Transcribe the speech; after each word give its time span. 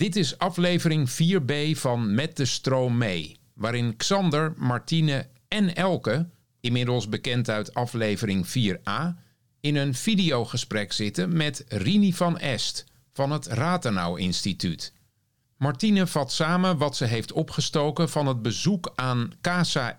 Dit 0.00 0.16
is 0.16 0.38
aflevering 0.38 1.10
4b 1.10 1.78
van 1.78 2.14
Met 2.14 2.36
de 2.36 2.44
Stroom 2.44 2.98
mee, 2.98 3.40
waarin 3.54 3.96
Xander, 3.96 4.54
Martine 4.56 5.28
en 5.48 5.74
Elke, 5.74 6.28
inmiddels 6.60 7.08
bekend 7.08 7.50
uit 7.50 7.74
aflevering 7.74 8.46
4a, 8.46 9.02
in 9.60 9.76
een 9.76 9.94
videogesprek 9.94 10.92
zitten 10.92 11.36
met 11.36 11.64
Rini 11.68 12.12
van 12.12 12.38
Est 12.38 12.84
van 13.12 13.32
het 13.32 13.46
Ratenau 13.46 14.20
Instituut. 14.20 14.92
Martine 15.56 16.06
vat 16.06 16.32
samen 16.32 16.78
wat 16.78 16.96
ze 16.96 17.04
heeft 17.04 17.32
opgestoken 17.32 18.08
van 18.08 18.26
het 18.26 18.42
bezoek 18.42 18.92
aan 18.94 19.32
Casa 19.40 19.96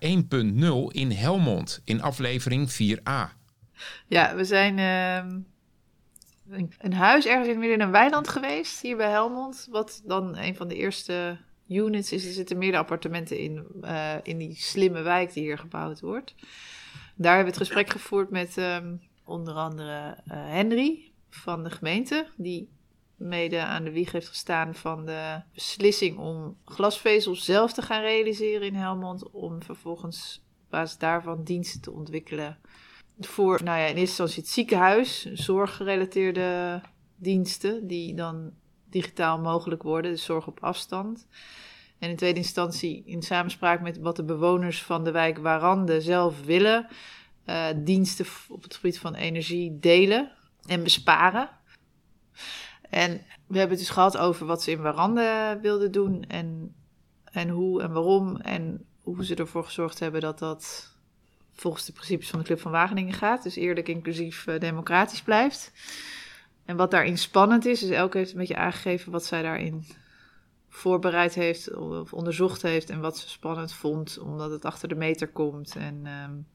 in 0.88 1.10
Helmond 1.10 1.80
in 1.84 2.02
aflevering 2.02 2.72
4a. 2.72 3.36
Ja, 4.06 4.34
we 4.34 4.44
zijn 4.44 4.78
uh, 4.78 5.34
een 6.78 6.92
huis 6.92 7.26
ergens 7.26 7.48
in 7.48 7.58
midden 7.58 7.78
in 7.78 7.84
een 7.84 7.90
weiland 7.90 8.28
geweest, 8.28 8.80
hier 8.80 8.96
bij 8.96 9.10
Helmond. 9.10 9.68
Wat 9.70 10.02
dan 10.04 10.36
een 10.36 10.56
van 10.56 10.68
de 10.68 10.76
eerste 10.76 11.38
units 11.68 12.12
is. 12.12 12.26
Er 12.26 12.32
zitten 12.32 12.58
meerdere 12.58 12.82
appartementen 12.82 13.38
in, 13.38 13.66
uh, 13.82 14.14
in 14.22 14.38
die 14.38 14.54
slimme 14.54 15.02
wijk 15.02 15.32
die 15.32 15.42
hier 15.42 15.58
gebouwd 15.58 16.00
wordt. 16.00 16.34
Daar 17.14 17.34
hebben 17.34 17.52
we 17.52 17.58
het 17.58 17.68
gesprek 17.68 17.90
gevoerd 17.90 18.30
met 18.30 18.56
um, 18.56 19.00
onder 19.24 19.54
andere 19.54 20.18
uh, 20.26 20.34
Henry 20.48 21.12
van 21.30 21.64
de 21.64 21.70
gemeente, 21.70 22.26
die 22.36 22.68
mede 23.16 23.60
aan 23.60 23.84
de 23.84 23.92
wieg 23.92 24.12
heeft 24.12 24.28
gestaan 24.28 24.74
van 24.74 25.06
de 25.06 25.40
beslissing 25.54 26.18
om 26.18 26.56
glasvezel 26.64 27.34
zelf 27.34 27.72
te 27.72 27.82
gaan 27.82 28.00
realiseren 28.00 28.66
in 28.66 28.74
Helmond. 28.74 29.30
Om 29.30 29.62
vervolgens 29.62 30.42
op 30.64 30.70
basis 30.70 30.98
daarvan 30.98 31.44
diensten 31.44 31.80
te 31.80 31.90
ontwikkelen 31.90 32.58
voor, 33.20 33.60
nou 33.64 33.78
ja, 33.78 33.84
in 33.84 33.96
eerste 33.96 34.00
instantie 34.00 34.42
het 34.42 34.48
ziekenhuis, 34.48 35.32
zorggerelateerde 35.32 36.80
diensten 37.16 37.86
die 37.86 38.14
dan 38.14 38.52
digitaal 38.90 39.38
mogelijk 39.38 39.82
worden, 39.82 40.10
dus 40.10 40.24
zorg 40.24 40.46
op 40.46 40.60
afstand. 40.60 41.26
En 41.98 42.10
in 42.10 42.16
tweede 42.16 42.38
instantie 42.38 43.02
in 43.06 43.22
samenspraak 43.22 43.80
met 43.80 43.98
wat 43.98 44.16
de 44.16 44.24
bewoners 44.24 44.82
van 44.82 45.04
de 45.04 45.10
wijk 45.10 45.38
Warande 45.38 46.00
zelf 46.00 46.44
willen, 46.44 46.86
uh, 47.46 47.66
diensten 47.76 48.26
op 48.48 48.62
het 48.62 48.74
gebied 48.74 48.98
van 48.98 49.14
energie 49.14 49.78
delen 49.78 50.32
en 50.66 50.82
besparen. 50.82 51.50
En 52.90 53.10
we 53.46 53.58
hebben 53.58 53.76
het 53.76 53.86
dus 53.86 53.90
gehad 53.90 54.16
over 54.16 54.46
wat 54.46 54.62
ze 54.62 54.70
in 54.70 54.82
Warande 54.82 55.58
wilden 55.62 55.92
doen 55.92 56.22
en, 56.22 56.74
en 57.24 57.48
hoe 57.48 57.82
en 57.82 57.92
waarom 57.92 58.36
en 58.36 58.86
hoe 59.02 59.24
ze 59.24 59.34
ervoor 59.34 59.64
gezorgd 59.64 59.98
hebben 59.98 60.20
dat 60.20 60.38
dat 60.38 60.91
volgens 61.54 61.84
de 61.84 61.92
principes 61.92 62.30
van 62.30 62.38
de 62.38 62.44
Club 62.44 62.60
van 62.60 62.70
Wageningen 62.70 63.14
gaat. 63.14 63.42
Dus 63.42 63.56
eerlijk, 63.56 63.88
inclusief, 63.88 64.46
uh, 64.46 64.58
democratisch 64.58 65.22
blijft. 65.22 65.72
En 66.64 66.76
wat 66.76 66.90
daarin 66.90 67.18
spannend 67.18 67.66
is, 67.66 67.82
is 67.82 67.90
elke 67.90 68.18
heeft 68.18 68.32
een 68.32 68.38
beetje 68.38 68.56
aangegeven 68.56 69.12
wat 69.12 69.24
zij 69.24 69.42
daarin 69.42 69.84
voorbereid 70.68 71.34
heeft 71.34 71.74
of 71.74 72.12
onderzocht 72.12 72.62
heeft 72.62 72.90
en 72.90 73.00
wat 73.00 73.18
ze 73.18 73.28
spannend 73.28 73.72
vond, 73.72 74.18
omdat 74.18 74.50
het 74.50 74.64
achter 74.64 74.88
de 74.88 74.94
meter 74.94 75.28
komt. 75.28 75.76
En, 75.76 76.06
um, 76.06 76.46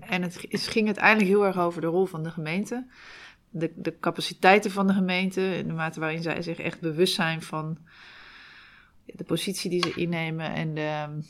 en 0.00 0.22
het, 0.22 0.46
het 0.48 0.66
ging 0.66 0.86
uiteindelijk 0.86 1.28
heel 1.28 1.44
erg 1.44 1.58
over 1.58 1.80
de 1.80 1.86
rol 1.86 2.06
van 2.06 2.22
de 2.22 2.30
gemeente. 2.30 2.86
De, 3.50 3.72
de 3.76 3.98
capaciteiten 3.98 4.70
van 4.70 4.86
de 4.86 4.92
gemeente, 4.92 5.56
in 5.56 5.66
de 5.66 5.72
mate 5.72 6.00
waarin 6.00 6.22
zij 6.22 6.42
zich 6.42 6.58
echt 6.58 6.80
bewust 6.80 7.14
zijn 7.14 7.42
van 7.42 7.78
de 9.04 9.24
positie 9.24 9.70
die 9.70 9.82
ze 9.82 9.94
innemen 9.94 10.52
en 10.52 10.74
de, 10.74 11.20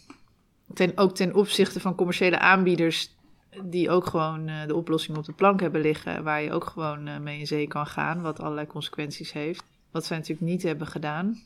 ten, 0.74 0.92
ook 0.94 1.14
ten 1.14 1.34
opzichte 1.34 1.80
van 1.80 1.94
commerciële 1.94 2.38
aanbieders 2.38 3.14
die 3.62 3.90
ook 3.90 4.06
gewoon 4.06 4.48
uh, 4.48 4.66
de 4.66 4.74
oplossing 4.74 5.16
op 5.16 5.24
de 5.24 5.32
plank 5.32 5.60
hebben 5.60 5.80
liggen, 5.80 6.24
waar 6.24 6.42
je 6.42 6.52
ook 6.52 6.64
gewoon 6.64 7.08
uh, 7.08 7.18
mee 7.18 7.38
in 7.38 7.46
zee 7.46 7.66
kan 7.66 7.86
gaan, 7.86 8.22
wat 8.22 8.40
allerlei 8.40 8.66
consequenties 8.66 9.32
heeft. 9.32 9.64
Wat 9.90 10.04
zij 10.04 10.16
natuurlijk 10.16 10.46
niet 10.46 10.62
hebben 10.62 10.86
gedaan. 10.86 11.42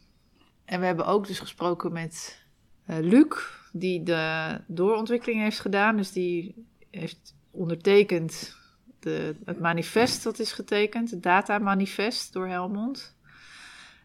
En 0.64 0.80
we 0.80 0.86
hebben 0.86 1.06
ook 1.06 1.26
dus 1.26 1.38
gesproken 1.38 1.92
met 1.92 2.42
uh, 2.86 2.96
Luc, 2.98 3.26
die 3.72 4.02
de 4.02 4.56
doorontwikkeling 4.66 5.40
heeft 5.40 5.60
gedaan. 5.60 5.96
Dus 5.96 6.12
die 6.12 6.66
heeft 6.90 7.34
ondertekend 7.50 8.56
de, 9.00 9.36
het 9.44 9.60
manifest 9.60 10.22
dat 10.24 10.38
is 10.38 10.52
getekend, 10.52 11.10
het 11.10 11.22
datamanifest 11.22 12.32
door 12.32 12.48
Helmond. 12.48 13.14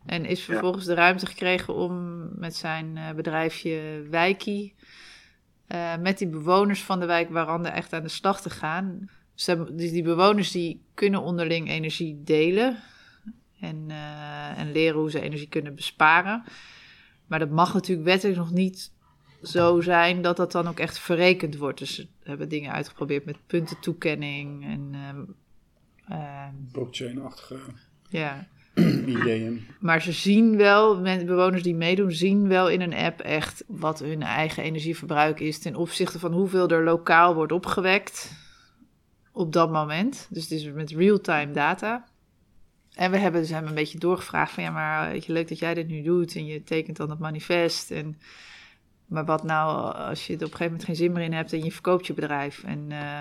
En 0.06 0.26
is 0.26 0.44
vervolgens 0.44 0.86
de 0.86 0.94
ruimte 0.94 1.26
gekregen 1.26 1.74
om 1.74 2.28
met 2.40 2.56
zijn 2.56 3.00
bedrijfje 3.16 4.06
Wijkie 4.10 4.76
uh, 5.68 5.98
met 5.98 6.18
die 6.18 6.28
bewoners 6.28 6.84
van 6.84 7.00
de 7.00 7.06
wijk 7.06 7.30
Warande 7.30 7.70
echt 7.70 7.94
aan 7.94 8.04
de 8.04 8.10
slag 8.10 8.42
te 8.42 8.50
gaan. 8.50 9.10
Dus, 9.36 9.46
dus 9.72 9.92
die 9.92 10.04
bewoners 10.04 10.52
die 10.52 10.82
kunnen 10.94 11.22
onderling 11.22 11.70
energie 11.70 12.22
delen 12.24 12.78
en, 13.60 13.86
uh, 13.90 14.60
en 14.60 14.72
leren 14.72 15.00
hoe 15.00 15.12
ze 15.12 15.22
energie 15.22 15.50
kunnen 15.50 15.76
besparen. 15.76 16.44
Maar 17.28 17.40
dat 17.40 17.50
mag 17.50 17.74
natuurlijk 17.74 18.08
wettelijk 18.08 18.38
nog 18.38 18.52
niet 18.52 18.92
zo 19.42 19.82
zijn 19.82 20.22
dat 20.22 20.38
dat 20.38 20.52
dan 20.52 20.68
ook 20.68 20.80
echt 20.80 21.00
verrekend 21.00 21.58
wordt. 21.58 21.80
Dus 21.80 21.98
we 21.98 22.30
hebben 22.30 22.50
dingen 22.50 22.72
uitgeprobeerd 22.72 23.26
met 23.26 23.48
puntentoekenning 23.48 24.66
en... 24.66 24.96
Uh, 26.12 26.48
Blockchain-achtige... 26.72 27.72
Ja, 28.10 28.48
ideeën. 28.76 29.68
Maar 29.80 30.02
ze 30.02 30.12
zien 30.12 30.58
wel, 30.58 31.02
bewoners 31.02 31.64
die 31.64 31.76
meedoen, 31.76 32.12
zien 32.12 32.48
wel 32.48 32.70
in 32.70 32.82
een 32.82 32.94
app 32.94 33.20
echt 33.20 33.64
wat 33.68 34.00
hun 34.00 34.22
eigen 34.22 34.64
energieverbruik 34.64 35.40
is 35.40 35.60
ten 35.60 35.76
opzichte 35.76 36.20
van 36.20 36.34
hoeveel 36.34 36.68
er 36.68 36.84
lokaal 36.84 37.36
wordt 37.36 37.52
opgewekt 37.52 38.32
op 39.32 39.54
dat 39.54 39.72
moment. 39.72 40.28
Dus 40.30 40.44
het 40.44 40.52
is 40.52 40.72
met 40.72 40.92
real-time 40.92 41.52
data. 41.52 42.06
En 42.94 43.12
we 43.12 43.18
hebben 43.18 43.42
dus 43.42 43.50
hem 43.50 43.68
een 43.68 43.74
beetje 43.74 44.00
doorgevraagd 44.00 44.52
van 44.52 44.64
ja, 44.64 44.72
maar 44.72 45.12
weet 45.12 45.26
je, 45.26 45.34
leuk 45.34 45.48
dat 45.48 45.60
jij 45.60 45.74
dit 45.74 45.88
nu 45.88 46.02
doet 46.02 46.36
en 46.36 46.46
je 46.46 46.64
tekent 46.64 46.98
dan 46.98 47.10
het 47.10 47.20
manifest. 47.20 47.92
En, 47.92 48.20
maar 49.06 49.26
wat 49.26 49.44
nou 49.44 49.96
als 49.96 50.28
je 50.28 50.34
er 50.34 50.46
op 50.46 50.52
een 50.52 50.58
gegeven 50.58 50.72
moment 50.72 50.84
geen 50.84 50.96
zin 50.96 51.12
meer 51.12 51.24
in 51.24 51.34
hebt 51.34 51.54
en 51.54 51.64
je 51.64 51.72
verkoopt 51.72 52.08
je 52.08 52.14
bedrijf 52.14 52.64
en... 52.64 52.86
Uh, 52.90 53.20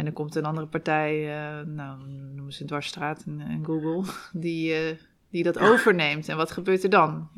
en 0.00 0.06
dan 0.06 0.14
komt 0.14 0.34
een 0.34 0.44
andere 0.44 0.66
partij, 0.66 1.26
uh, 1.26 1.66
nou 1.66 1.98
noemen 2.08 2.52
ze 2.52 2.64
Dwarsstraat 2.64 3.24
en, 3.26 3.62
Google, 3.64 4.12
die, 4.32 4.90
uh, 4.90 4.96
die 5.30 5.42
dat 5.42 5.58
overneemt. 5.58 6.28
En 6.28 6.36
wat 6.36 6.50
gebeurt 6.50 6.82
er 6.82 6.90
dan? 6.90 7.28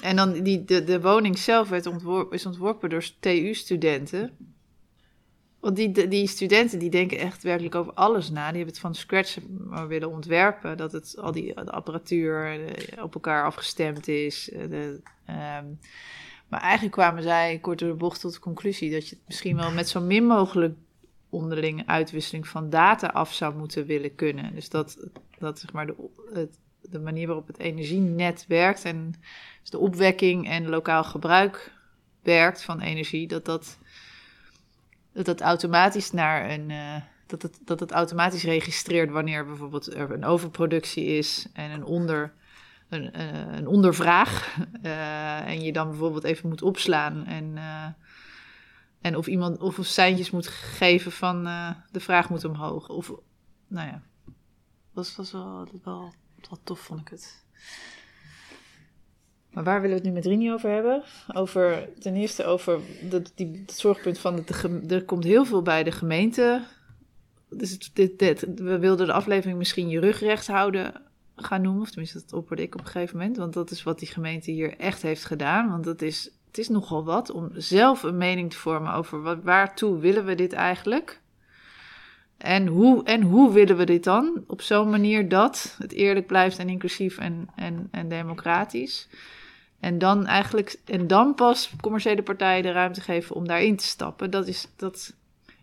En 0.00 0.16
dan 0.16 0.32
die, 0.32 0.64
de, 0.64 0.84
de 0.84 1.00
woning 1.00 1.38
zelf 1.38 1.68
werd 1.68 1.86
ontworpen, 1.86 2.36
is 2.36 2.46
ontworpen 2.46 2.90
door 2.90 3.10
TU-studenten. 3.20 4.36
Want 5.60 5.76
die, 5.76 6.08
die 6.08 6.26
studenten 6.26 6.78
die 6.78 6.90
denken 6.90 7.18
echt 7.18 7.42
werkelijk 7.42 7.74
over 7.74 7.92
alles 7.92 8.30
na. 8.30 8.46
Die 8.46 8.56
hebben 8.56 8.74
het 8.74 8.78
van 8.78 8.94
scratch 8.94 9.38
willen 9.88 10.10
ontwerpen. 10.10 10.76
Dat 10.76 10.92
het, 10.92 11.16
al 11.18 11.32
die 11.32 11.54
de 11.54 11.70
apparatuur 11.70 12.60
eh, 12.66 13.02
op 13.02 13.14
elkaar 13.14 13.44
afgestemd 13.44 14.08
is. 14.08 14.50
De, 14.52 15.00
um, 15.28 15.78
maar 16.48 16.60
eigenlijk 16.60 16.92
kwamen 16.92 17.22
zij 17.22 17.58
kort 17.58 17.78
door 17.78 17.88
de 17.88 17.94
bocht 17.94 18.20
tot 18.20 18.32
de 18.32 18.40
conclusie 18.40 18.90
dat 18.90 19.08
je 19.08 19.14
het 19.14 19.24
misschien 19.26 19.56
wel 19.56 19.72
met 19.72 19.88
zo 19.88 20.00
min 20.00 20.26
mogelijk 20.26 20.74
onderlinge 21.30 21.86
uitwisseling 21.86 22.48
van 22.48 22.70
data 22.70 23.06
af 23.06 23.32
zou 23.32 23.56
moeten 23.56 23.86
willen 23.86 24.14
kunnen. 24.14 24.54
Dus 24.54 24.68
dat, 24.68 25.08
dat 25.38 25.58
zeg 25.58 25.72
maar 25.72 25.86
de, 25.86 26.48
de 26.80 26.98
manier 26.98 27.26
waarop 27.26 27.46
het 27.46 27.58
energienet 27.58 28.44
werkt 28.48 28.84
en 28.84 29.14
dus 29.60 29.70
de 29.70 29.78
opwekking 29.78 30.48
en 30.48 30.68
lokaal 30.68 31.04
gebruik 31.04 31.72
werkt 32.22 32.62
van 32.62 32.80
energie, 32.80 33.26
dat 33.26 33.44
dat, 33.44 33.78
dat, 35.12 35.24
dat 35.24 35.40
automatisch 35.40 36.12
naar 36.12 36.50
een. 36.50 36.70
Uh, 36.70 36.96
dat 37.26 37.42
het, 37.42 37.60
dat 37.64 37.80
het 37.80 37.90
automatisch 37.90 38.44
registreert 38.44 39.10
wanneer 39.10 39.46
bijvoorbeeld 39.46 39.94
er 39.94 40.12
een 40.12 40.24
overproductie 40.24 41.04
is 41.04 41.46
en 41.52 41.70
een, 41.70 41.84
onder, 41.84 42.32
een, 42.88 43.10
uh, 43.16 43.56
een 43.56 43.66
ondervraag. 43.66 44.56
Uh, 44.82 45.48
en 45.52 45.62
je 45.62 45.72
dan 45.72 45.88
bijvoorbeeld 45.88 46.24
even 46.24 46.48
moet 46.48 46.62
opslaan 46.62 47.26
en 47.26 47.58
en 49.08 49.16
of 49.16 49.26
iemand 49.26 49.58
of 49.60 49.78
seintjes 49.80 50.30
moet 50.30 50.46
geven 50.46 51.12
van 51.12 51.46
uh, 51.46 51.70
de 51.90 52.00
vraag 52.00 52.30
moet 52.30 52.44
omhoog. 52.44 52.88
Of, 52.88 53.12
nou 53.66 53.88
ja, 53.88 54.02
dat 54.94 55.14
was 55.16 55.32
wel, 55.32 55.68
wel, 55.84 56.12
wel 56.48 56.58
tof, 56.64 56.80
vond 56.80 57.00
ik 57.00 57.08
het. 57.08 57.44
Maar 59.50 59.64
waar 59.64 59.80
willen 59.80 59.96
we 59.96 60.02
het 60.02 60.12
nu 60.12 60.14
met 60.14 60.26
Rini 60.26 60.52
over 60.52 60.70
hebben? 60.70 61.02
Over, 61.34 61.88
ten 61.98 62.14
eerste 62.14 62.44
over 62.44 62.80
dat, 63.10 63.32
die, 63.34 63.62
het 63.66 63.72
zorgpunt 63.72 64.18
van, 64.18 64.36
de, 64.36 64.84
er 64.88 65.04
komt 65.04 65.24
heel 65.24 65.44
veel 65.44 65.62
bij 65.62 65.84
de 65.84 65.92
gemeente. 65.92 66.66
Dus 67.50 67.92
dit, 67.92 68.18
dit, 68.18 68.54
we 68.54 68.78
wilden 68.78 69.06
de 69.06 69.12
aflevering 69.12 69.58
misschien 69.58 69.88
je 69.88 70.00
rug 70.00 70.20
recht 70.20 70.46
houden 70.46 71.02
gaan 71.36 71.62
noemen. 71.62 71.82
Of 71.82 71.88
tenminste, 71.88 72.18
dat 72.18 72.32
opperde 72.32 72.62
ik 72.62 72.74
op 72.74 72.80
een 72.80 72.86
gegeven 72.86 73.16
moment. 73.16 73.36
Want 73.36 73.52
dat 73.52 73.70
is 73.70 73.82
wat 73.82 73.98
die 73.98 74.08
gemeente 74.08 74.50
hier 74.50 74.76
echt 74.76 75.02
heeft 75.02 75.24
gedaan. 75.24 75.70
Want 75.70 75.84
dat 75.84 76.02
is 76.02 76.37
het 76.48 76.58
is 76.58 76.68
nogal 76.68 77.04
wat 77.04 77.30
om 77.30 77.50
zelf 77.54 78.02
een 78.02 78.16
mening 78.16 78.50
te 78.50 78.56
vormen 78.56 78.92
over 78.92 79.22
wat, 79.22 79.38
waartoe 79.42 79.98
willen 79.98 80.24
we 80.24 80.34
dit 80.34 80.52
eigenlijk? 80.52 81.20
En 82.38 82.66
hoe, 82.66 83.04
en 83.04 83.22
hoe 83.22 83.52
willen 83.52 83.76
we 83.76 83.84
dit 83.84 84.04
dan? 84.04 84.44
Op 84.46 84.62
zo'n 84.62 84.90
manier 84.90 85.28
dat 85.28 85.76
het 85.78 85.92
eerlijk 85.92 86.26
blijft 86.26 86.58
en 86.58 86.68
inclusief 86.68 87.18
en, 87.18 87.48
en, 87.56 87.88
en 87.90 88.08
democratisch. 88.08 89.08
En 89.80 89.98
dan 89.98 90.26
eigenlijk, 90.26 90.76
en 90.84 91.06
dan 91.06 91.34
pas 91.34 91.72
commerciële 91.80 92.22
partijen 92.22 92.62
de 92.62 92.72
ruimte 92.72 93.00
geven 93.00 93.36
om 93.36 93.46
daarin 93.46 93.76
te 93.76 93.84
stappen. 93.84 94.30
Dat 94.30 94.48
is, 94.48 94.68
dat 94.76 95.14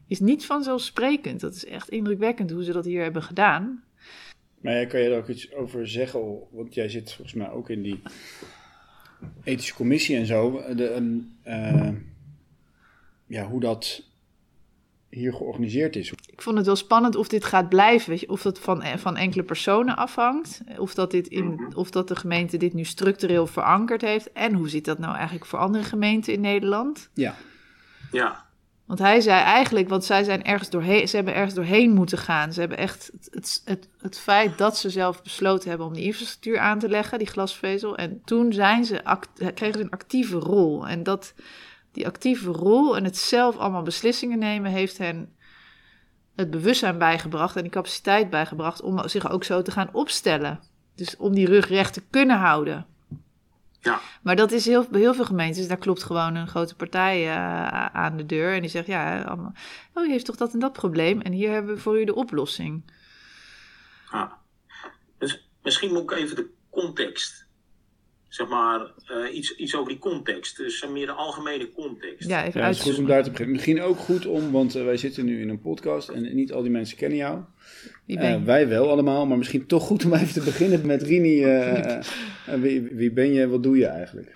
is 0.08 0.20
niet 0.20 0.46
vanzelfsprekend. 0.46 1.40
Dat 1.40 1.56
is 1.56 1.66
echt 1.66 1.90
indrukwekkend 1.90 2.52
hoe 2.52 2.64
ze 2.64 2.72
dat 2.72 2.86
hier 2.86 3.04
hebben 3.04 3.24
gedaan. 3.24 3.84
Maar 4.62 4.86
kan 4.86 5.00
je 5.00 5.10
er 5.10 5.18
ook 5.18 5.28
iets 5.28 5.54
over 5.54 5.88
zeggen? 5.88 6.40
Want 6.52 6.74
jij 6.74 6.90
zit 6.90 7.14
volgens 7.14 7.36
mij 7.36 7.50
ook 7.50 7.70
in 7.70 7.82
die 7.82 8.02
ethische 9.44 9.74
commissie 9.74 10.18
en 10.18 10.26
zo. 10.26 10.62
De, 10.76 11.22
uh, 11.48 11.90
ja, 13.28 13.44
hoe 13.44 13.60
dat 13.60 14.04
hier 15.10 15.34
georganiseerd 15.34 15.96
is. 15.96 16.12
Ik 16.12 16.42
vond 16.42 16.58
het 16.58 16.66
wel 16.66 16.76
spannend 16.76 17.16
of 17.16 17.28
dit 17.28 17.46
gaat 17.46 17.70
blijven. 17.70 18.10
Weet 18.10 18.20
je, 18.20 18.30
of 18.30 18.42
dat 18.42 18.60
van, 18.60 18.84
van 18.98 19.18
enkele 19.18 19.44
personen 19.44 19.96
afhangt. 19.96 20.62
Of 20.78 20.94
dat, 20.94 21.12
dit 21.12 21.28
in, 21.28 21.74
of 21.76 21.92
dat 21.92 22.08
de 22.08 22.16
gemeente 22.16 22.58
dit 22.58 22.74
nu 22.74 22.84
structureel 22.84 23.48
verankerd 23.48 24.02
heeft. 24.02 24.32
En 24.32 24.54
hoe 24.54 24.70
zit 24.70 24.86
dat 24.86 25.00
nou 25.00 25.16
eigenlijk 25.16 25.46
voor 25.46 25.60
andere 25.60 25.84
gemeenten 25.84 26.34
in 26.34 26.42
Nederland? 26.42 27.10
Ja. 27.14 27.36
Ja. 28.12 28.45
Want 28.86 29.00
hij 29.00 29.22
zei 29.22 29.42
eigenlijk, 29.42 29.90
want 29.90 30.06
zij 30.06 30.24
zijn 30.24 30.44
ergens 30.44 30.70
doorheen, 30.70 31.08
ze 31.08 31.16
hebben 31.16 31.36
ergens 31.36 31.54
doorheen 31.54 31.94
moeten 31.94 32.18
gaan. 32.18 32.54
Ze 32.54 32.60
hebben 32.60 32.78
echt 32.78 33.12
het, 33.32 33.62
het, 33.66 33.90
het, 34.02 34.18
feit 34.18 34.58
dat 34.58 34.78
ze 34.78 34.90
zelf 34.90 35.24
besloten 35.24 35.70
hebben 35.70 35.88
om 35.88 35.94
die 35.94 36.04
infrastructuur 36.04 36.60
aan 36.60 36.80
te 36.80 36.90
leggen, 36.90 37.18
die 37.18 37.28
glasvezel. 37.28 37.98
En 37.98 38.22
toen 38.26 38.54
zijn 38.54 38.86
ze 38.86 39.02
kregen 39.54 39.80
ze 39.80 39.84
een 39.84 39.90
actieve 39.90 40.38
rol. 40.38 40.88
En 40.88 41.04
dat, 41.04 41.34
die 41.92 42.08
actieve 42.08 42.52
rol 42.52 42.98
en 42.98 43.04
het 43.04 43.18
zelf 43.18 43.58
allemaal 43.58 43.84
beslissingen 43.84 44.40
nemen, 44.40 44.72
heeft 44.72 44.98
hen 44.98 45.36
het 46.36 46.52
bewustzijn 46.52 46.98
bijgebracht 46.98 47.56
en 47.56 47.62
die 47.62 47.72
capaciteit 47.72 48.30
bijgebracht 48.30 48.82
om 48.82 49.08
zich 49.08 49.30
ook 49.30 49.44
zo 49.44 49.62
te 49.62 49.72
gaan 49.72 49.90
opstellen. 49.92 50.60
Dus 50.96 51.18
om 51.18 51.34
die 51.34 51.48
rug 51.48 51.68
recht 51.68 51.94
te 51.94 52.04
kunnen 52.10 52.38
houden. 52.38 52.86
Ja. 53.86 54.02
Maar 54.22 54.36
dat 54.36 54.52
is 54.52 54.66
heel, 54.66 54.88
bij 54.90 55.00
heel 55.00 55.14
veel 55.14 55.26
gemeentes, 55.26 55.68
daar 55.68 55.78
klopt 55.78 56.04
gewoon 56.04 56.36
een 56.36 56.48
grote 56.48 56.76
partij 56.76 57.26
uh, 57.26 57.86
aan 57.86 58.18
de 58.18 58.26
deur. 58.26 58.54
En 58.54 58.62
die 58.62 58.70
zegt, 58.70 58.88
ja, 58.88 59.22
allemaal, 59.22 59.54
oh, 59.94 60.06
u 60.06 60.10
heeft 60.12 60.26
toch 60.26 60.36
dat 60.36 60.54
en 60.54 60.60
dat 60.60 60.74
probleem. 60.74 61.22
En 61.22 61.32
hier 61.32 61.52
hebben 61.52 61.76
we 61.76 61.82
voor 61.82 62.00
u 62.00 62.06
de 62.06 62.16
oplossing. 62.16 62.84
Ja. 64.12 64.38
Dus 65.18 65.48
misschien 65.64 65.92
moet 65.94 66.02
ik 66.02 66.12
even 66.12 66.36
de 66.36 66.50
context 66.70 67.45
zeg 68.36 68.48
maar, 68.48 68.92
uh, 69.12 69.36
iets, 69.36 69.56
iets 69.56 69.76
over 69.76 69.90
die 69.90 70.00
context. 70.00 70.58
Dus 70.58 70.88
meer 70.88 71.06
de 71.06 71.12
algemene 71.12 71.72
context. 71.72 72.30
Ja, 72.30 72.46
even 72.46 72.62
ja, 72.62 72.68
het 72.68 72.76
is 72.76 72.82
goed 72.82 72.98
om 72.98 73.06
daar 73.06 73.24
te 73.24 73.30
beginnen. 73.30 73.54
Misschien 73.54 73.82
ook 73.82 73.98
goed 73.98 74.26
om, 74.26 74.52
want 74.52 74.76
uh, 74.76 74.84
wij 74.84 74.98
zitten 74.98 75.26
nu 75.26 75.42
in 75.42 75.50
een 75.50 75.62
podcast 75.62 76.10
en 76.10 76.36
niet 76.36 76.54
al 76.54 76.62
die 76.62 76.72
mensen 76.72 76.98
kennen 76.98 77.18
jou. 77.18 77.44
Wie 78.06 78.18
ben 78.18 78.32
je? 78.32 78.38
Uh, 78.38 78.44
wij 78.44 78.68
wel 78.68 78.90
allemaal, 78.90 79.26
maar 79.26 79.38
misschien 79.38 79.68
toch 79.68 79.84
goed 79.84 80.06
om 80.06 80.14
even 80.14 80.34
te 80.34 80.44
beginnen 80.44 80.86
met 80.86 81.02
Rini. 81.02 81.46
wie, 82.64 82.82
wie 82.82 83.12
ben 83.12 83.34
je, 83.34 83.48
wat 83.48 83.64
doe 83.64 83.78
je 83.78 83.86
eigenlijk? 83.86 84.36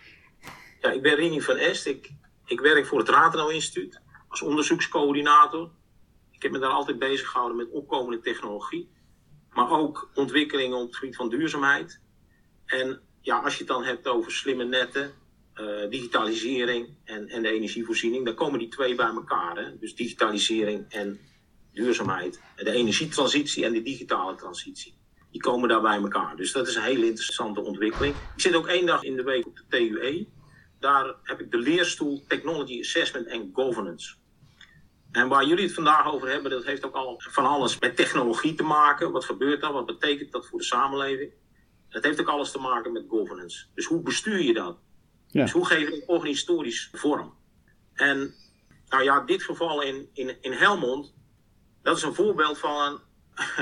Ja, 0.81 0.91
ik 0.91 1.01
ben 1.01 1.15
Rini 1.15 1.41
van 1.41 1.55
Est. 1.55 1.85
Ik, 1.85 2.09
ik 2.45 2.59
werk 2.59 2.85
voor 2.85 2.99
het 2.99 3.09
Ratenau 3.09 3.53
Instituut 3.53 4.01
als 4.27 4.41
onderzoekscoördinator. 4.41 5.69
Ik 6.31 6.41
heb 6.41 6.51
me 6.51 6.59
daar 6.59 6.69
altijd 6.69 6.99
bezig 6.99 7.27
gehouden 7.27 7.57
met 7.57 7.69
opkomende 7.71 8.19
technologie. 8.19 8.89
Maar 9.51 9.69
ook 9.69 10.09
ontwikkelingen 10.13 10.77
op 10.77 10.87
het 10.87 10.95
gebied 10.95 11.15
van 11.15 11.29
duurzaamheid. 11.29 12.01
En 12.65 13.01
ja, 13.21 13.39
als 13.39 13.53
je 13.53 13.59
het 13.59 13.67
dan 13.67 13.83
hebt 13.83 14.07
over 14.07 14.31
slimme 14.31 14.63
netten, 14.63 15.11
uh, 15.55 15.89
digitalisering 15.89 16.87
en, 17.03 17.27
en 17.27 17.41
de 17.41 17.49
energievoorziening, 17.49 18.25
dan 18.25 18.35
komen 18.35 18.59
die 18.59 18.67
twee 18.67 18.95
bij 18.95 19.05
elkaar. 19.05 19.57
Hè? 19.57 19.77
Dus 19.79 19.95
digitalisering 19.95 20.85
en 20.89 21.19
duurzaamheid. 21.73 22.41
De 22.55 22.71
energietransitie 22.71 23.65
en 23.65 23.73
de 23.73 23.81
digitale 23.81 24.35
transitie. 24.35 24.97
Die 25.31 25.41
komen 25.41 25.69
daar 25.69 25.81
bij 25.81 25.97
elkaar. 25.97 26.35
Dus 26.35 26.51
dat 26.51 26.67
is 26.67 26.75
een 26.75 26.81
hele 26.81 27.05
interessante 27.05 27.61
ontwikkeling. 27.61 28.15
Ik 28.15 28.41
zit 28.41 28.55
ook 28.55 28.67
één 28.67 28.85
dag 28.85 29.03
in 29.03 29.15
de 29.15 29.23
week 29.23 29.45
op 29.47 29.55
de 29.55 29.63
TUE. 29.69 30.27
Daar 30.79 31.15
heb 31.23 31.39
ik 31.39 31.51
de 31.51 31.57
leerstoel 31.57 32.23
Technology 32.27 32.79
Assessment 32.79 33.29
and 33.29 33.49
Governance. 33.53 34.15
En 35.11 35.27
waar 35.27 35.45
jullie 35.45 35.63
het 35.63 35.73
vandaag 35.73 36.13
over 36.13 36.29
hebben, 36.29 36.51
dat 36.51 36.65
heeft 36.65 36.85
ook 36.85 36.95
al 36.95 37.15
van 37.17 37.45
alles 37.45 37.79
met 37.79 37.95
technologie 37.95 38.53
te 38.53 38.63
maken. 38.63 39.11
Wat 39.11 39.25
gebeurt 39.25 39.61
daar? 39.61 39.73
Wat 39.73 39.85
betekent 39.85 40.31
dat 40.31 40.47
voor 40.47 40.59
de 40.59 40.65
samenleving? 40.65 41.31
Dat 41.89 42.03
heeft 42.03 42.19
ook 42.19 42.27
alles 42.27 42.51
te 42.51 42.59
maken 42.59 42.91
met 42.91 43.05
governance. 43.09 43.65
Dus 43.73 43.85
hoe 43.85 44.01
bestuur 44.01 44.41
je 44.41 44.53
dat? 44.53 44.77
Ja. 45.27 45.41
Dus 45.41 45.51
hoe 45.51 45.65
geef 45.65 45.89
je 45.89 45.95
een 45.95 46.07
organisatorisch 46.07 46.89
vorm? 46.93 47.33
En 47.93 48.33
nou 48.89 49.03
ja, 49.03 49.19
dit 49.19 49.43
geval 49.43 49.81
in, 49.81 50.09
in, 50.13 50.37
in 50.41 50.51
Helmond, 50.51 51.13
dat 51.81 51.97
is 51.97 52.03
een 52.03 52.13
voorbeeld 52.13 52.57
van 52.57 52.85
een, 52.85 52.99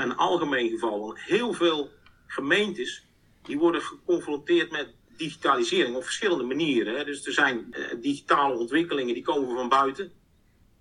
een 0.02 0.16
algemeen 0.16 0.70
geval. 0.70 1.00
Want 1.00 1.20
heel 1.20 1.52
veel 1.52 1.90
gemeentes 2.26 3.06
die 3.42 3.58
worden 3.58 3.82
geconfronteerd 3.82 4.70
met 4.70 4.94
digitalisering 5.16 5.96
op 5.96 6.04
verschillende 6.04 6.44
manieren. 6.44 6.96
Hè. 6.96 7.04
Dus 7.04 7.26
er 7.26 7.32
zijn 7.32 7.66
uh, 7.70 7.86
digitale 8.00 8.58
ontwikkelingen 8.58 9.14
die 9.14 9.22
komen 9.22 9.56
van 9.56 9.68
buiten. 9.68 10.12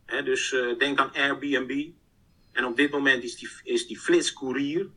Hè. 0.05 0.23
Dus 0.23 0.51
uh, 0.51 0.77
denk 0.77 0.99
aan 0.99 1.13
Airbnb. 1.13 1.89
En 2.51 2.65
op 2.65 2.75
dit 2.75 2.91
moment 2.91 3.23
is 3.23 3.35
die, 3.35 3.49
is 3.63 3.87
die 3.87 3.99
flitscourier 3.99 4.89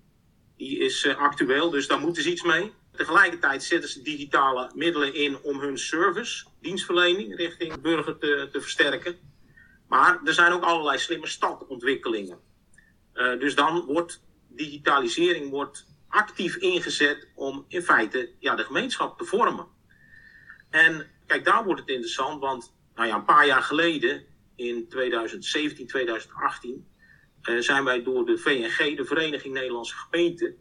die 0.61 0.79
is 0.79 1.05
uh, 1.05 1.17
actueel, 1.17 1.71
dus 1.71 1.87
daar 1.87 2.01
moeten 2.01 2.23
ze 2.23 2.31
iets 2.31 2.43
mee. 2.43 2.73
Tegelijkertijd 2.93 3.63
zetten 3.63 3.91
ze 3.91 4.03
digitale 4.03 4.71
middelen 4.75 5.15
in 5.15 5.43
om 5.43 5.61
hun 5.61 5.79
service, 5.79 6.47
dienstverlening 6.61 7.37
richting 7.37 7.81
burger 7.81 8.19
te, 8.19 8.49
te 8.53 8.61
versterken. 8.61 9.19
Maar 9.89 10.21
er 10.25 10.35
zijn 10.35 10.53
ook 10.53 10.63
allerlei 10.63 10.99
slimme 10.99 11.27
stadontwikkelingen. 11.27 12.39
Uh, 13.15 13.39
dus 13.39 13.55
dan 13.55 13.85
wordt 13.85 14.23
digitalisering 14.49 15.51
wordt 15.51 15.87
actief 16.09 16.57
ingezet 16.57 17.29
om 17.35 17.65
in 17.69 17.83
feite 17.83 18.31
ja, 18.39 18.55
de 18.55 18.65
gemeenschap 18.65 19.19
te 19.19 19.25
vormen. 19.25 19.67
En 20.71 21.11
kijk, 21.27 21.45
daar 21.45 21.65
wordt 21.65 21.81
het 21.81 21.91
interessant, 21.91 22.41
want 22.41 22.75
nou 22.95 23.09
ja, 23.09 23.15
een 23.15 23.25
paar 23.25 23.47
jaar 23.47 23.63
geleden, 23.63 24.27
in 24.57 24.89
2017, 24.89 25.87
2018, 25.87 26.71
uh, 26.75 26.90
zijn 27.43 27.85
wij 27.85 28.03
door 28.03 28.27
de 28.27 28.39
VNG, 28.39 28.97
de 28.97 29.05
Vereniging 29.05 29.55
Nederlandse 29.55 29.97
Gemeenten, 29.97 30.57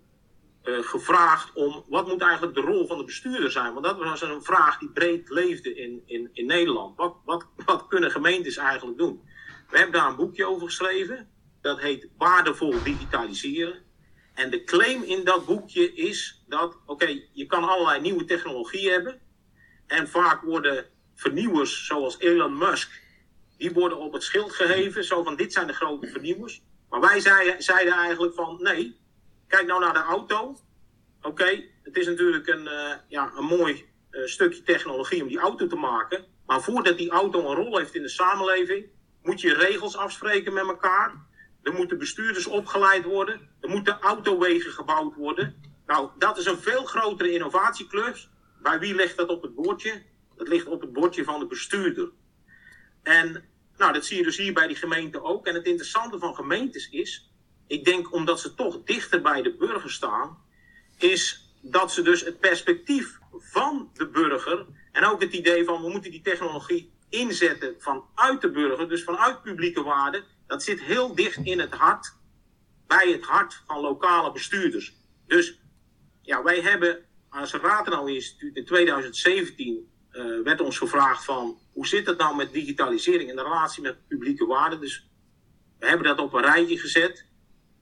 uh, 0.64 0.80
gevraagd 0.80 1.54
om 1.54 1.86
wat 1.88 2.08
moet 2.08 2.22
eigenlijk 2.22 2.56
de 2.56 2.62
rol 2.62 2.88
van 2.88 2.98
de 2.98 3.04
bestuurder 3.04 3.52
zijn? 3.52 3.74
Want 3.74 3.86
dat 3.86 3.98
was 3.98 4.22
een 4.22 4.44
vraag 4.44 4.78
die 4.78 4.90
breed 4.90 5.30
leefde 5.30 5.76
in, 5.76 6.02
in, 6.06 6.30
in 6.34 6.46
Nederland. 6.46 6.98
Wat, 6.98 7.16
wat, 7.26 7.46
wat 7.66 7.88
kunnen 7.88 8.12
gemeentes 8.12 8.58
eigenlijk 8.58 8.98
doen? 8.98 9.22
We 9.70 9.78
hebben 9.78 10.00
daar 10.00 10.10
een 10.10 10.16
boekje 10.16 10.46
over 10.46 10.68
geschreven. 10.68 11.30
Dat 11.62 11.80
heet 11.80 12.10
Waardevol 12.18 12.84
digitaliseren. 12.84 13.84
En 14.34 14.50
de 14.50 14.64
claim 14.64 15.04
in 15.04 15.24
dat 15.24 15.46
boekje 15.46 15.94
is 15.94 16.44
dat, 16.48 16.78
oké, 16.86 17.22
je 17.34 17.46
kan 17.46 17.64
allerlei 17.64 18.02
nieuwe 18.02 18.26
technologie 18.26 18.90
hebben. 18.90 19.22
En 19.88 20.08
vaak 20.08 20.42
worden 20.42 20.86
vernieuwers 21.16 21.86
zoals 21.86 22.20
Elon 22.20 22.58
Musk, 22.58 23.02
die 23.58 23.72
worden 23.72 23.98
op 23.98 24.14
het 24.14 24.24
schild 24.24 24.52
geheven. 24.52 25.04
Zo 25.04 25.24
van, 25.24 25.36
dit 25.36 25.54
zijn 25.54 25.68
de 25.68 25.74
grote 25.74 26.08
vernieuwers. 26.08 26.62
Maar 26.90 27.00
wij 27.00 27.20
zeiden, 27.20 27.64
zeiden 27.64 27.94
eigenlijk 27.94 28.34
van 28.34 28.58
nee, 28.62 29.00
kijk 29.48 29.68
nou 29.68 29.80
naar 29.80 29.94
de 29.94 30.00
auto. 30.00 30.60
Oké, 31.22 31.64
het 31.84 31.98
is 31.98 32.08
natuurlijk 32.08 32.48
een, 32.48 32.66
uh, 32.66 32.94
ja, 33.08 33.32
een 33.38 33.46
mooi 33.46 33.86
uh, 34.12 34.26
stukje 34.26 34.64
technologie 34.64 35.22
om 35.22 35.28
die 35.28 35.40
auto 35.40 35.68
te 35.68 35.76
maken. 35.76 36.26
Maar 36.46 36.62
voordat 36.62 36.98
die 36.98 37.10
auto 37.10 37.50
een 37.50 37.56
rol 37.56 37.78
heeft 37.78 37.96
in 37.96 38.02
de 38.02 38.10
samenleving, 38.10 38.86
moet 39.24 39.42
je 39.42 39.54
regels 39.54 39.98
afspreken 39.98 40.54
met 40.54 40.68
elkaar. 40.68 41.28
Er 41.64 41.74
moeten 41.74 41.98
bestuurders 41.98 42.46
opgeleid 42.46 43.04
worden. 43.04 43.50
Er 43.62 43.70
moeten 43.70 44.00
autowegen 44.00 44.72
gebouwd 44.72 45.16
worden. 45.16 45.62
Nou, 45.86 46.10
dat 46.18 46.38
is 46.38 46.46
een 46.46 46.58
veel 46.58 46.84
grotere 46.84 47.32
innovatieklus. 47.32 48.30
Bij 48.62 48.80
wie 48.80 48.96
ligt 48.96 49.18
dat 49.18 49.30
op 49.30 49.42
het 49.42 49.56
bordje? 49.56 50.04
Dat 50.36 50.48
ligt 50.48 50.68
op 50.68 50.82
het 50.82 50.94
bordje 50.94 51.24
van 51.24 51.40
de 51.40 51.46
bestuurder. 51.46 52.10
En 53.04 53.49
nou, 53.80 53.94
dat 53.94 54.06
zie 54.06 54.18
je 54.18 54.24
dus 54.24 54.38
hier 54.38 54.54
bij 54.54 54.68
die 54.68 54.76
gemeente 54.76 55.24
ook. 55.24 55.48
En 55.48 55.54
het 55.54 55.66
interessante 55.66 56.20
van 56.20 56.36
gemeentes 56.36 56.90
is, 56.90 57.32
ik 57.68 57.86
denk 57.86 58.14
omdat 58.14 58.40
ze 58.40 58.56
toch 58.56 58.84
dichter 58.84 59.22
bij 59.22 59.42
de 59.42 59.56
burger 59.56 59.92
staan, 59.92 60.38
is 60.98 61.54
dat 61.62 61.94
ze 61.94 62.02
dus 62.02 62.22
het 62.22 62.40
perspectief 62.40 63.20
van 63.38 63.90
de 63.94 64.08
burger 64.08 64.66
en 64.92 65.06
ook 65.06 65.22
het 65.22 65.34
idee 65.34 65.64
van 65.64 65.82
we 65.82 65.90
moeten 65.90 66.12
die 66.12 66.22
technologie 66.22 66.94
inzetten 67.10 67.76
vanuit 67.78 68.42
de 68.42 68.52
burger, 68.52 68.90
dus 68.90 69.04
vanuit 69.04 69.42
publieke 69.42 69.84
waarde, 69.84 70.24
dat 70.48 70.64
zit 70.64 70.82
heel 70.82 71.16
dicht 71.16 71.40
in 71.44 71.60
het 71.60 71.74
hart, 71.74 72.14
bij 72.88 73.12
het 73.12 73.26
hart 73.26 73.64
van 73.66 73.80
lokale 73.80 74.32
bestuurders. 74.32 74.96
Dus 75.28 75.60
ja, 76.22 76.44
wij 76.44 76.62
hebben 76.62 77.06
als 77.30 77.54
Ratenau 77.54 78.12
Instituut 78.12 78.56
in 78.56 78.66
2017 78.66 79.92
uh, 80.20 80.44
werd 80.44 80.62
ons 80.62 80.78
gevraagd 80.78 81.26
van 81.26 81.58
hoe 81.72 81.88
zit 81.88 82.08
het 82.08 82.18
nou 82.18 82.36
met 82.36 82.54
digitalisering 82.54 83.30
in 83.30 83.36
de 83.36 83.44
relatie 83.44 83.84
met 83.84 84.08
publieke 84.08 84.46
waarden. 84.46 84.80
Dus 84.80 85.10
we 85.80 85.88
hebben 85.88 86.08
dat 86.08 86.20
op 86.20 86.34
een 86.34 86.42
rijtje 86.42 86.80
gezet. 86.80 87.28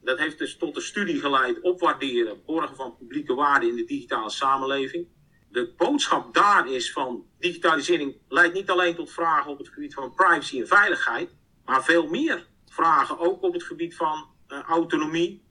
Dat 0.02 0.18
heeft 0.18 0.38
dus 0.38 0.58
tot 0.58 0.76
een 0.76 0.82
studie 0.82 1.20
geleid 1.20 1.62
opwaarderen, 1.62 2.42
borgen 2.46 2.76
van 2.76 2.98
publieke 2.98 3.34
waarden 3.34 3.70
in 3.70 3.76
de 3.76 3.86
digitale 3.86 4.30
samenleving. 4.30 5.08
De 5.50 5.74
boodschap 5.78 6.34
daar 6.34 6.68
is 6.68 6.92
van 6.92 7.26
digitalisering 7.40 8.16
leidt 8.28 8.54
niet 8.54 8.70
alleen 8.70 8.96
tot 8.96 9.12
vragen 9.12 9.52
op 9.52 9.58
het 9.58 9.70
gebied 9.70 9.94
van 9.94 10.14
privacy 10.14 10.60
en 10.60 10.68
veiligheid, 10.68 11.36
maar 11.66 11.84
veel 11.84 12.08
meer 12.08 12.48
vragen 12.66 13.20
ook 13.20 13.42
op 13.42 13.54
het 13.54 13.64
gebied 13.64 13.96
van 13.96 14.26
uh, 14.48 14.60
autonomie, 14.62 15.44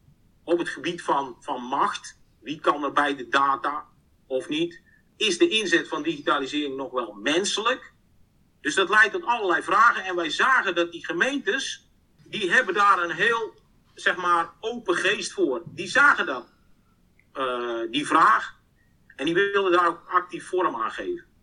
op 0.44 0.58
het 0.58 0.68
gebied 0.68 1.02
van, 1.02 1.36
van 1.40 1.62
macht. 1.62 2.18
Wie 2.40 2.60
kan 2.60 2.84
er 2.84 2.92
bij 2.92 3.16
de 3.16 3.28
data 3.28 3.86
of 4.26 4.48
niet? 4.48 4.82
Is 5.16 5.38
de 5.38 5.48
inzet 5.48 5.88
van 5.88 6.02
digitalisering 6.02 6.76
nog 6.76 6.90
wel 6.90 7.12
menselijk? 7.12 7.92
Dus 8.60 8.74
dat 8.74 8.88
leidt 8.88 9.12
tot 9.12 9.24
allerlei 9.24 9.62
vragen. 9.62 10.04
En 10.04 10.16
wij 10.16 10.30
zagen 10.30 10.74
dat 10.74 10.92
die 10.92 11.06
gemeentes, 11.06 11.90
die 12.24 12.50
hebben 12.50 12.74
daar 12.74 13.02
een 13.02 13.10
heel, 13.10 13.54
zeg 13.94 14.16
maar, 14.16 14.52
open 14.60 14.94
geest 14.94 15.32
voor. 15.32 15.62
Die 15.66 15.88
zagen 15.88 16.26
dat. 16.26 16.54
die 17.90 18.06
vraag. 18.06 18.54
En 19.16 19.24
die 19.24 19.34
wilde 19.34 19.70
daar 19.70 19.88
ook 19.88 20.02
actief 20.08 20.48
vorm 20.48 20.82
aan 20.82 20.90
geven. 20.90 21.35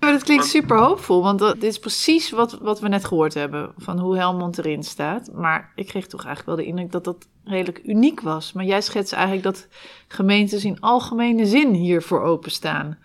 Maar 0.00 0.12
dat 0.12 0.22
klinkt 0.22 0.46
super 0.46 0.78
hoopvol, 0.78 1.22
want 1.22 1.38
dit 1.38 1.62
is 1.62 1.78
precies 1.78 2.30
wat, 2.30 2.52
wat 2.52 2.80
we 2.80 2.88
net 2.88 3.04
gehoord 3.04 3.34
hebben 3.34 3.74
van 3.76 3.98
hoe 3.98 4.16
Helmond 4.16 4.58
erin 4.58 4.82
staat. 4.82 5.32
Maar 5.32 5.72
ik 5.74 5.86
kreeg 5.86 6.06
toch 6.06 6.24
eigenlijk 6.24 6.56
wel 6.56 6.66
de 6.66 6.70
indruk 6.70 6.92
dat 6.92 7.04
dat 7.04 7.28
redelijk 7.44 7.80
uniek 7.84 8.20
was. 8.20 8.52
Maar 8.52 8.64
jij 8.64 8.80
schetst 8.80 9.12
eigenlijk 9.12 9.44
dat 9.44 9.68
gemeentes 10.08 10.64
in 10.64 10.80
algemene 10.80 11.46
zin 11.46 11.72
hiervoor 11.72 12.22
openstaan. 12.22 12.98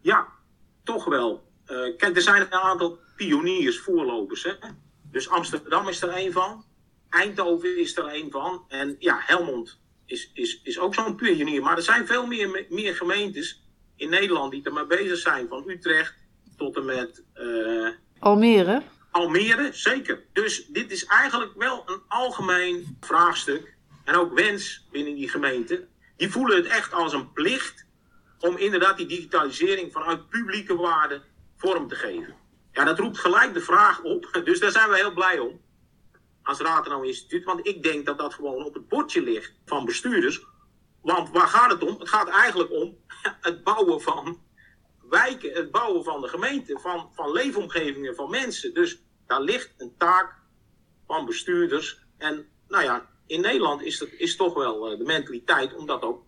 Ja, 0.00 0.26
toch 0.84 1.04
wel. 1.04 1.44
Uh, 1.66 1.96
kijk, 1.96 2.16
er 2.16 2.22
zijn 2.22 2.42
een 2.42 2.52
aantal 2.52 2.98
pioniers, 3.16 3.80
voorlopers. 3.80 4.42
Hè? 4.42 4.52
Dus 5.10 5.28
Amsterdam 5.28 5.88
is 5.88 6.02
er 6.02 6.16
een 6.16 6.32
van. 6.32 6.64
Eindhoven 7.10 7.78
is 7.78 7.96
er 7.96 8.14
een 8.14 8.30
van. 8.30 8.64
En 8.68 8.96
ja, 8.98 9.18
Helmond 9.20 9.80
is, 10.06 10.30
is, 10.34 10.60
is 10.62 10.78
ook 10.78 10.94
zo'n 10.94 11.14
pionier. 11.14 11.62
Maar 11.62 11.76
er 11.76 11.82
zijn 11.82 12.06
veel 12.06 12.26
meer, 12.26 12.66
meer 12.68 12.94
gemeentes 12.94 13.61
in 14.02 14.10
Nederland 14.10 14.50
die 14.50 14.62
er 14.64 14.72
mee 14.72 14.86
bezig 14.86 15.18
zijn. 15.18 15.48
Van 15.48 15.64
Utrecht 15.66 16.14
tot 16.56 16.76
en 16.76 16.84
met... 16.84 17.22
Uh, 17.40 17.88
Almere? 18.18 18.82
Almere, 19.10 19.68
zeker. 19.72 20.22
Dus 20.32 20.66
dit 20.66 20.90
is 20.90 21.04
eigenlijk 21.04 21.52
wel 21.56 21.82
een 21.86 22.02
algemeen 22.08 22.96
vraagstuk. 23.00 23.74
En 24.04 24.14
ook 24.14 24.34
wens 24.34 24.86
binnen 24.90 25.14
die 25.14 25.28
gemeente. 25.28 25.86
Die 26.16 26.30
voelen 26.30 26.56
het 26.56 26.66
echt 26.66 26.92
als 26.92 27.12
een 27.12 27.32
plicht 27.32 27.86
om 28.38 28.56
inderdaad 28.56 28.96
die 28.96 29.06
digitalisering 29.06 29.92
vanuit 29.92 30.28
publieke 30.28 30.76
waarde 30.76 31.22
vorm 31.56 31.88
te 31.88 31.94
geven. 31.94 32.34
Ja, 32.72 32.84
dat 32.84 32.98
roept 32.98 33.18
gelijk 33.18 33.54
de 33.54 33.60
vraag 33.60 34.02
op. 34.02 34.30
Dus 34.44 34.60
daar 34.60 34.70
zijn 34.70 34.90
we 34.90 34.96
heel 34.96 35.14
blij 35.14 35.38
om. 35.38 35.60
Als 36.42 36.58
Ratenau 36.58 37.06
Instituut. 37.06 37.44
Want 37.44 37.66
ik 37.66 37.82
denk 37.82 38.06
dat 38.06 38.18
dat 38.18 38.34
gewoon 38.34 38.64
op 38.64 38.74
het 38.74 38.88
bordje 38.88 39.22
ligt 39.22 39.52
van 39.64 39.84
bestuurders. 39.84 40.44
Want 41.02 41.30
waar 41.30 41.48
gaat 41.48 41.70
het 41.70 41.82
om? 41.82 41.98
Het 41.98 42.08
gaat 42.08 42.28
eigenlijk 42.28 42.70
om 42.70 42.96
het 43.48 43.64
bouwen 43.64 44.00
van 44.00 44.40
wijken, 45.08 45.52
het 45.52 45.70
bouwen 45.70 46.04
van 46.04 46.20
de 46.20 46.28
gemeente, 46.28 46.78
van, 46.78 47.10
van 47.14 47.32
leefomgevingen 47.32 48.14
van 48.14 48.30
mensen. 48.30 48.74
Dus 48.74 49.02
daar 49.26 49.40
ligt 49.40 49.74
een 49.78 49.94
taak 49.98 50.34
van 51.06 51.26
bestuurders. 51.26 52.04
En 52.18 52.48
nou 52.68 52.84
ja, 52.84 53.08
in 53.26 53.40
Nederland 53.40 53.82
is, 53.82 53.98
het, 53.98 54.12
is 54.12 54.36
toch 54.36 54.54
wel 54.54 54.90
eh, 54.90 54.98
de 54.98 55.04
mentaliteit 55.04 55.74
om 55.74 55.86
dat 55.86 56.02
ook 56.02 56.24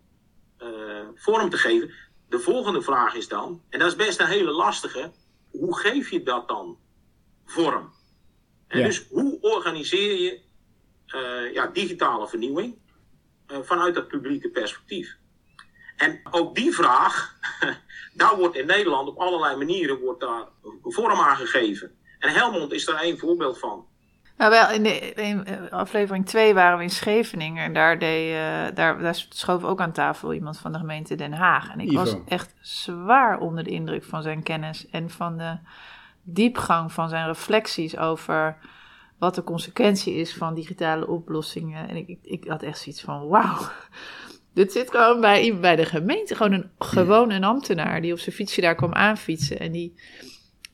uh, 0.63 1.09
vorm 1.15 1.51
te 1.51 1.57
geven. 1.57 1.91
De 2.29 2.39
volgende 2.39 2.83
vraag 2.83 3.15
is 3.15 3.29
dan, 3.29 3.63
en 3.69 3.79
dat 3.79 3.89
is 3.89 3.97
best 3.97 4.21
een 4.21 4.27
hele 4.27 4.51
lastige, 4.51 5.13
hoe 5.51 5.79
geef 5.79 6.11
je 6.11 6.23
dat 6.23 6.49
dan 6.49 6.79
vorm? 7.45 7.93
En 8.67 8.83
dus 8.83 9.07
hoe 9.09 9.41
organiseer 9.41 10.19
je 10.19 10.41
uh, 11.15 11.53
ja, 11.53 11.67
digitale 11.67 12.29
vernieuwing 12.29 12.79
vanuit 13.47 13.95
dat 13.95 14.09
publieke 14.09 14.49
perspectief? 14.51 15.17
En 15.97 16.21
ook 16.31 16.55
die 16.55 16.75
vraag, 16.75 17.35
daar 18.15 18.37
wordt 18.37 18.57
in 18.57 18.67
Nederland 18.67 19.09
op 19.09 19.19
allerlei 19.19 19.57
manieren 19.57 20.01
wordt 20.01 20.21
daar 20.21 20.45
vorm 20.83 21.21
aan 21.21 21.37
gegeven. 21.37 21.93
En 22.19 22.31
Helmond 22.31 22.73
is 22.73 22.85
daar 22.85 23.01
één 23.01 23.19
voorbeeld 23.19 23.59
van. 23.59 23.87
Nou, 24.37 24.51
wel, 24.51 24.71
in, 24.71 24.83
de, 24.83 25.13
in 25.13 25.71
aflevering 25.71 26.27
2 26.27 26.55
waren 26.55 26.79
we 26.79 26.83
in 26.83 26.91
Scheveningen 26.91 27.65
en 27.65 27.73
daar, 27.73 27.99
deed, 27.99 28.31
uh, 28.31 28.37
daar, 28.75 28.99
daar 28.99 29.25
schoof 29.29 29.65
ook 29.65 29.81
aan 29.81 29.93
tafel 29.93 30.33
iemand 30.33 30.59
van 30.59 30.73
de 30.73 30.79
gemeente 30.79 31.15
Den 31.15 31.33
Haag. 31.33 31.71
En 31.71 31.81
ik 31.81 31.93
was 31.93 32.17
echt 32.29 32.55
zwaar 32.61 33.39
onder 33.39 33.65
de 33.65 33.71
indruk 33.71 34.05
van 34.05 34.23
zijn 34.23 34.43
kennis 34.43 34.87
en 34.91 35.11
van 35.11 35.39
de 35.39 35.57
diepgang 36.23 36.93
van 36.93 37.09
zijn 37.09 37.27
reflecties 37.27 37.97
over 37.97 38.57
wat 39.25 39.35
de 39.35 39.43
consequentie 39.43 40.15
is 40.15 40.35
van 40.35 40.55
digitale 40.55 41.07
oplossingen. 41.07 41.89
En 41.89 41.97
ik, 41.97 42.09
ik, 42.09 42.19
ik 42.23 42.45
had 42.49 42.63
echt 42.63 42.79
zoiets 42.79 43.01
van: 43.01 43.29
wauw. 43.29 43.59
Dit 44.55 44.73
zit 44.73 44.91
gewoon 44.91 45.21
bij, 45.21 45.59
bij 45.61 45.77
de 45.77 45.85
gemeente. 45.85 46.35
Gewoon 46.35 46.53
een, 46.53 46.71
gewoon 46.79 47.31
een 47.31 47.45
ambtenaar 47.45 48.01
die 48.01 48.13
op 48.13 48.19
zijn 48.19 48.35
fietsje 48.35 48.61
daar 48.61 48.75
kwam 48.75 48.93
aanfietsen. 48.93 49.59
En 49.59 49.73
die 49.73 49.95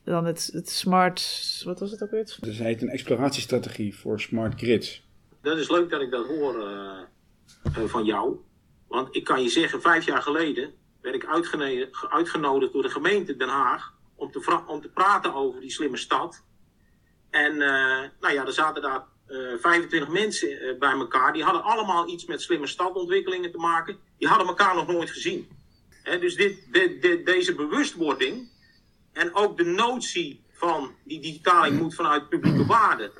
dan 0.03 0.25
het, 0.25 0.49
het 0.53 0.69
smart. 0.69 1.21
Wat 1.65 1.79
was 1.79 1.91
het 1.91 2.03
ook 2.03 2.11
weer? 2.11 2.37
Dus 2.39 2.57
hij 2.57 2.67
heet 2.67 2.81
een 2.81 2.89
exploratiestrategie 2.89 3.95
voor 3.95 4.19
smart 4.19 4.59
grids. 4.59 5.03
Dat 5.41 5.57
is 5.57 5.69
leuk 5.69 5.89
dat 5.89 6.01
ik 6.01 6.11
dat 6.11 6.27
hoor 6.27 6.55
uh, 6.55 7.85
van 7.85 8.05
jou. 8.05 8.35
Want 8.87 9.15
ik 9.15 9.23
kan 9.23 9.41
je 9.43 9.49
zeggen, 9.49 9.81
vijf 9.81 10.05
jaar 10.05 10.21
geleden 10.21 10.73
werd 11.01 11.15
ik 11.15 11.25
uitgenodigd 12.09 12.73
door 12.73 12.81
de 12.81 12.89
gemeente 12.89 13.35
Den 13.35 13.49
Haag. 13.49 13.93
Om 14.15 14.31
te, 14.31 14.63
om 14.67 14.81
te 14.81 14.89
praten 14.89 15.33
over 15.33 15.61
die 15.61 15.71
slimme 15.71 15.97
stad. 15.97 16.43
En 17.31 17.53
uh, 17.53 17.99
nou 18.19 18.33
ja, 18.33 18.45
er 18.45 18.53
zaten 18.53 18.81
daar 18.81 19.03
25 19.59 20.01
eh, 20.01 20.09
mensen 20.09 20.49
eh, 20.49 20.77
bij 20.79 20.91
elkaar. 20.91 21.33
Die 21.33 21.43
hadden 21.43 21.63
allemaal 21.63 22.09
iets 22.09 22.25
met 22.25 22.41
slimme 22.41 22.67
stadontwikkelingen 22.67 23.51
te 23.51 23.57
maken. 23.57 23.97
Die 24.17 24.27
hadden 24.27 24.47
elkaar 24.47 24.75
nog 24.75 24.87
nooit 24.87 25.09
gezien. 25.09 25.49
dus 26.03 26.35
dit, 26.35 27.25
deze 27.25 27.55
bewustwording 27.55 28.49
en 29.13 29.35
ook 29.35 29.57
de 29.57 29.63
notie 29.63 30.43
van 30.51 30.95
die 31.03 31.21
digitaling 31.21 31.79
moet 31.79 31.95
vanuit 31.95 32.29
publieke 32.29 32.65
waarde 32.65 33.11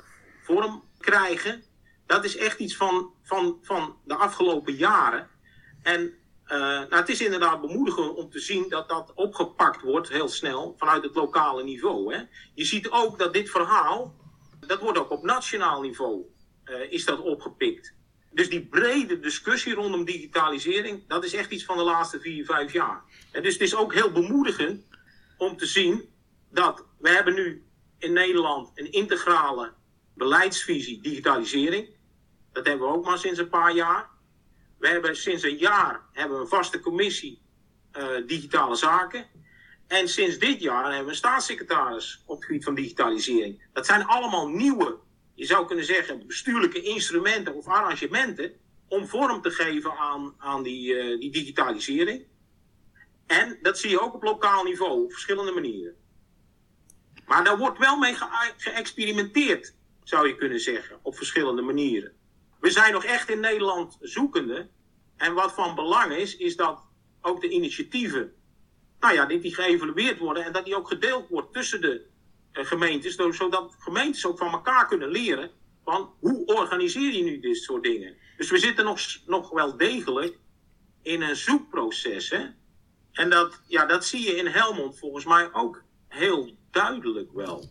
vorm 0.42 0.84
krijgen. 0.98 1.62
Dat 2.06 2.24
is 2.24 2.36
echt 2.36 2.58
iets 2.58 2.76
van, 2.76 3.10
van, 3.22 3.58
van 3.62 3.96
de 4.04 4.14
afgelopen 4.14 4.74
jaren. 4.74 5.28
En 5.82 6.14
uh, 6.52 6.58
nou, 6.58 6.94
het 6.94 7.08
is 7.08 7.20
inderdaad 7.20 7.60
bemoedigend 7.60 8.14
om 8.14 8.30
te 8.30 8.40
zien 8.40 8.68
dat 8.68 8.88
dat 8.88 9.12
opgepakt 9.14 9.82
wordt 9.82 10.08
heel 10.08 10.28
snel 10.28 10.74
vanuit 10.78 11.02
het 11.02 11.14
lokale 11.14 11.64
niveau. 11.64 12.14
Hè. 12.14 12.22
Je 12.54 12.64
ziet 12.64 12.90
ook 12.90 13.18
dat 13.18 13.32
dit 13.32 13.50
verhaal 13.50 14.14
dat 14.66 14.80
wordt 14.80 14.98
ook 14.98 15.10
op 15.10 15.22
nationaal 15.22 15.80
niveau 15.80 16.24
uh, 16.64 16.92
is 16.92 17.04
dat 17.04 17.20
opgepikt. 17.20 17.94
Dus 18.30 18.48
die 18.50 18.66
brede 18.66 19.20
discussie 19.20 19.74
rondom 19.74 20.04
digitalisering, 20.04 21.08
dat 21.08 21.24
is 21.24 21.34
echt 21.34 21.50
iets 21.50 21.64
van 21.64 21.76
de 21.76 21.82
laatste 21.82 22.20
vier, 22.20 22.44
vijf 22.44 22.72
jaar. 22.72 23.02
En 23.32 23.42
dus 23.42 23.52
het 23.52 23.62
is 23.62 23.74
ook 23.74 23.94
heel 23.94 24.12
bemoedigend 24.12 24.84
om 25.36 25.56
te 25.56 25.66
zien 25.66 26.08
dat 26.50 26.86
we 26.98 27.08
hebben 27.08 27.34
nu 27.34 27.66
in 27.98 28.12
Nederland 28.12 28.70
een 28.74 28.92
integrale 28.92 29.72
beleidsvisie 30.14 31.00
digitalisering. 31.00 31.88
Dat 32.52 32.66
hebben 32.66 32.86
we 32.86 32.94
ook 32.94 33.04
maar 33.04 33.18
sinds 33.18 33.38
een 33.38 33.48
paar 33.48 33.74
jaar. 33.74 34.10
We 34.82 34.88
hebben 34.88 35.16
sinds 35.16 35.42
een 35.42 35.56
jaar 35.56 36.02
hebben 36.12 36.36
we 36.36 36.42
een 36.42 36.48
vaste 36.48 36.80
commissie 36.80 37.42
uh, 37.96 38.26
digitale 38.26 38.74
zaken. 38.74 39.26
En 39.86 40.08
sinds 40.08 40.38
dit 40.38 40.60
jaar 40.60 40.84
hebben 40.84 41.04
we 41.04 41.10
een 41.10 41.16
staatssecretaris 41.16 42.22
op 42.26 42.36
het 42.36 42.44
gebied 42.44 42.64
van 42.64 42.74
digitalisering. 42.74 43.62
Dat 43.72 43.86
zijn 43.86 44.04
allemaal 44.04 44.48
nieuwe, 44.48 44.98
je 45.34 45.44
zou 45.44 45.66
kunnen 45.66 45.84
zeggen, 45.84 46.26
bestuurlijke 46.26 46.82
instrumenten 46.82 47.54
of 47.54 47.66
arrangementen 47.66 48.52
om 48.88 49.06
vorm 49.06 49.42
te 49.42 49.50
geven 49.50 49.96
aan, 49.96 50.34
aan 50.38 50.62
die, 50.62 50.94
uh, 50.94 51.20
die 51.20 51.30
digitalisering. 51.30 52.26
En 53.26 53.58
dat 53.62 53.78
zie 53.78 53.90
je 53.90 54.00
ook 54.00 54.14
op 54.14 54.22
lokaal 54.22 54.64
niveau, 54.64 55.04
op 55.04 55.12
verschillende 55.12 55.52
manieren. 55.52 55.96
Maar 57.26 57.44
daar 57.44 57.58
wordt 57.58 57.78
wel 57.78 57.96
mee 57.96 58.14
ge 58.14 58.52
geëxperimenteerd, 58.56 59.74
zou 60.02 60.28
je 60.28 60.36
kunnen 60.36 60.60
zeggen, 60.60 60.98
op 61.02 61.16
verschillende 61.16 61.62
manieren. 61.62 62.20
We 62.62 62.70
zijn 62.70 62.92
nog 62.92 63.04
echt 63.04 63.28
in 63.28 63.40
Nederland 63.40 63.96
zoekende. 64.00 64.68
En 65.16 65.34
wat 65.34 65.52
van 65.52 65.74
belang 65.74 66.12
is, 66.12 66.36
is 66.36 66.56
dat 66.56 66.80
ook 67.20 67.40
de 67.40 67.48
initiatieven 67.48 68.34
nou 69.00 69.14
ja, 69.14 69.26
dat 69.26 69.42
die 69.42 69.54
geëvalueerd 69.54 70.18
worden 70.18 70.44
en 70.44 70.52
dat 70.52 70.64
die 70.64 70.76
ook 70.76 70.88
gedeeld 70.88 71.28
wordt 71.28 71.52
tussen 71.52 71.80
de 71.80 72.06
uh, 72.52 72.64
gemeentes, 72.64 73.14
zodat 73.14 73.74
gemeentes 73.78 74.26
ook 74.26 74.38
van 74.38 74.52
elkaar 74.52 74.86
kunnen 74.86 75.08
leren 75.08 75.50
van 75.84 76.14
hoe 76.20 76.44
organiseer 76.44 77.12
je 77.12 77.22
nu 77.22 77.40
dit 77.40 77.56
soort 77.56 77.82
dingen. 77.82 78.16
Dus 78.36 78.50
we 78.50 78.58
zitten 78.58 78.84
nog, 78.84 79.00
nog 79.26 79.50
wel 79.50 79.76
degelijk 79.76 80.38
in 81.02 81.22
een 81.22 81.36
zoekproces. 81.36 82.32
En 83.12 83.30
dat, 83.30 83.60
ja, 83.66 83.86
dat 83.86 84.04
zie 84.04 84.22
je 84.22 84.36
in 84.36 84.46
Helmond 84.46 84.98
volgens 84.98 85.24
mij 85.24 85.52
ook 85.52 85.82
heel 86.08 86.56
duidelijk 86.70 87.32
wel. 87.32 87.70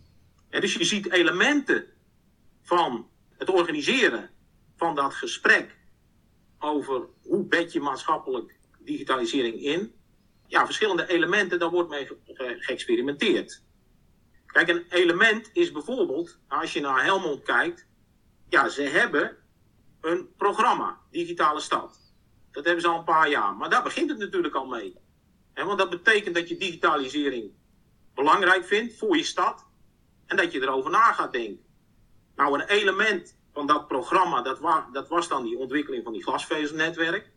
dus 0.49 0.73
je 0.73 0.83
ziet 0.83 1.11
elementen 1.11 1.85
van 2.61 3.09
het 3.37 3.49
organiseren 3.49 4.29
van 4.81 4.95
dat 4.95 5.13
gesprek 5.13 5.77
over 6.59 7.07
hoe 7.21 7.45
bed 7.45 7.71
je 7.71 7.79
maatschappelijk 7.79 8.59
digitalisering 8.79 9.61
in 9.61 9.93
ja, 10.47 10.65
verschillende 10.65 11.09
elementen, 11.09 11.59
daar 11.59 11.69
wordt 11.69 11.89
mee 11.89 12.07
geëxperimenteerd. 12.59 13.63
Kijk, 14.45 14.67
een 14.67 14.85
element 14.89 15.49
is 15.53 15.71
bijvoorbeeld, 15.71 16.39
als 16.47 16.73
je 16.73 16.81
naar 16.81 17.03
Helmond 17.03 17.43
kijkt, 17.43 17.87
ja, 18.49 18.69
ze 18.69 18.81
hebben 18.81 19.37
een 20.01 20.33
programma, 20.37 20.99
Digitale 21.11 21.59
Stad. 21.59 21.99
Dat 22.51 22.65
hebben 22.65 22.81
ze 22.81 22.89
al 22.89 22.97
een 22.97 23.03
paar 23.03 23.29
jaar, 23.29 23.55
maar 23.55 23.69
daar 23.69 23.83
begint 23.83 24.09
het 24.09 24.19
natuurlijk 24.19 24.55
al 24.55 24.65
mee. 24.65 24.95
En 25.53 25.65
want 25.65 25.77
dat 25.77 25.89
betekent 25.89 26.35
dat 26.35 26.49
je 26.49 26.57
digitalisering 26.57 27.51
belangrijk 28.13 28.65
vindt 28.65 28.97
voor 28.97 29.17
je 29.17 29.23
stad 29.23 29.65
en 30.25 30.37
dat 30.37 30.51
je 30.51 30.61
erover 30.61 30.91
na 30.91 31.13
gaat 31.13 31.31
denken. 31.31 31.65
Nou, 32.35 32.53
een 32.53 32.67
element 32.67 33.39
van 33.53 33.67
dat 33.67 33.87
programma, 33.87 34.41
dat, 34.41 34.59
dat 34.93 35.07
was 35.07 35.27
dan 35.27 35.43
die 35.43 35.57
ontwikkeling 35.57 36.03
van 36.03 36.13
die 36.13 36.23
glasvezelnetwerk. 36.23 37.31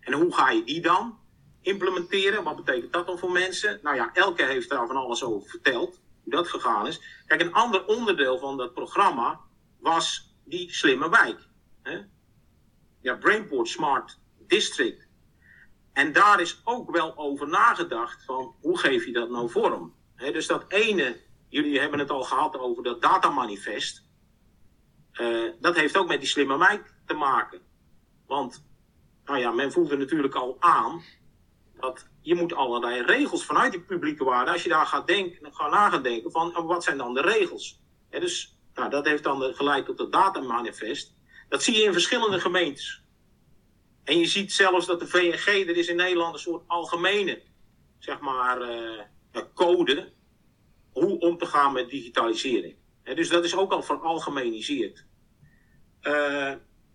En 0.00 0.12
hoe 0.12 0.34
ga 0.34 0.50
je 0.50 0.64
die 0.64 0.80
dan 0.80 1.18
implementeren. 1.62 2.44
Wat 2.44 2.56
betekent 2.56 2.92
dat 2.92 3.06
dan 3.06 3.18
voor 3.18 3.32
mensen? 3.32 3.78
Nou 3.82 3.96
ja, 3.96 4.10
Elke 4.14 4.44
heeft 4.44 4.68
daar 4.68 4.86
van 4.86 4.96
alles 4.96 5.24
over 5.24 5.48
verteld, 5.48 6.00
hoe 6.22 6.32
dat 6.32 6.48
gegaan 6.48 6.86
is. 6.86 7.00
Kijk, 7.26 7.40
een 7.40 7.52
ander 7.52 7.86
onderdeel 7.86 8.38
van 8.38 8.56
dat 8.56 8.74
programma 8.74 9.40
was 9.78 10.34
die 10.44 10.72
slimme 10.74 11.08
wijk. 11.08 11.48
Hè? 11.82 12.00
Ja, 13.00 13.14
Brainport 13.14 13.68
Smart 13.68 14.18
District. 14.38 15.06
En 15.92 16.12
daar 16.12 16.40
is 16.40 16.60
ook 16.64 16.90
wel 16.90 17.16
over 17.16 17.48
nagedacht 17.48 18.24
van 18.24 18.54
hoe 18.60 18.78
geef 18.78 19.04
je 19.06 19.12
dat 19.12 19.30
nou 19.30 19.50
vorm. 19.50 19.94
dus 20.16 20.46
dat 20.46 20.64
ene, 20.68 21.20
jullie 21.48 21.80
hebben 21.80 21.98
het 21.98 22.10
al 22.10 22.22
gehad 22.22 22.58
over 22.58 22.82
dat 22.82 23.02
datamanifest. 23.02 24.10
Uh, 25.20 25.50
dat 25.60 25.76
heeft 25.76 25.96
ook 25.96 26.08
met 26.08 26.20
die 26.20 26.28
slimme 26.28 26.58
wijk 26.58 26.94
te 27.06 27.14
maken. 27.14 27.60
Want 28.26 28.64
nou 29.24 29.38
ja, 29.38 29.50
men 29.50 29.72
voelde 29.72 29.96
natuurlijk 29.96 30.34
al 30.34 30.56
aan 30.60 31.02
dat 31.80 32.06
je 32.20 32.34
moet 32.34 32.54
allerlei 32.54 33.02
regels 33.02 33.44
vanuit 33.44 33.72
die 33.72 33.80
publieke 33.80 34.24
waarde, 34.24 34.50
als 34.50 34.62
je 34.62 34.68
daar 34.68 34.86
gaat, 34.86 35.06
denken, 35.06 35.54
gaat 35.54 35.70
na 35.70 35.90
gaan 35.90 36.02
denken 36.02 36.30
van 36.30 36.52
wat 36.52 36.84
zijn 36.84 36.98
dan 36.98 37.14
de 37.14 37.20
regels. 37.20 37.80
dus 38.10 38.58
nou, 38.74 38.90
dat 38.90 39.06
heeft 39.06 39.22
dan 39.22 39.54
geleid 39.54 39.86
tot 39.86 39.98
het 39.98 40.12
datamanifest. 40.12 41.14
Dat 41.48 41.62
zie 41.62 41.76
je 41.76 41.82
in 41.82 41.92
verschillende 41.92 42.40
gemeentes. 42.40 43.02
En 44.04 44.18
je 44.18 44.26
ziet 44.26 44.52
zelfs 44.52 44.86
dat 44.86 45.00
de 45.00 45.06
VNG, 45.06 45.46
er 45.46 45.76
is 45.76 45.88
in 45.88 45.96
Nederland 45.96 46.34
een 46.34 46.40
soort 46.40 46.64
algemene 46.66 47.42
zeg 47.98 48.20
maar, 48.20 48.60
uh, 48.70 49.02
code 49.54 50.12
hoe 50.92 51.18
om 51.18 51.38
te 51.38 51.46
gaan 51.46 51.72
met 51.72 51.90
digitalisering. 51.90 52.76
Dus 53.04 53.28
dat 53.28 53.44
is 53.44 53.56
ook 53.56 53.72
al 53.72 53.82
veralgemeniseerd. 53.82 55.04
Uh, 56.02 56.12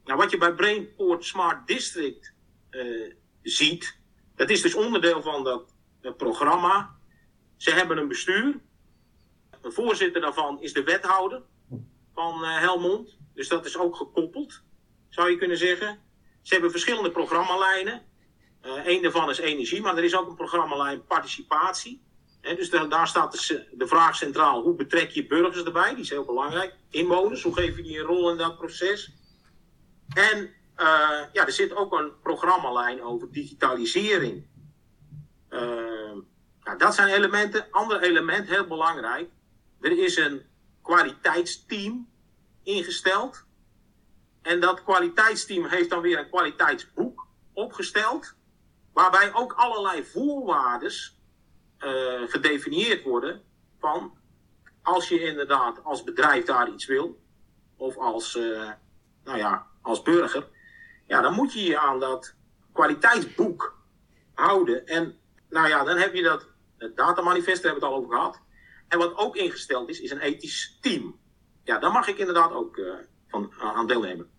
nou, 0.04 0.18
wat 0.18 0.32
je 0.32 0.38
bij 0.38 0.54
Brainport 0.54 1.26
Smart 1.26 1.68
District 1.68 2.34
uh, 2.72 3.14
ziet, 3.42 3.98
dat 4.36 4.50
is 4.50 4.62
dus 4.62 4.74
onderdeel 4.76 5.22
van 5.22 5.44
dat 5.44 5.74
programma. 6.18 6.96
Ze 7.58 7.72
hebben 7.72 7.98
een 7.98 8.08
bestuur. 8.08 8.60
Een 9.62 9.72
voorzitter 9.72 10.22
daarvan 10.22 10.62
is 10.62 10.74
de 10.74 10.84
wethouder 10.84 11.42
van 12.14 12.44
Helmond. 12.44 13.18
Dus 13.34 13.48
dat 13.48 13.66
is 13.66 13.78
ook 13.78 13.96
gekoppeld, 13.96 14.64
zou 15.10 15.30
je 15.30 15.38
kunnen 15.38 15.58
zeggen. 15.58 16.00
Ze 16.42 16.54
hebben 16.54 16.72
verschillende 16.72 17.12
programmalijnen. 17.12 18.06
Een 18.62 19.02
daarvan 19.02 19.30
is 19.30 19.38
energie, 19.38 19.82
maar 19.82 19.98
er 19.98 20.04
is 20.04 20.16
ook 20.16 20.28
een 20.28 20.36
programmalijn 20.36 21.06
participatie. 21.06 22.02
Dus 22.56 22.70
daar 22.70 23.08
staat 23.08 23.48
de, 23.72 23.88
vraag 23.88 24.16
centraal: 24.16 24.62
hoe 24.62 24.76
betrek 24.76 25.10
je 25.10 25.28
burgers 25.28 25.64
erbij? 25.64 25.94
Die 25.94 26.04
is 26.04 26.10
heel 26.10 26.26
belangrijk. 26.26 26.76
Inwoners, 26.90 27.44
hoe 27.44 27.54
geef 27.54 27.76
je 27.76 27.84
die 27.84 28.00
een 28.00 28.06
rol 28.06 28.32
in 28.32 28.38
dat 28.38 28.58
proces? 28.58 29.12
En 30.14 30.38
uh, 30.78 31.20
ja, 31.34 31.46
er 31.46 31.52
zit 31.52 31.76
ook 31.76 31.94
een 31.94 32.12
programmalijn 32.22 33.02
over 33.04 33.32
digitalisering. 33.32 34.46
Uh, 35.50 35.60
nou, 36.64 36.78
dat 36.78 36.96
zijn 36.96 37.08
elementen. 37.08 37.68
Ander 37.72 38.02
element, 38.02 38.48
heel 38.48 38.68
belangrijk. 38.68 39.30
Er 39.82 40.04
is 40.04 40.18
een 40.18 40.42
kwaliteitsteam 40.82 42.10
ingesteld. 42.64 43.46
En 44.42 44.60
dat 44.60 44.84
kwaliteitsteam 44.84 45.66
heeft 45.66 45.90
dan 45.90 46.02
weer 46.02 46.20
een 46.20 46.30
kwaliteitsboek 46.30 47.28
opgesteld. 47.54 48.36
Waarbij 48.94 49.34
ook 49.34 49.54
allerlei 49.54 50.04
voorwaarden 50.06 50.92
uh, 51.80 52.22
gedefinieerd 52.28 53.04
worden. 53.04 53.42
Van 53.80 54.18
als 54.82 55.10
je 55.10 55.22
inderdaad 55.22 55.84
als 55.84 56.04
bedrijf 56.04 56.46
daar 56.46 56.70
iets 56.70 56.86
wil. 56.86 57.20
Of 57.76 57.98
als, 57.98 58.36
uh, 58.36 58.72
nou 59.24 59.38
ja, 59.38 59.68
als 59.82 60.02
burger. 60.02 60.48
Ja, 61.08 61.22
dan 61.22 61.34
moet 61.34 61.54
je 61.54 61.64
je 61.64 61.80
aan 61.80 62.00
dat 62.00 62.36
kwaliteitsboek 62.74 63.78
houden. 64.34 64.86
En 64.88 65.16
nou 65.50 65.68
ja, 65.68 65.84
dan 65.84 65.98
heb 65.98 66.14
je 66.14 66.24
dat. 66.24 66.48
Datamanifest, 66.96 67.64
daar 67.64 67.72
hebben 67.72 67.90
we 67.90 67.96
het 67.96 67.96
al 67.96 68.04
over 68.04 68.16
gehad. 68.16 68.42
En 68.88 68.98
wat 68.98 69.18
ook 69.18 69.36
ingesteld 69.36 69.90
is, 69.90 70.00
is 70.00 70.12
een 70.12 70.20
ethisch 70.20 70.78
team. 70.82 71.20
Ja, 71.64 71.80
daar 71.80 71.92
mag 71.92 72.08
ik 72.08 72.18
inderdaad 72.18 72.52
ook 72.52 72.78
uh, 72.78 72.94
van, 73.28 73.54
aan 73.60 73.88
deelnemen. 73.88 74.30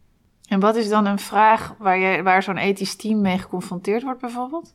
En 0.48 0.60
wat 0.60 0.76
is 0.76 0.88
dan 0.88 1.06
een 1.06 1.18
vraag 1.18 1.74
waar, 1.78 1.98
je, 1.98 2.22
waar 2.22 2.42
zo'n 2.42 2.56
ethisch 2.56 2.96
team 2.96 3.20
mee 3.20 3.38
geconfronteerd 3.38 4.02
wordt 4.02 4.20
bijvoorbeeld? 4.20 4.74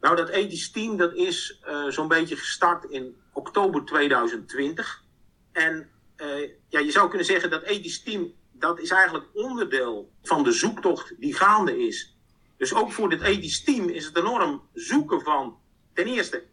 Nou, 0.00 0.16
dat 0.16 0.28
ethisch 0.28 0.70
team 0.70 0.96
dat 0.96 1.14
is 1.14 1.62
uh, 1.68 1.86
zo'n 1.88 2.08
beetje 2.08 2.36
gestart 2.36 2.84
in 2.84 3.16
oktober 3.32 3.84
2020. 3.84 5.04
En 5.52 5.90
uh, 6.16 6.50
ja, 6.68 6.80
je 6.80 6.90
zou 6.90 7.08
kunnen 7.08 7.26
zeggen 7.26 7.50
dat 7.50 7.62
ethisch 7.62 8.02
team 8.02 8.32
dat 8.52 8.80
is 8.80 8.90
eigenlijk 8.90 9.26
onderdeel 9.34 10.12
van 10.22 10.42
de 10.42 10.52
zoektocht 10.52 11.14
die 11.18 11.34
gaande 11.34 11.86
is. 11.86 12.16
Dus 12.56 12.74
ook 12.74 12.92
voor 12.92 13.10
dit 13.10 13.22
ethisch 13.22 13.64
team 13.64 13.88
is 13.88 14.04
het 14.04 14.16
enorm 14.16 14.62
zoeken 14.74 15.20
van 15.20 15.58
ten 15.92 16.06
eerste 16.06 16.44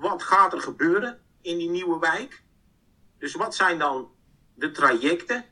wat 0.00 0.22
gaat 0.22 0.52
er 0.52 0.60
gebeuren 0.60 1.20
in 1.40 1.58
die 1.58 1.70
nieuwe 1.70 1.98
wijk. 1.98 2.42
Dus 3.18 3.34
wat 3.34 3.54
zijn 3.54 3.78
dan 3.78 4.10
de 4.54 4.70
trajecten? 4.70 5.44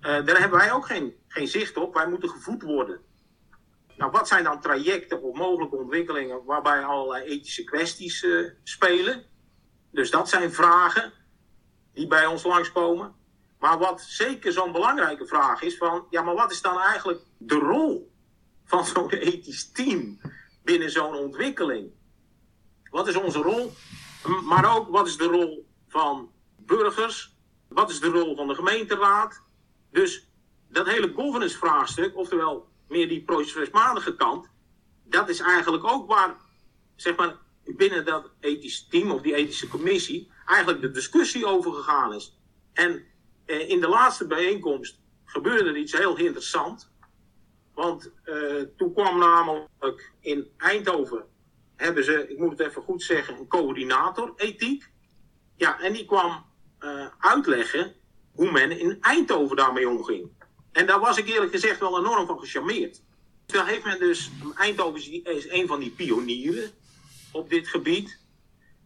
Uh, 0.00 0.06
daar 0.24 0.40
hebben 0.40 0.58
wij 0.58 0.72
ook 0.72 0.86
geen 0.86 1.14
geen 1.28 1.48
zicht 1.48 1.76
op. 1.76 1.94
Wij 1.94 2.08
moeten 2.08 2.28
gevoed 2.28 2.62
worden. 2.62 3.00
Nou, 4.00 4.12
wat 4.12 4.28
zijn 4.28 4.44
dan 4.44 4.60
trajecten 4.60 5.22
of 5.22 5.36
mogelijke 5.36 5.76
ontwikkelingen 5.76 6.44
waarbij 6.44 6.84
allerlei 6.84 7.24
ethische 7.24 7.64
kwesties 7.64 8.22
uh, 8.22 8.50
spelen? 8.62 9.24
Dus 9.90 10.10
dat 10.10 10.28
zijn 10.28 10.52
vragen 10.52 11.12
die 11.92 12.06
bij 12.06 12.26
ons 12.26 12.42
langskomen. 12.42 13.14
Maar 13.58 13.78
wat 13.78 14.00
zeker 14.00 14.52
zo'n 14.52 14.72
belangrijke 14.72 15.26
vraag 15.26 15.62
is 15.62 15.76
van, 15.76 16.06
ja, 16.10 16.22
maar 16.22 16.34
wat 16.34 16.50
is 16.50 16.62
dan 16.62 16.80
eigenlijk 16.80 17.20
de 17.38 17.54
rol 17.54 18.12
van 18.64 18.84
zo'n 18.84 19.10
ethisch 19.10 19.72
team 19.72 20.20
binnen 20.62 20.90
zo'n 20.90 21.14
ontwikkeling? 21.14 21.90
Wat 22.90 23.08
is 23.08 23.16
onze 23.16 23.38
rol? 23.38 23.72
Maar 24.44 24.76
ook, 24.76 24.88
wat 24.88 25.06
is 25.06 25.16
de 25.16 25.24
rol 25.24 25.66
van 25.88 26.30
burgers? 26.56 27.36
Wat 27.68 27.90
is 27.90 28.00
de 28.00 28.08
rol 28.08 28.36
van 28.36 28.48
de 28.48 28.54
gemeenteraad? 28.54 29.42
Dus 29.90 30.28
dat 30.68 30.86
hele 30.86 31.12
governance 31.16 31.58
vraagstuk, 31.58 32.16
oftewel 32.16 32.69
meer 32.90 33.08
die 33.08 33.24
procesmatige 33.24 34.16
kant, 34.16 34.50
dat 35.04 35.28
is 35.28 35.40
eigenlijk 35.40 35.84
ook 35.84 36.08
waar, 36.08 36.36
zeg 36.96 37.16
maar, 37.16 37.36
binnen 37.64 38.04
dat 38.04 38.30
ethische 38.40 38.88
team 38.88 39.10
of 39.10 39.20
die 39.20 39.34
ethische 39.34 39.68
commissie 39.68 40.30
eigenlijk 40.46 40.80
de 40.80 40.90
discussie 40.90 41.46
over 41.46 41.72
gegaan 41.72 42.14
is. 42.14 42.38
En 42.72 43.04
eh, 43.44 43.68
in 43.68 43.80
de 43.80 43.88
laatste 43.88 44.26
bijeenkomst 44.26 45.00
gebeurde 45.24 45.68
er 45.68 45.76
iets 45.76 45.92
heel 45.92 46.16
interessant. 46.16 46.90
Want 47.74 48.12
eh, 48.24 48.62
toen 48.76 48.92
kwam 48.92 49.18
namelijk 49.18 50.12
in 50.20 50.48
Eindhoven, 50.56 51.24
hebben 51.76 52.04
ze, 52.04 52.28
ik 52.28 52.38
moet 52.38 52.50
het 52.50 52.68
even 52.68 52.82
goed 52.82 53.02
zeggen, 53.02 53.38
een 53.38 53.48
coördinator 53.48 54.32
ethiek. 54.36 54.90
Ja, 55.56 55.80
en 55.80 55.92
die 55.92 56.04
kwam 56.04 56.44
uh, 56.80 57.06
uitleggen 57.18 57.94
hoe 58.32 58.50
men 58.50 58.78
in 58.78 58.96
Eindhoven 59.00 59.56
daarmee 59.56 59.88
omging. 59.88 60.30
En 60.72 60.86
daar 60.86 61.00
was 61.00 61.16
ik 61.16 61.28
eerlijk 61.28 61.52
gezegd 61.52 61.80
wel 61.80 61.98
enorm 61.98 62.26
van 62.26 62.38
gecharmeerd. 62.38 63.02
Daar 63.46 63.66
heeft 63.66 63.84
men 63.84 63.98
dus, 63.98 64.30
Eindhoven 64.54 65.24
is 65.24 65.48
een 65.48 65.66
van 65.66 65.80
die 65.80 65.90
pionieren 65.90 66.70
op 67.32 67.50
dit 67.50 67.68
gebied. 67.68 68.18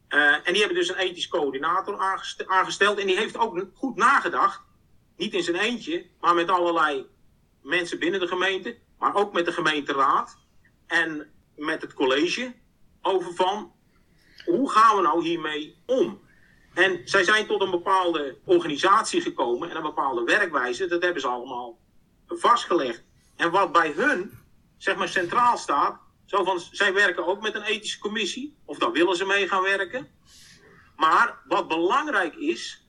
Uh, 0.09 0.33
en 0.33 0.53
die 0.53 0.59
hebben 0.59 0.79
dus 0.79 0.89
een 0.89 0.97
ethisch 0.97 1.29
coördinator 1.29 2.23
aangesteld. 2.47 2.99
En 2.99 3.07
die 3.07 3.17
heeft 3.17 3.37
ook 3.37 3.67
goed 3.75 3.97
nagedacht. 3.97 4.61
Niet 5.17 5.35
in 5.35 5.43
zijn 5.43 5.57
eentje, 5.57 6.07
maar 6.21 6.35
met 6.35 6.49
allerlei 6.49 7.07
mensen 7.63 7.99
binnen 7.99 8.21
de 8.21 8.27
gemeente. 8.27 8.79
Maar 8.99 9.15
ook 9.15 9.33
met 9.33 9.45
de 9.45 9.53
gemeenteraad. 9.53 10.37
En 10.87 11.33
met 11.57 11.83
het 11.83 11.95
college. 11.95 12.55
Over 13.03 13.35
van, 13.35 13.73
hoe 14.45 14.71
gaan 14.71 14.97
we 14.97 15.03
nou 15.03 15.25
hiermee 15.25 15.83
om? 15.87 16.21
En 16.75 17.01
zij 17.05 17.25
zijn 17.25 17.47
tot 17.47 17.61
een 17.61 17.71
bepaalde 17.71 18.39
organisatie 18.45 19.21
gekomen 19.21 19.71
en 19.71 19.77
een 19.77 19.83
bepaalde 19.83 20.25
werkwijze. 20.25 20.87
Dat 20.87 21.03
hebben 21.03 21.21
ze 21.21 21.29
allemaal 21.29 21.79
vastgelegd. 22.27 23.03
En 23.37 23.51
wat 23.51 23.73
bij 23.73 23.93
hun, 23.97 24.39
zeg 24.77 24.97
maar, 24.97 25.09
centraal 25.09 25.59
staat. 25.59 26.01
Zo 26.25 26.45
van, 26.45 26.61
zij 26.61 26.93
werken 26.93 27.27
ook 27.27 27.43
met 27.43 27.55
een 27.55 27.63
ethische 27.63 27.99
commissie. 27.99 28.57
Of 28.65 28.79
daar 28.79 28.93
willen 28.93 29.17
ze 29.17 29.25
mee 29.25 29.49
gaan 29.49 29.63
werken. 29.63 30.09
Maar 30.97 31.39
wat 31.49 31.69
belangrijk 31.69 32.35
is, 32.35 32.87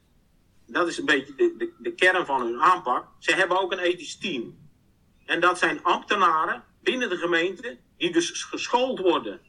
dat 0.68 0.88
is 0.88 0.98
een 0.98 1.06
beetje 1.06 1.36
de, 1.36 1.56
de, 1.58 1.74
de 1.78 1.94
kern 1.94 2.26
van 2.26 2.42
hun 2.42 2.62
aanpak. 2.62 3.08
Ze 3.20 3.34
hebben 3.34 3.62
ook 3.62 3.72
een 3.72 3.80
ethisch 3.80 4.18
team. 4.18 4.58
En 5.26 5.40
dat 5.40 5.58
zijn 5.58 5.84
ambtenaren 5.84 6.64
binnen 6.82 7.10
de 7.10 7.18
gemeente 7.18 7.78
die 7.98 8.12
dus 8.12 8.44
geschoold 8.44 9.00
worden 9.00 9.42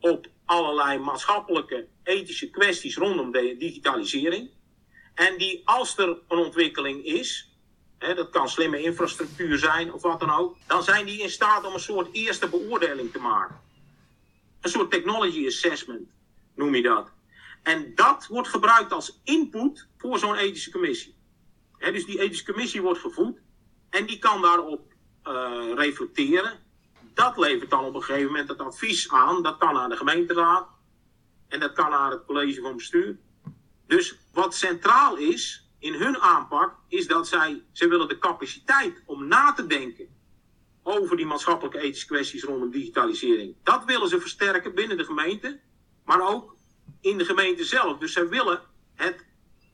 op 0.00 0.26
allerlei 0.48 0.98
maatschappelijke, 0.98 1.86
ethische 2.02 2.50
kwesties 2.50 2.96
rondom 2.96 3.32
de 3.32 3.56
digitalisering. 3.58 4.50
En 5.14 5.38
die, 5.38 5.62
als 5.64 5.98
er 5.98 6.08
een 6.08 6.38
ontwikkeling 6.38 7.04
is, 7.04 7.50
hè, 7.98 8.14
dat 8.14 8.30
kan 8.30 8.48
slimme 8.48 8.82
infrastructuur 8.82 9.58
zijn 9.58 9.92
of 9.92 10.02
wat 10.02 10.20
dan 10.20 10.30
ook, 10.30 10.56
dan 10.66 10.82
zijn 10.82 11.06
die 11.06 11.22
in 11.22 11.30
staat 11.30 11.64
om 11.64 11.74
een 11.74 11.80
soort 11.80 12.08
eerste 12.12 12.48
beoordeling 12.48 13.12
te 13.12 13.18
maken. 13.18 13.60
Een 14.60 14.70
soort 14.70 14.90
technology 14.90 15.46
assessment 15.46 16.08
noem 16.54 16.74
je 16.74 16.82
dat. 16.82 17.10
En 17.62 17.94
dat 17.94 18.26
wordt 18.26 18.48
gebruikt 18.48 18.92
als 18.92 19.20
input 19.24 19.86
voor 19.98 20.18
zo'n 20.18 20.36
ethische 20.36 20.70
commissie. 20.70 21.14
Dus 21.78 22.06
die 22.06 22.20
ethische 22.20 22.44
commissie 22.44 22.82
wordt 22.82 23.00
gevoed 23.00 23.38
en 23.90 24.06
die 24.06 24.18
kan 24.18 24.42
daarop 24.42 24.92
uh, 25.26 25.72
reflecteren 25.74 26.58
dat 27.18 27.36
levert 27.36 27.70
dan 27.70 27.84
op 27.84 27.94
een 27.94 28.02
gegeven 28.02 28.26
moment 28.26 28.48
het 28.48 28.58
advies 28.58 29.10
aan. 29.10 29.42
Dat 29.42 29.56
kan 29.56 29.76
aan 29.76 29.90
de 29.90 29.96
gemeenteraad. 29.96 30.68
En 31.48 31.60
dat 31.60 31.72
kan 31.72 31.92
aan 31.92 32.10
het 32.10 32.24
college 32.24 32.60
van 32.60 32.76
bestuur. 32.76 33.16
Dus 33.86 34.18
wat 34.32 34.54
centraal 34.54 35.16
is 35.16 35.68
in 35.78 35.94
hun 35.94 36.18
aanpak, 36.18 36.74
is 36.88 37.06
dat 37.06 37.28
zij, 37.28 37.62
ze 37.72 37.88
willen 37.88 38.08
de 38.08 38.18
capaciteit 38.18 39.02
om 39.06 39.26
na 39.26 39.52
te 39.52 39.66
denken 39.66 40.06
over 40.82 41.16
die 41.16 41.26
maatschappelijke 41.26 41.78
ethische 41.78 42.06
kwesties 42.06 42.42
rondom 42.42 42.70
digitalisering. 42.70 43.54
Dat 43.62 43.84
willen 43.84 44.08
ze 44.08 44.20
versterken 44.20 44.74
binnen 44.74 44.96
de 44.96 45.04
gemeente, 45.04 45.60
maar 46.04 46.28
ook 46.28 46.56
in 47.00 47.18
de 47.18 47.24
gemeente 47.24 47.64
zelf. 47.64 47.98
Dus 47.98 48.12
zij 48.12 48.28
willen 48.28 48.62
het 48.94 49.24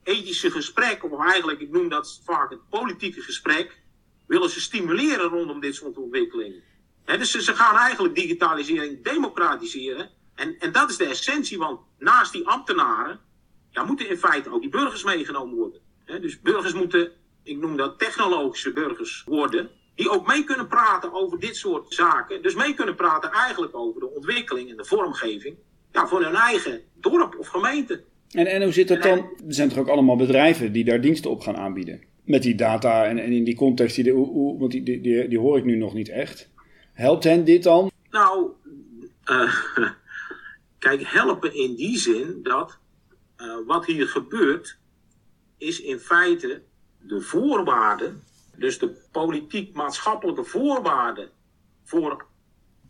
ethische 0.03 0.51
gesprek, 0.51 1.03
of 1.03 1.25
eigenlijk, 1.25 1.59
ik 1.59 1.71
noem 1.71 1.89
dat 1.89 2.21
vaak 2.23 2.49
het 2.49 2.69
politieke 2.69 3.21
gesprek, 3.21 3.81
willen 4.27 4.49
ze 4.49 4.61
stimuleren 4.61 5.29
rondom 5.29 5.59
dit 5.59 5.75
soort 5.75 5.97
ontwikkelingen. 5.97 6.63
Dus 7.05 7.31
ze, 7.31 7.55
gaan 7.55 7.75
eigenlijk 7.75 8.15
digitalisering 8.15 9.03
democratiseren. 9.03 10.09
En, 10.35 10.55
en 10.59 10.71
dat 10.71 10.89
is 10.89 10.97
de 10.97 11.05
essentie, 11.05 11.57
want 11.57 11.79
naast 11.99 12.31
die 12.31 12.47
ambtenaren 12.47 13.19
ja, 13.69 13.83
moeten 13.83 14.09
in 14.09 14.17
feite 14.17 14.51
ook 14.51 14.61
die 14.61 14.69
burgers 14.69 15.03
meegenomen 15.03 15.55
worden. 15.55 15.81
dus 16.21 16.41
burgers 16.41 16.73
moeten, 16.73 17.11
ik 17.43 17.57
noem 17.57 17.77
dat 17.77 17.99
technologische 17.99 18.73
burgers 18.73 19.23
worden, 19.25 19.69
die 19.95 20.09
ook 20.09 20.27
mee 20.27 20.43
kunnen 20.43 20.67
praten 20.67 21.13
over 21.13 21.39
dit 21.39 21.55
soort 21.55 21.93
zaken. 21.93 22.41
Dus 22.41 22.55
mee 22.55 22.73
kunnen 22.73 22.95
praten 22.95 23.31
eigenlijk 23.31 23.75
over 23.75 23.99
de 23.99 24.09
ontwikkeling 24.09 24.69
en 24.69 24.77
de 24.77 24.85
vormgeving 24.85 25.55
ja, 25.91 26.07
voor 26.07 26.23
hun 26.23 26.35
eigen 26.35 26.81
dorp 26.93 27.35
of 27.39 27.47
gemeente. 27.47 28.03
En, 28.31 28.45
en 28.45 28.63
hoe 28.63 28.71
zit 28.71 28.87
dat 28.87 29.03
dan? 29.03 29.17
Er 29.17 29.53
zijn 29.53 29.69
toch 29.69 29.77
ook 29.77 29.87
allemaal 29.87 30.15
bedrijven 30.15 30.71
die 30.71 30.83
daar 30.83 31.01
diensten 31.01 31.31
op 31.31 31.41
gaan 31.41 31.57
aanbieden? 31.57 32.01
Met 32.23 32.43
die 32.43 32.55
data 32.55 33.05
en, 33.05 33.17
en 33.17 33.31
in 33.31 33.43
die 33.43 33.55
context, 33.55 33.95
die, 33.95 34.11
hoe, 34.11 34.59
want 34.59 34.71
die, 34.71 34.83
die, 34.83 35.01
die, 35.01 35.27
die, 35.27 35.39
hoor 35.39 35.57
ik 35.57 35.63
nu 35.63 35.75
nog 35.75 35.93
niet 35.93 36.09
echt. 36.09 36.49
Helpt 36.95 37.23
hen 37.23 37.43
dit 37.43 37.63
dan? 37.63 37.91
Nou, 38.09 38.51
uh, 39.25 39.55
kijk, 40.85 41.01
helpen 41.03 41.53
in 41.55 41.75
die 41.75 41.97
zin 41.97 42.39
dat 42.43 42.77
uh, 43.37 43.57
wat 43.65 43.85
hier 43.85 44.07
gebeurt, 44.07 44.77
is 45.57 45.81
in 45.81 45.99
feite 45.99 46.61
de 46.99 47.21
voorwaarden, 47.21 48.23
dus 48.55 48.79
de 48.79 49.07
politiek-maatschappelijke 49.11 50.43
voorwaarden 50.43 51.29
voor 51.83 52.25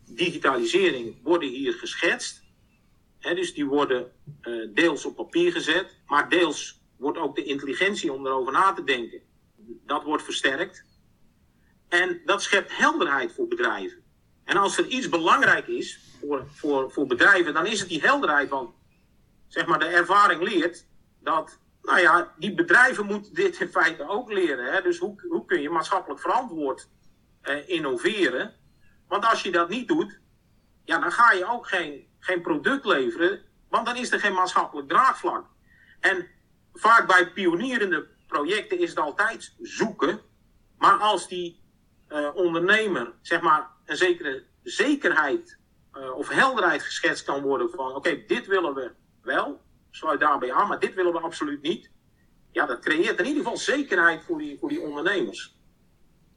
digitalisering 0.04 1.22
worden 1.22 1.48
hier 1.48 1.72
geschetst 1.72 2.46
dus 3.34 3.54
die 3.54 3.66
worden 3.66 4.12
uh, 4.42 4.68
deels 4.74 5.04
op 5.04 5.16
papier 5.16 5.52
gezet, 5.52 5.96
maar 6.06 6.28
deels 6.28 6.80
wordt 6.96 7.18
ook 7.18 7.36
de 7.36 7.44
intelligentie 7.44 8.12
om 8.12 8.26
erover 8.26 8.52
na 8.52 8.72
te 8.72 8.84
denken. 8.84 9.20
Dat 9.86 10.02
wordt 10.02 10.22
versterkt. 10.22 10.84
En 11.88 12.20
dat 12.24 12.42
schept 12.42 12.76
helderheid 12.76 13.32
voor 13.32 13.48
bedrijven. 13.48 14.04
En 14.44 14.56
als 14.56 14.78
er 14.78 14.86
iets 14.86 15.08
belangrijk 15.08 15.66
is 15.66 16.00
voor, 16.20 16.46
voor, 16.48 16.92
voor 16.92 17.06
bedrijven, 17.06 17.54
dan 17.54 17.66
is 17.66 17.80
het 17.80 17.88
die 17.88 18.00
helderheid. 18.00 18.48
Want 18.48 18.74
zeg 19.46 19.66
maar, 19.66 19.78
de 19.78 19.86
ervaring 19.86 20.42
leert 20.42 20.86
dat, 21.20 21.58
nou 21.82 22.00
ja, 22.00 22.34
die 22.38 22.54
bedrijven 22.54 23.06
moeten 23.06 23.34
dit 23.34 23.60
in 23.60 23.68
feite 23.68 24.08
ook 24.08 24.32
leren. 24.32 24.72
Hè? 24.72 24.82
Dus 24.82 24.98
hoe, 24.98 25.22
hoe 25.28 25.44
kun 25.44 25.60
je 25.60 25.70
maatschappelijk 25.70 26.20
verantwoord 26.20 26.88
eh, 27.40 27.68
innoveren? 27.68 28.54
Want 29.08 29.24
als 29.24 29.42
je 29.42 29.50
dat 29.50 29.68
niet 29.68 29.88
doet, 29.88 30.20
ja, 30.84 30.98
dan 30.98 31.12
ga 31.12 31.32
je 31.32 31.46
ook 31.46 31.68
geen 31.68 32.06
geen 32.26 32.42
product 32.42 32.84
leveren, 32.84 33.42
want 33.68 33.86
dan 33.86 33.96
is 33.96 34.12
er 34.12 34.20
geen 34.20 34.32
maatschappelijk 34.32 34.88
draagvlak. 34.88 35.46
En 36.00 36.26
vaak 36.72 37.06
bij 37.06 37.32
pionierende 37.32 38.06
projecten 38.26 38.78
is 38.78 38.88
het 38.88 38.98
altijd 38.98 39.54
zoeken. 39.62 40.20
Maar 40.78 40.98
als 40.98 41.28
die 41.28 41.60
uh, 42.12 42.28
ondernemer, 42.34 43.12
zeg 43.22 43.40
maar, 43.40 43.66
een 43.84 43.96
zekere 43.96 44.42
zekerheid 44.62 45.58
uh, 45.94 46.16
of 46.16 46.28
helderheid 46.28 46.82
geschetst 46.82 47.24
kan 47.24 47.42
worden 47.42 47.70
van: 47.70 47.94
oké, 47.94 48.22
dit 48.26 48.46
willen 48.46 48.74
we 48.74 48.90
wel, 49.22 49.60
sluit 49.90 50.20
daarbij 50.20 50.52
aan, 50.52 50.68
maar 50.68 50.80
dit 50.80 50.94
willen 50.94 51.12
we 51.12 51.20
absoluut 51.20 51.62
niet. 51.62 51.90
Ja, 52.50 52.66
dat 52.66 52.80
creëert 52.80 53.18
in 53.18 53.26
ieder 53.26 53.42
geval 53.42 53.56
zekerheid 53.56 54.24
voor 54.24 54.38
die, 54.38 54.58
voor 54.58 54.68
die 54.68 54.80
ondernemers. 54.80 55.54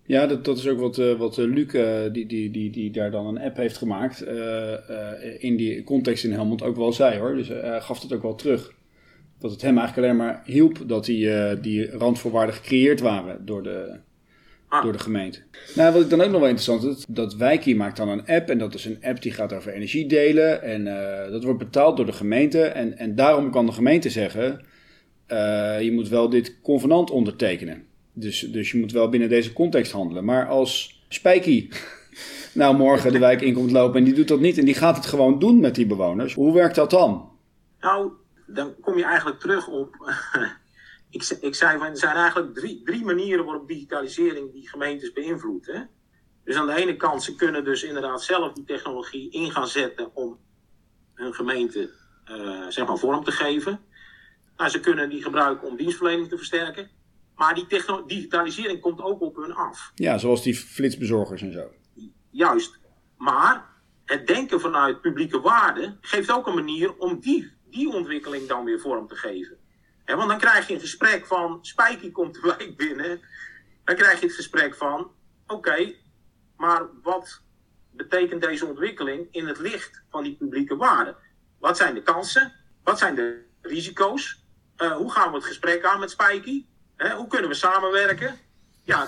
Ja, 0.04 0.26
dat, 0.26 0.46
dat 0.46 0.58
is 0.58 0.68
ook 0.68 0.80
wat, 0.80 0.98
uh, 0.98 1.18
wat 1.18 1.38
Luc, 1.38 1.72
die, 2.12 2.26
die, 2.26 2.52
die, 2.52 2.70
die 2.72 2.92
daar 2.92 3.12
dan 3.12 3.26
een 3.26 3.40
app 3.42 3.56
heeft 3.56 3.78
gemaakt, 3.78 4.22
in 5.40 5.56
die 5.56 5.84
context 5.84 6.24
in 6.24 6.32
Helmond 6.32 6.62
ook 6.62 6.76
wel 6.76 6.94
zei 6.94 7.20
hoor. 7.20 7.36
Dus 7.36 7.48
hij 7.48 7.82
gaf 7.82 8.02
het 8.02 8.14
ook 8.14 8.22
wel 8.22 8.36
terug. 8.36 8.74
Dat 9.40 9.52
het 9.52 9.62
hem 9.62 9.78
eigenlijk 9.78 10.08
alleen 10.08 10.26
maar 10.26 10.42
hielp 10.46 10.90
dat 10.90 11.06
die, 11.06 11.60
die 11.60 11.92
randvoorwaarden 11.92 12.56
gecreëerd 12.56 13.00
waren 13.00 13.46
door 13.46 13.64
de, 13.64 14.00
ah. 14.70 14.84
door 14.84 14.92
de 14.92 15.00
gemeente. 15.00 15.42
Nou, 15.76 15.94
wat 15.94 16.02
ik 16.02 16.10
dan 16.10 16.22
ook 16.22 16.32
nog 16.32 16.40
wel 16.40 16.50
interessant 16.50 16.82
vind, 16.82 17.06
dat 17.16 17.36
Wijkie 17.36 17.76
maakt 17.76 17.98
dan 17.98 18.10
een 18.10 18.26
app 18.26 18.50
en 18.50 18.58
dat 18.58 18.74
is 18.74 18.86
een 18.86 19.00
app 19.02 19.22
die 19.22 19.32
gaat 19.32 19.54
over 19.54 19.74
energie 19.74 20.08
delen. 20.08 20.64
En 20.64 20.84
dat 21.32 21.44
wordt 21.44 21.60
betaald 21.60 21.98
door 21.98 22.06
de 22.06 22.12
gemeente 22.12 22.62
en, 22.64 22.98
en 22.98 23.16
daarom 23.16 23.52
kan 23.52 23.66
de 23.66 23.72
gemeente 23.72 24.10
zeggen, 24.10 24.66
je 25.80 25.90
moet 25.94 26.10
wel 26.10 26.30
dit 26.30 26.62
convenant 26.62 27.12
ondertekenen. 27.12 27.88
Dus, 28.14 28.40
dus 28.40 28.72
je 28.72 28.80
moet 28.80 28.92
wel 28.92 29.10
binnen 29.10 29.30
deze 29.30 29.54
context 29.54 29.92
handelen. 29.92 30.26
Maar 30.26 30.48
als 30.48 31.04
Spijky 31.10 31.70
nou 32.54 32.76
morgen 32.76 33.12
de 33.12 33.20
wijk 33.20 33.42
in 33.42 33.54
komt 33.54 33.72
lopen 33.72 34.00
en 34.00 34.04
die 34.04 34.14
doet 34.14 34.28
dat 34.28 34.40
niet 34.40 34.58
en 34.58 34.66
die 34.66 34.74
gaat 34.74 34.96
het 34.96 35.06
gewoon 35.06 35.40
doen 35.40 35.60
met 35.60 35.76
die 35.76 35.86
bewoners, 35.86 36.34
hoe 36.34 36.54
werkt 36.54 36.76
dat 36.76 36.90
dan? 36.90 37.30
Nou, 37.80 38.12
dan 38.46 38.74
kom 38.82 38.98
je 38.98 39.04
eigenlijk 39.04 39.40
terug 39.40 39.68
op. 39.68 39.96
ik, 41.10 41.38
ik 41.42 41.56
zei 41.56 41.78
van 41.78 41.88
er 41.88 41.98
zijn 41.98 42.16
eigenlijk 42.16 42.54
drie, 42.54 42.82
drie 42.84 43.06
manieren 43.06 43.46
waarop 43.46 43.68
digitalisering 43.68 44.52
die 44.52 44.70
gemeentes 44.70 45.12
beïnvloedt. 45.12 45.66
Hè? 45.66 45.82
Dus 46.44 46.56
aan 46.56 46.68
de 46.68 46.76
ene 46.76 46.96
kant, 46.96 47.24
ze 47.24 47.36
kunnen 47.36 47.64
dus 47.64 47.84
inderdaad 47.84 48.24
zelf 48.24 48.54
die 48.54 48.64
technologie 48.64 49.32
in 49.32 49.52
gaan 49.52 49.68
zetten 49.68 50.16
om 50.16 50.40
hun 51.14 51.34
gemeente 51.34 51.90
uh, 52.32 52.68
zeg 52.68 52.88
maar 52.88 52.98
vorm 52.98 53.24
te 53.24 53.32
geven. 53.32 53.80
Nou, 54.58 54.70
ze 54.70 54.80
kunnen 54.80 55.10
die 55.10 55.24
gebruiken 55.24 55.68
om 55.68 55.78
dienstverlening 55.78 56.30
te 56.30 56.38
versterken. 56.38 56.90
Maar 57.36 57.56
die 57.56 57.68
digitalisering 58.06 58.82
komt 58.82 59.02
ook 59.02 59.22
op 59.22 59.36
hun 59.36 59.54
af. 59.54 59.92
Ja, 59.96 60.18
zoals 60.18 60.44
die 60.44 60.56
flitsbezorgers 60.56 61.42
en 61.42 61.52
zo. 61.52 61.72
Juist. 62.30 62.80
Maar 63.18 63.70
het 64.06 64.28
denken 64.28 64.60
vanuit 64.60 65.02
publieke 65.02 65.40
waarde 65.40 65.98
geeft 66.02 66.32
ook 66.32 66.48
een 66.48 66.56
manier 66.56 66.98
om 66.98 67.20
die, 67.20 67.52
die 67.70 67.90
ontwikkeling 67.90 68.48
dan 68.48 68.64
weer 68.64 68.80
vorm 68.80 69.08
te 69.08 69.16
geven. 69.16 69.59
Want 70.16 70.30
dan 70.30 70.38
krijg 70.38 70.68
je 70.68 70.74
een 70.74 70.80
gesprek 70.80 71.26
van, 71.26 71.60
Spijky 71.62 72.12
komt 72.12 72.34
de 72.34 72.42
wijk 72.42 72.78
binnen. 72.78 73.22
Dan 73.84 73.96
krijg 73.96 74.20
je 74.20 74.26
het 74.26 74.36
gesprek 74.36 74.76
van, 74.76 75.12
oké, 75.48 75.94
maar 76.58 76.84
wat 77.04 77.42
betekent 77.92 78.42
deze 78.42 78.66
ontwikkeling 78.66 79.28
in 79.32 79.48
het 79.48 79.60
licht 79.60 80.04
van 80.10 80.24
die 80.24 80.36
publieke 80.36 80.76
waarde? 80.76 81.16
Wat 81.60 81.78
zijn 81.78 81.94
de 81.94 82.04
kansen? 82.04 82.54
Wat 82.84 82.98
zijn 82.98 83.16
de 83.16 83.46
risico's? 83.62 84.44
Uh, 84.78 84.96
hoe 84.96 85.12
gaan 85.12 85.30
we 85.30 85.36
het 85.36 85.46
gesprek 85.46 85.84
aan 85.84 86.00
met 86.00 86.12
Spijky? 86.12 86.66
hoe 87.16 87.28
kunnen 87.28 87.50
we 87.50 87.56
samenwerken? 87.56 88.40
Ja, 88.84 89.08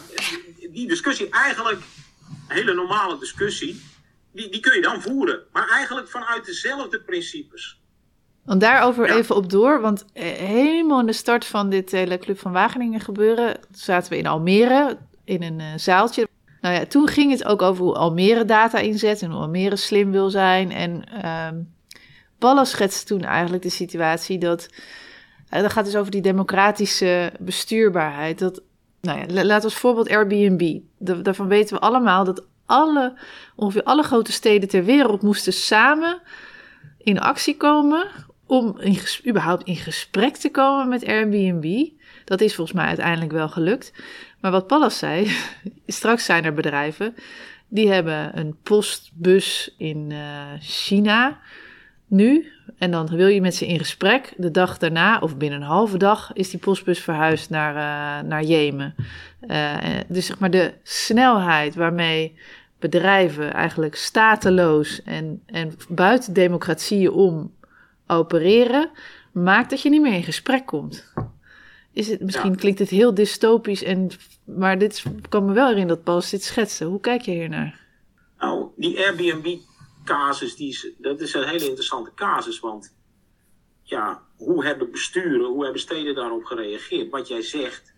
die 0.70 0.88
discussie, 0.88 1.30
eigenlijk 1.30 1.82
een 2.48 2.56
hele 2.56 2.74
normale 2.74 3.20
discussie, 3.20 3.82
die, 4.32 4.50
die 4.50 4.60
kun 4.60 4.76
je 4.76 4.82
dan 4.82 5.02
voeren. 5.02 5.48
Maar 5.52 5.70
eigenlijk 5.70 6.10
vanuit 6.10 6.46
dezelfde 6.46 7.02
principes. 7.02 7.81
Want 8.44 8.62
daarover 8.62 9.10
even 9.18 9.36
op 9.36 9.50
door, 9.50 9.82
want 9.82 10.06
eh, 10.14 10.24
helemaal 10.32 11.00
in 11.00 11.06
de 11.06 11.14
start 11.14 11.46
van 11.46 11.70
dit 11.70 11.92
hele 11.92 12.18
Club 12.18 12.40
van 12.40 12.52
Wageningen 12.52 13.00
gebeuren, 13.00 13.58
zaten 13.72 14.12
we 14.12 14.18
in 14.18 14.28
Almere 14.28 14.98
in 15.24 15.44
een 15.44 15.60
uh, 15.60 15.66
zaaltje. 15.76 16.28
Nou 16.62 16.76
ja, 16.76 16.86
toen 16.86 17.08
ging 17.08 17.32
het 17.32 17.46
ook 17.46 17.62
over 17.62 17.84
hoe 17.84 17.96
Almere 17.96 18.46
data 18.46 18.80
inzet 18.80 19.22
en 19.22 19.32
hoe 19.32 19.42
Almere 19.42 19.76
slim 19.76 20.12
wil 20.12 20.30
zijn. 20.30 20.72
En 20.72 21.04
uh, 22.44 22.64
schetste 22.64 23.06
toen 23.06 23.22
eigenlijk 23.24 23.64
de 23.64 23.70
situatie 23.70 24.38
dat 24.38 24.68
uh, 25.54 25.62
dat 25.62 25.72
gaat 25.72 25.86
dus 25.86 25.96
over 25.96 26.12
die 26.12 26.22
democratische 26.22 27.32
bestuurbaarheid. 27.40 28.40
Dat, 28.40 28.62
nou 29.02 29.20
ja, 29.20 29.44
laat 29.44 29.64
als 29.64 29.76
voorbeeld 29.76 30.10
Airbnb. 30.10 30.80
daarvan 30.98 31.48
weten 31.48 31.76
we 31.76 31.82
allemaal 31.82 32.24
dat 32.24 32.46
alle, 32.66 33.14
ongeveer 33.56 33.84
alle 33.84 34.04
grote 34.04 34.32
steden 34.32 34.70
ter 34.70 34.84
wereld 34.84 35.22
moesten 35.22 35.54
samen 35.54 36.22
in 36.98 37.20
actie 37.20 37.58
komen 37.58 38.08
om 38.52 38.76
überhaupt 39.28 39.64
in 39.64 39.76
gesprek 39.76 40.36
te 40.36 40.52
komen 40.52 40.88
met 40.88 41.06
Airbnb. 41.06 41.90
Dat 42.26 42.42
is 42.42 42.56
volgens 42.56 42.78
mij 42.78 42.88
uiteindelijk 42.88 43.32
wel 43.32 43.50
gelukt. 43.50 43.94
Maar 44.40 44.52
wat 44.52 44.68
Pallas 44.68 44.98
zei, 44.98 45.32
straks 45.88 46.26
zijn 46.26 46.44
er 46.44 46.54
bedrijven 46.54 47.16
die 47.68 47.92
hebben 47.92 48.38
een 48.40 48.56
postbus 48.64 49.76
in 49.78 50.10
uh, 50.10 50.44
China 50.60 51.40
nu. 52.08 52.52
En 52.78 52.92
dan 52.92 53.08
wil 53.08 53.28
je 53.28 53.42
met 53.42 53.56
ze 53.56 53.68
in 53.68 53.80
gesprek. 53.80 54.34
De 54.38 54.52
dag 54.52 54.78
daarna, 54.78 55.20
of 55.20 55.38
binnen 55.38 55.62
een 55.62 55.68
halve 55.68 55.98
dag, 55.98 56.34
is 56.34 56.50
die 56.50 56.60
postbus 56.60 57.00
verhuisd 57.00 57.50
naar, 57.50 57.76
uh, 57.76 58.30
naar 58.30 58.44
Jemen. 58.44 58.96
Uh, 59.48 59.78
dus 60.08 60.26
zeg 60.26 60.40
maar 60.40 60.52
de 60.52 60.74
snelheid 60.84 61.76
waarmee 61.76 62.38
bedrijven 62.80 63.54
eigenlijk 63.54 63.96
stateloos 63.96 65.04
en, 65.04 65.42
en 65.46 65.74
buiten 65.90 66.34
democratieën 66.34 67.12
om 67.12 67.52
opereren, 68.12 68.92
maakt 69.34 69.70
dat 69.70 69.82
je 69.82 69.90
niet 69.90 70.02
meer 70.02 70.14
in 70.14 70.24
gesprek 70.24 70.66
komt. 70.66 71.14
Is 71.94 72.08
het, 72.08 72.22
misschien 72.22 72.56
klinkt 72.56 72.80
het 72.80 72.90
heel 72.90 73.14
dystopisch, 73.14 73.84
en, 73.84 74.10
maar 74.46 74.78
dit 74.78 75.04
kan 75.30 75.46
me 75.46 75.54
wel 75.54 75.68
herinneren 75.68 75.96
dat 75.96 76.04
Paul 76.04 76.24
dit 76.30 76.44
schetsen. 76.44 76.88
Hoe 76.88 77.00
kijk 77.00 77.22
je 77.22 77.32
hier 77.32 77.50
naar? 77.50 77.80
Nou, 78.38 78.68
die 78.76 79.00
Airbnb 79.00 79.58
casus, 80.06 80.56
die 80.56 80.70
is, 80.70 80.88
dat 80.98 81.22
is 81.22 81.34
een 81.34 81.48
hele 81.48 81.66
interessante 81.66 82.14
casus. 82.14 82.60
Want 82.60 82.96
ja, 83.84 84.22
hoe 84.38 84.66
hebben 84.66 84.92
besturen, 84.92 85.46
hoe 85.46 85.64
hebben 85.64 85.82
steden 85.82 86.16
daarop 86.16 86.44
gereageerd? 86.44 87.10
Wat 87.10 87.28
jij 87.28 87.42
zegt. 87.42 87.94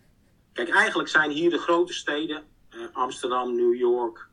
Kijk, 0.52 0.68
eigenlijk 0.68 1.08
zijn 1.08 1.30
hier 1.30 1.50
de 1.50 1.58
grote 1.58 1.92
steden, 1.92 2.42
eh, 2.70 2.78
Amsterdam, 2.92 3.56
New 3.56 3.74
York, 3.74 4.28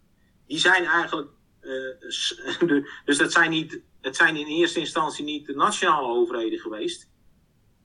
die 0.47 0.59
zijn 0.59 0.85
eigenlijk. 0.85 1.29
dus 3.05 3.17
dat 3.17 3.31
zijn, 3.31 3.49
niet, 3.49 3.79
het 4.01 4.15
zijn 4.15 4.35
in 4.35 4.47
eerste 4.47 4.79
instantie 4.79 5.23
niet 5.23 5.45
de 5.45 5.55
nationale 5.55 6.07
overheden 6.07 6.59
geweest. 6.59 7.09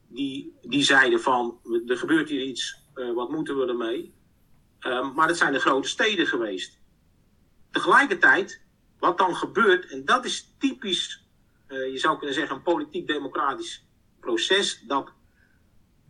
Die, 0.09 0.59
die 0.63 0.83
zeiden 0.83 1.21
van 1.21 1.61
er 1.87 1.97
gebeurt 1.97 2.29
hier 2.29 2.43
iets, 2.43 2.85
wat 3.15 3.31
moeten 3.31 3.59
we 3.59 3.67
ermee? 3.67 4.15
Ehm, 4.79 5.13
maar 5.15 5.29
het 5.29 5.37
zijn 5.37 5.53
de 5.53 5.59
grote 5.59 5.89
steden 5.89 6.27
geweest. 6.27 6.81
Tegelijkertijd, 7.71 8.63
wat 8.99 9.19
dan 9.19 9.37
gebeurt, 9.37 9.91
en 9.91 10.05
dat 10.05 10.25
is 10.25 10.55
typisch, 10.59 11.27
je 11.69 11.99
zou 11.99 12.17
kunnen 12.19 12.35
zeggen, 12.35 12.57
een 12.57 12.63
politiek-democratisch 12.63 13.87
proces, 14.21 14.81
dat 14.87 15.13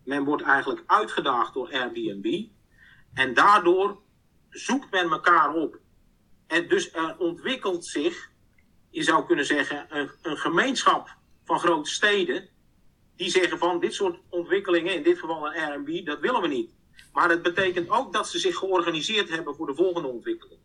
men 0.05 0.25
wordt 0.25 0.43
eigenlijk 0.43 0.83
uitgedaagd 0.87 1.55
door 1.55 1.73
Airbnb. 1.73 2.47
En 3.15 3.35
daardoor 3.35 4.01
zoekt 4.51 4.91
men 4.91 5.11
elkaar 5.11 5.55
op. 5.55 5.79
En 6.47 6.69
dus 6.69 6.93
er 6.93 7.19
ontwikkelt 7.19 7.85
zich, 7.85 8.31
je 8.97 9.03
zou 9.03 9.27
kunnen 9.27 9.47
zeggen, 9.47 9.87
een, 9.89 10.11
een 10.23 10.37
gemeenschap 10.37 11.17
van 11.45 11.59
grote 11.59 11.91
steden. 11.91 12.49
Die 13.17 13.31
zeggen 13.31 13.59
van 13.59 13.81
dit 13.81 13.95
soort 13.95 14.19
ontwikkelingen, 14.29 14.95
in 14.95 15.03
dit 15.03 15.19
geval 15.19 15.47
een 15.47 15.63
Airbnb, 15.63 16.07
dat 16.07 16.21
willen 16.21 16.41
we 16.41 16.49
niet. 16.49 16.71
Maar 17.13 17.31
het 17.31 17.43
betekent 17.43 17.89
ook 17.89 18.13
dat 18.13 18.29
ze 18.29 18.39
zich 18.39 18.57
georganiseerd 18.57 19.29
hebben 19.29 19.55
voor 19.55 19.67
de 19.67 19.75
volgende 19.75 20.09
ontwikkeling. 20.09 20.61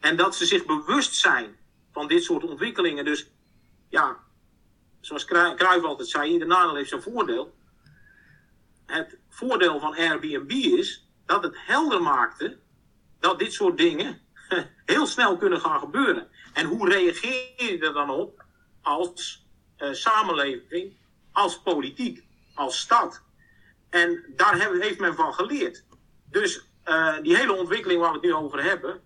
En 0.00 0.16
dat 0.16 0.36
ze 0.36 0.46
zich 0.46 0.64
bewust 0.64 1.14
zijn 1.14 1.56
van 1.92 2.08
dit 2.08 2.24
soort 2.24 2.44
ontwikkelingen. 2.44 3.04
Dus 3.04 3.30
ja, 3.88 4.16
zoals 5.00 5.24
Cruijff 5.24 5.84
altijd 5.84 6.08
zei, 6.08 6.32
ieder 6.32 6.48
nadeel 6.48 6.74
heeft 6.74 6.88
zijn 6.88 7.02
voordeel 7.02 7.56
het 8.86 9.18
voordeel 9.28 9.80
van 9.80 9.96
Airbnb 9.96 10.50
is 10.50 11.08
dat 11.26 11.42
het 11.42 11.54
helder 11.56 12.02
maakte 12.02 12.58
dat 13.20 13.38
dit 13.38 13.52
soort 13.52 13.76
dingen 13.76 14.20
heel 14.84 15.06
snel 15.06 15.36
kunnen 15.36 15.60
gaan 15.60 15.78
gebeuren. 15.78 16.28
En 16.58 16.66
hoe 16.66 16.88
reageer 16.88 17.52
je 17.56 17.78
er 17.78 17.92
dan 17.92 18.10
op 18.10 18.44
als 18.82 19.46
uh, 19.78 19.92
samenleving, 19.92 20.96
als 21.32 21.60
politiek, 21.60 22.24
als 22.54 22.80
stad? 22.80 23.22
En 23.90 24.24
daar 24.36 24.60
heeft 24.80 25.00
men 25.00 25.14
van 25.14 25.34
geleerd. 25.34 25.84
Dus 26.30 26.66
uh, 26.84 27.20
die 27.22 27.36
hele 27.36 27.52
ontwikkeling 27.52 28.00
waar 28.00 28.10
we 28.10 28.16
het 28.16 28.24
nu 28.24 28.34
over 28.34 28.62
hebben, 28.62 29.00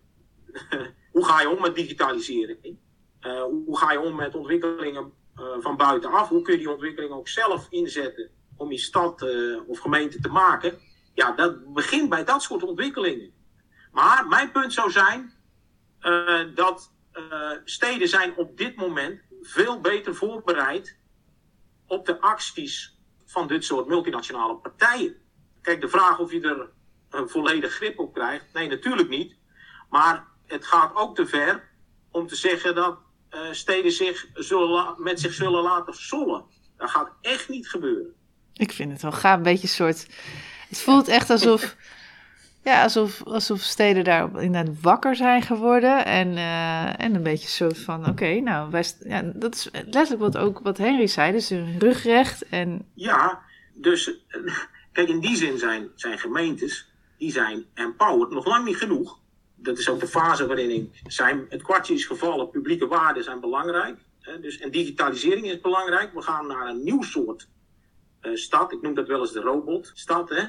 hoe 1.12 1.24
ga 1.24 1.40
je 1.40 1.48
om 1.48 1.60
met 1.60 1.74
digitalisering? 1.74 2.78
Uh, 3.20 3.42
hoe 3.42 3.78
ga 3.78 3.92
je 3.92 4.00
om 4.00 4.16
met 4.16 4.34
ontwikkelingen 4.34 5.12
van 5.60 5.76
buitenaf? 5.76 6.28
Hoe 6.28 6.42
kun 6.42 6.52
je 6.52 6.58
die 6.58 6.70
ontwikkeling 6.70 7.12
ook 7.12 7.28
zelf 7.28 7.66
inzetten 7.70 8.30
om 8.56 8.70
je 8.70 8.78
stad 8.78 9.24
of 9.66 9.78
gemeente 9.78 10.20
te 10.20 10.28
maken. 10.28 10.78
Ja, 11.14 11.32
dat 11.32 11.74
begint 11.74 12.08
bij 12.08 12.24
dat 12.24 12.42
soort 12.42 12.62
ontwikkelingen. 12.62 13.32
Maar 13.92 14.26
mijn 14.28 14.50
punt 14.50 14.72
zou 14.72 14.90
zijn 14.90 15.32
dat 16.54 16.91
steden 17.64 18.09
zijn 18.09 18.37
op 18.37 18.57
dit 18.57 18.77
moment 18.77 19.20
veel 19.42 19.81
beter 19.81 20.14
voorbereid 20.14 20.98
op 21.87 22.07
de 22.07 22.20
acties 22.20 22.96
van 23.25 23.46
dit 23.46 23.64
soort 23.64 23.87
multinationale 23.87 24.57
partijen. 24.57 25.16
Kijk, 25.62 25.81
de 25.81 25.88
vraag 25.88 26.18
of 26.18 26.33
je 26.33 26.40
er 26.40 26.70
een 27.20 27.29
volledig 27.29 27.72
grip 27.72 27.98
op 27.98 28.14
krijgt, 28.14 28.46
nee, 28.53 28.68
natuurlijk 28.68 29.09
niet. 29.09 29.37
Maar 29.90 30.27
het 30.46 30.66
gaat 30.66 30.94
ook 30.94 31.16
te 31.16 31.27
ver 31.27 31.70
om 32.11 32.27
te 32.27 32.37
zeggen 32.37 32.75
dat 32.75 32.98
steden 33.51 33.92
zich 33.92 34.27
zullen, 34.35 34.94
met 34.98 35.20
zich 35.20 35.33
zullen 35.33 35.62
laten 35.62 35.94
sollen. 35.94 36.44
Dat 36.77 36.90
gaat 36.90 37.12
echt 37.20 37.48
niet 37.48 37.68
gebeuren. 37.68 38.14
Ik 38.53 38.72
vind 38.72 38.92
het 38.92 39.03
wel 39.03 39.12
gaaf. 39.12 39.37
Een 39.37 39.42
beetje 39.42 39.62
een 39.62 39.68
soort. 39.68 40.07
Het 40.68 40.81
voelt 40.81 41.09
echt 41.09 41.31
alsof. 41.31 41.77
Ja, 42.64 42.83
alsof, 42.83 43.22
alsof 43.25 43.61
steden 43.61 44.05
daar 44.05 44.42
inderdaad 44.42 44.81
wakker 44.81 45.16
zijn 45.16 45.42
geworden. 45.42 46.05
En, 46.05 46.29
uh, 46.29 47.01
en 47.01 47.14
een 47.14 47.22
beetje 47.22 47.48
soort 47.48 47.79
van: 47.79 48.09
oké, 48.09 48.40
nou, 48.40 48.70
wij, 48.70 48.85
ja, 49.01 49.22
dat 49.35 49.55
is 49.55 49.68
letterlijk 49.72 50.20
wat 50.20 50.38
ook 50.38 50.61
wat 50.62 50.79
Henry 50.79 51.07
zei. 51.07 51.33
Dus 51.33 51.51
een 51.51 51.79
rugrecht. 51.79 52.48
En... 52.48 52.88
Ja, 52.94 53.42
dus 53.75 54.11
kijk, 54.92 55.09
in 55.09 55.20
die 55.20 55.37
zin 55.37 55.59
zijn, 55.59 55.88
zijn 55.94 56.18
gemeentes. 56.18 56.90
die 57.18 57.31
zijn 57.31 57.64
empowered 57.75 58.31
nog 58.31 58.46
lang 58.46 58.64
niet 58.64 58.77
genoeg. 58.77 59.18
Dat 59.55 59.79
is 59.79 59.88
ook 59.88 60.01
de 60.01 60.07
fase 60.07 60.46
waarin 60.46 60.70
ik 60.70 61.01
zijn. 61.07 61.46
Het 61.48 61.62
kwartje 61.62 61.94
is 61.94 62.05
gevallen, 62.05 62.51
publieke 62.51 62.87
waarden 62.87 63.25
zijn 63.25 63.40
belangrijk. 63.40 63.98
Hè, 64.20 64.40
dus, 64.40 64.59
en 64.59 64.70
digitalisering 64.70 65.46
is 65.46 65.61
belangrijk. 65.61 66.14
We 66.14 66.22
gaan 66.22 66.46
naar 66.46 66.68
een 66.68 66.83
nieuw 66.83 67.03
soort 67.03 67.48
uh, 68.22 68.37
stad. 68.37 68.72
Ik 68.72 68.83
noem 68.83 68.94
dat 68.94 69.09
wel 69.09 69.20
eens 69.20 69.33
de 69.33 69.40
robotstad. 69.40 70.29
Hè? 70.29 70.44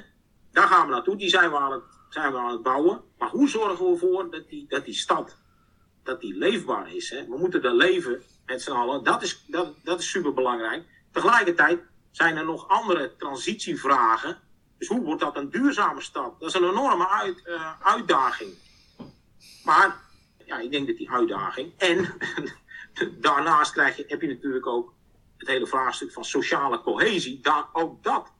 Daar 0.51 0.67
gaan 0.67 0.87
we 0.87 0.93
naartoe. 0.93 1.15
Die 1.15 1.29
zijn 1.29 1.49
we, 1.49 1.57
aan 1.57 1.71
het, 1.71 1.83
zijn 2.13 2.31
we 2.31 2.37
aan 2.37 2.51
het 2.51 2.63
bouwen. 2.63 3.01
Maar 3.17 3.29
hoe 3.29 3.49
zorgen 3.49 3.85
we 3.85 3.91
ervoor 3.91 4.31
dat 4.31 4.49
die, 4.49 4.65
dat 4.67 4.85
die 4.85 4.93
stad 4.93 5.37
dat 6.03 6.21
die 6.21 6.37
leefbaar 6.37 6.95
is? 6.95 7.09
Hè? 7.09 7.25
We 7.27 7.37
moeten 7.37 7.63
er 7.63 7.75
leven 7.75 8.23
met 8.45 8.61
z'n 8.61 8.71
allen. 8.71 9.03
Dat 9.03 9.21
is, 9.21 9.43
dat, 9.47 9.73
dat 9.83 9.99
is 9.99 10.09
super 10.09 10.33
belangrijk. 10.33 10.83
Tegelijkertijd 11.11 11.81
zijn 12.11 12.37
er 12.37 12.45
nog 12.45 12.67
andere 12.67 13.15
transitievragen. 13.15 14.37
Dus 14.77 14.87
hoe 14.87 15.03
wordt 15.03 15.21
dat 15.21 15.37
een 15.37 15.49
duurzame 15.49 16.01
stad? 16.01 16.39
Dat 16.39 16.49
is 16.49 16.55
een 16.55 16.69
enorme 16.69 17.09
uit, 17.09 17.41
uh, 17.45 17.81
uitdaging. 17.81 18.53
Maar 19.63 20.01
ja, 20.45 20.59
ik 20.59 20.71
denk 20.71 20.87
dat 20.87 20.97
die 20.97 21.11
uitdaging. 21.11 21.73
En 21.77 22.17
daarnaast 23.21 23.71
krijg 23.71 23.97
je, 23.97 24.05
heb 24.07 24.21
je 24.21 24.27
natuurlijk 24.27 24.67
ook 24.67 24.93
het 25.37 25.47
hele 25.47 25.67
vraagstuk 25.67 26.11
van 26.11 26.25
sociale 26.25 26.81
cohesie, 26.81 27.39
daar, 27.39 27.65
ook 27.73 28.03
dat, 28.03 28.31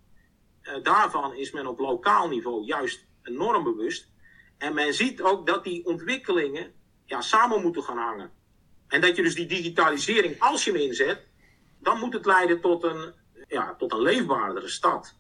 uh, 0.63 0.83
daarvan 0.83 1.35
is 1.35 1.51
men 1.51 1.67
op 1.67 1.79
lokaal 1.79 2.27
niveau 2.27 2.65
juist 2.65 3.05
enorm 3.23 3.63
bewust. 3.63 4.11
En 4.57 4.73
men 4.73 4.93
ziet 4.93 5.21
ook 5.21 5.47
dat 5.47 5.63
die 5.63 5.85
ontwikkelingen 5.85 6.71
ja, 7.05 7.21
samen 7.21 7.61
moeten 7.61 7.83
gaan 7.83 7.97
hangen. 7.97 8.31
En 8.87 9.01
dat 9.01 9.15
je 9.15 9.21
dus 9.23 9.35
die 9.35 9.45
digitalisering, 9.45 10.39
als 10.39 10.63
je 10.63 10.71
hem 10.71 10.79
inzet, 10.79 11.27
dan 11.79 11.99
moet 11.99 12.13
het 12.13 12.25
leiden 12.25 12.61
tot 12.61 12.83
een, 12.83 13.13
ja, 13.47 13.75
tot 13.75 13.91
een 13.91 14.01
leefbaardere 14.01 14.67
stad. 14.67 15.15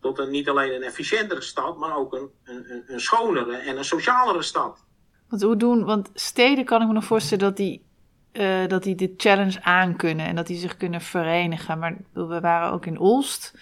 Tot 0.00 0.18
een, 0.18 0.30
niet 0.30 0.48
alleen 0.48 0.74
een 0.74 0.82
efficiëntere 0.82 1.40
stad, 1.40 1.78
maar 1.78 1.96
ook 1.96 2.12
een, 2.12 2.30
een, 2.44 2.84
een 2.86 3.00
schonere 3.00 3.56
en 3.56 3.76
een 3.76 3.84
socialere 3.84 4.42
stad. 4.42 4.84
Want 5.28 5.42
hoe 5.42 5.56
doen, 5.56 5.84
want 5.84 6.10
steden 6.14 6.64
kan 6.64 6.80
ik 6.82 6.86
me 6.86 6.92
nog 6.92 7.04
voorstellen 7.04 7.44
dat 7.44 7.56
die 7.56 7.90
uh, 8.32 8.66
dat 8.66 8.82
die 8.82 8.94
dit 8.94 9.12
challenge 9.16 9.62
aankunnen 9.62 10.26
en 10.26 10.36
dat 10.36 10.46
die 10.46 10.56
zich 10.56 10.76
kunnen 10.76 11.00
verenigen. 11.00 11.78
Maar 11.78 11.96
we 12.12 12.40
waren 12.40 12.72
ook 12.72 12.86
in 12.86 12.98
Olst. 12.98 13.58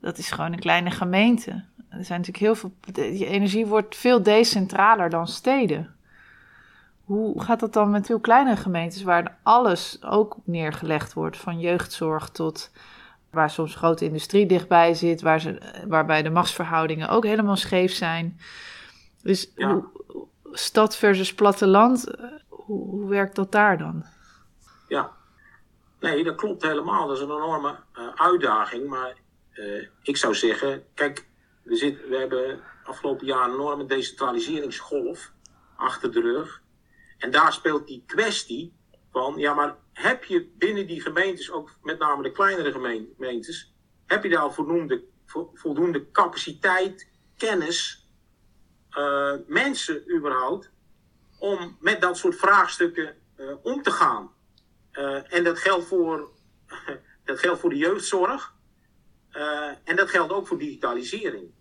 Dat 0.00 0.18
is 0.18 0.30
gewoon 0.30 0.52
een 0.52 0.58
kleine 0.58 0.90
gemeente. 0.90 1.64
Er 1.90 2.04
zijn 2.04 2.20
natuurlijk 2.20 2.44
heel 2.44 2.54
veel. 2.54 2.72
Die 2.92 3.26
energie 3.26 3.66
wordt 3.66 3.96
veel 3.96 4.22
decentraler 4.22 5.10
dan 5.10 5.26
steden. 5.26 5.96
Hoe 7.04 7.42
gaat 7.42 7.60
dat 7.60 7.72
dan 7.72 7.90
met 7.90 8.06
veel 8.06 8.20
kleine 8.20 8.56
gemeentes 8.56 9.02
waar 9.02 9.38
alles 9.42 10.02
ook 10.02 10.36
neergelegd 10.44 11.12
wordt, 11.12 11.36
van 11.36 11.60
jeugdzorg 11.60 12.28
tot 12.28 12.70
waar 13.30 13.50
soms 13.50 13.74
grote 13.74 14.04
industrie 14.04 14.46
dichtbij 14.46 14.94
zit, 14.94 15.20
waar 15.20 15.40
ze, 15.40 15.82
waarbij 15.86 16.22
de 16.22 16.30
machtsverhoudingen 16.30 17.08
ook 17.08 17.24
helemaal 17.24 17.56
scheef 17.56 17.92
zijn. 17.92 18.40
Dus 19.22 19.52
hoe, 19.54 19.84
stad 20.52 20.96
versus 20.96 21.34
platteland, 21.34 22.06
hoe, 22.48 22.88
hoe 22.88 23.08
werkt 23.08 23.36
dat 23.36 23.52
daar 23.52 23.78
dan? 23.78 24.04
Ja, 24.88 25.10
nee, 26.00 26.24
dat 26.24 26.34
klopt 26.34 26.62
helemaal. 26.62 27.06
Dat 27.06 27.16
is 27.16 27.22
een 27.22 27.30
enorme 27.30 27.76
uh, 27.98 28.08
uitdaging. 28.14 28.88
Maar 28.88 29.16
uh, 29.54 29.86
ik 30.02 30.16
zou 30.16 30.34
zeggen, 30.34 30.82
kijk, 30.94 31.26
we, 31.68 32.06
we 32.08 32.16
hebben 32.16 32.60
afgelopen 32.84 33.26
jaar 33.26 33.48
een 33.48 33.54
enorme 33.54 33.86
decentraliseringsgolf 33.86 35.32
achter 35.76 36.12
de 36.12 36.20
rug. 36.20 36.62
En 37.18 37.30
daar 37.30 37.52
speelt 37.52 37.86
die 37.86 38.02
kwestie 38.06 38.76
van, 39.10 39.34
ja, 39.36 39.54
maar 39.54 39.76
heb 39.92 40.24
je 40.24 40.50
binnen 40.58 40.86
die 40.86 41.00
gemeentes, 41.00 41.50
ook 41.50 41.70
met 41.82 41.98
name 41.98 42.22
de 42.22 42.32
kleinere 42.32 42.72
gemeentes, 42.72 43.74
heb 44.06 44.22
je 44.22 44.28
daar 44.28 44.52
voldoende, 44.52 45.04
voldoende 45.54 46.10
capaciteit, 46.10 47.08
kennis, 47.36 48.08
uh, 48.98 49.34
mensen 49.46 50.16
überhaupt, 50.16 50.70
om 51.38 51.76
met 51.80 52.00
dat 52.00 52.16
soort 52.16 52.36
vraagstukken 52.36 53.16
uh, 53.36 53.54
om 53.62 53.82
te 53.82 53.90
gaan. 53.90 54.32
Uh, 54.92 55.32
en 55.32 55.44
dat 55.44 55.58
geldt 55.58 55.86
voor, 55.86 56.30
dat 57.24 57.38
geldt 57.38 57.60
voor 57.60 57.70
de 57.70 57.76
jeugdzorg. 57.76 58.56
En 59.84 59.96
dat 59.96 60.10
geldt 60.10 60.32
ook 60.32 60.46
voor 60.46 60.58
digitalisering. 60.58 61.52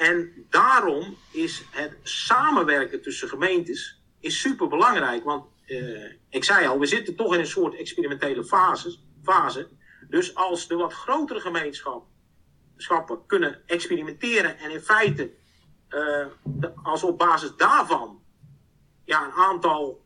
En 0.00 0.46
daarom 0.50 1.16
is 1.30 1.64
het 1.70 1.96
samenwerken 2.02 3.02
tussen 3.02 3.28
gemeentes 3.28 4.02
is 4.20 4.40
super 4.40 4.68
belangrijk. 4.68 5.24
Want 5.24 5.44
ik 6.28 6.44
zei 6.44 6.66
al, 6.66 6.78
we 6.78 6.86
zitten 6.86 7.16
toch 7.16 7.34
in 7.34 7.40
een 7.40 7.46
soort 7.46 7.74
experimentele 7.74 8.44
fase. 9.22 9.68
Dus 10.08 10.34
als 10.34 10.68
de 10.68 10.74
wat 10.74 10.92
grotere 10.92 11.40
gemeenschappen 11.40 13.26
kunnen 13.26 13.62
experimenteren 13.66 14.58
en 14.58 14.70
in 14.70 14.80
feite 14.80 15.30
als 16.82 17.02
op 17.02 17.18
basis 17.18 17.56
daarvan 17.56 18.22
ja, 19.04 19.24
een 19.24 19.32
aantal 19.32 20.04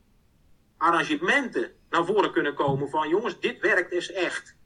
arrangementen 0.77 1.73
naar 1.91 2.05
voren 2.05 2.33
kunnen 2.33 2.55
komen 2.55 2.91
van 2.91 3.09
jongens, 3.09 3.41
dit 3.41 3.61
werkt 3.61 3.93
is 3.93 4.13
echt. 4.13 4.57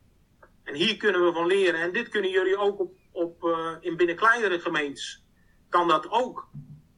En 0.65 0.75
hier 0.75 0.97
kunnen 0.97 1.25
we 1.25 1.33
van 1.33 1.47
leren. 1.47 1.81
En 1.81 1.93
dit 1.93 2.09
kunnen 2.09 2.31
jullie 2.31 2.57
ook 2.57 2.81
op, 2.81 2.98
op, 3.19 3.43
uh, 3.43 3.71
in 3.81 3.97
binnen 3.97 4.17
kleinere 4.17 4.59
gemeentes. 4.59 5.25
Kan 5.69 5.89
dat 5.89 6.11
ook 6.11 6.49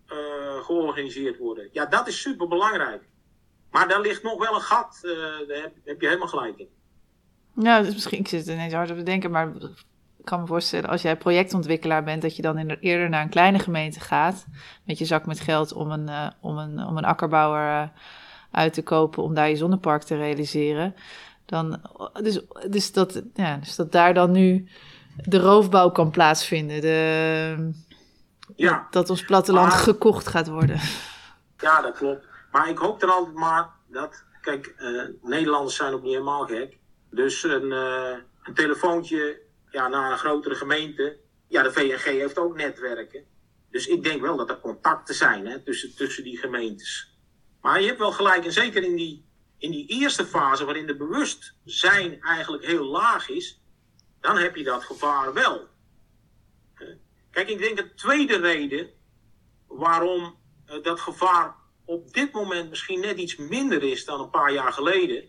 eh, 0.06 0.64
georganiseerd 0.64 1.38
worden. 1.38 1.68
Ja, 1.72 1.86
dat 1.86 2.08
is 2.08 2.20
super 2.20 2.48
belangrijk. 2.48 3.02
Maar 3.70 3.88
daar 3.88 4.00
ligt 4.00 4.22
nog 4.22 4.38
wel 4.38 4.54
een 4.54 4.60
gat, 4.60 5.00
eh, 5.02 5.12
daar 5.48 5.62
heb, 5.62 5.72
heb 5.84 6.00
je 6.00 6.06
helemaal 6.06 6.28
gelijk 6.28 6.58
in. 6.58 6.68
Ja, 7.54 7.82
dus 7.82 7.92
misschien, 7.92 8.18
ik 8.18 8.28
zit 8.28 8.46
ineens 8.46 8.72
hard 8.72 8.90
op 8.90 8.96
te 8.96 9.02
denken, 9.02 9.30
maar 9.30 9.48
ik 10.18 10.24
kan 10.24 10.40
me 10.40 10.46
voorstellen, 10.46 10.90
als 10.90 11.02
jij 11.02 11.16
projectontwikkelaar 11.16 12.04
bent, 12.04 12.22
dat 12.22 12.36
je 12.36 12.42
dan 12.42 12.58
in, 12.58 12.70
eerder 12.80 13.08
naar 13.08 13.22
een 13.22 13.28
kleine 13.28 13.58
gemeente 13.58 14.00
gaat 14.00 14.46
met 14.84 14.98
je 14.98 15.04
zak 15.04 15.26
met 15.26 15.40
geld 15.40 15.72
om 15.72 15.90
een, 15.90 16.08
uh, 16.08 16.30
om 16.40 16.58
een, 16.58 16.86
om 16.86 16.96
een 16.96 17.04
akkerbouwer 17.04 17.92
uit 18.50 18.72
te 18.72 18.82
kopen 18.82 19.22
om 19.22 19.34
daar 19.34 19.48
je 19.48 19.56
zonnepark 19.56 20.02
te 20.02 20.16
realiseren. 20.16 20.94
Dan, 21.46 21.80
dus, 22.12 22.40
dus, 22.68 22.92
dat, 22.92 23.22
ja, 23.34 23.56
dus 23.56 23.76
dat 23.76 23.92
daar 23.92 24.14
dan 24.14 24.30
nu 24.30 24.68
de 25.24 25.38
roofbouw 25.38 25.90
kan 25.90 26.10
plaatsvinden. 26.10 26.80
De, 26.80 27.72
Ja. 28.56 28.86
Dat 28.90 29.10
ons 29.10 29.24
platteland 29.24 29.68
Maar- 29.68 29.78
gekocht 29.78 30.26
gaat 30.28 30.48
worden. 30.48 30.80
Ja, 31.58 31.80
dat 31.82 31.96
klopt. 31.96 32.26
Maar 32.52 32.68
ik 32.68 32.78
hoop 32.78 33.02
er 33.02 33.10
altijd 33.10 33.34
maar 33.36 33.70
dat. 33.88 34.24
Kijk, 34.40 34.66
eh, 34.76 35.02
Nederlanders 35.22 35.76
zijn 35.76 35.92
ook 35.92 36.02
niet 36.02 36.12
helemaal 36.12 36.46
gek. 36.46 36.78
Dus 37.10 37.42
een, 37.42 37.72
eh, 37.72 38.16
een 38.42 38.54
telefoontje 38.54 39.40
ja, 39.70 39.88
naar 39.88 40.12
een 40.12 40.18
grotere 40.18 40.54
gemeente. 40.54 41.16
Ja, 41.48 41.62
de 41.62 41.72
VNG 41.72 42.02
heeft 42.02 42.38
ook 42.38 42.56
netwerken. 42.56 43.24
Dus 43.70 43.86
ik 43.86 44.02
denk 44.04 44.20
wel 44.20 44.36
dat 44.36 44.50
er 44.50 44.60
contacten 44.60 45.14
zijn 45.14 45.46
hè, 45.46 45.58
tussen, 45.62 45.94
tussen 45.96 46.24
die 46.24 46.38
gemeentes. 46.38 47.14
Maar 47.60 47.80
je 47.80 47.86
hebt 47.86 47.98
wel 47.98 48.12
gelijk, 48.12 48.44
en 48.44 48.52
zeker 48.52 48.82
in 48.82 48.96
die, 48.96 49.24
in 49.58 49.70
die 49.70 49.86
eerste 49.88 50.24
fase 50.26 50.64
waarin 50.64 50.86
de 50.86 50.96
bewustzijn 50.96 52.20
eigenlijk 52.22 52.64
heel 52.64 52.84
laag 52.84 53.28
is, 53.28 53.59
dan 54.20 54.36
heb 54.36 54.56
je 54.56 54.64
dat 54.64 54.84
gevaar 54.84 55.32
wel. 55.32 55.68
Kijk, 57.30 57.48
ik 57.48 57.58
denk 57.58 57.76
de 57.76 57.94
tweede 57.94 58.36
reden 58.36 58.90
waarom 59.66 60.38
eh, 60.66 60.82
dat 60.82 61.00
gevaar 61.00 61.54
op 61.84 62.12
dit 62.12 62.32
moment 62.32 62.68
misschien 62.68 63.00
net 63.00 63.18
iets 63.18 63.36
minder 63.36 63.82
is 63.82 64.04
dan 64.04 64.20
een 64.20 64.30
paar 64.30 64.52
jaar 64.52 64.72
geleden, 64.72 65.28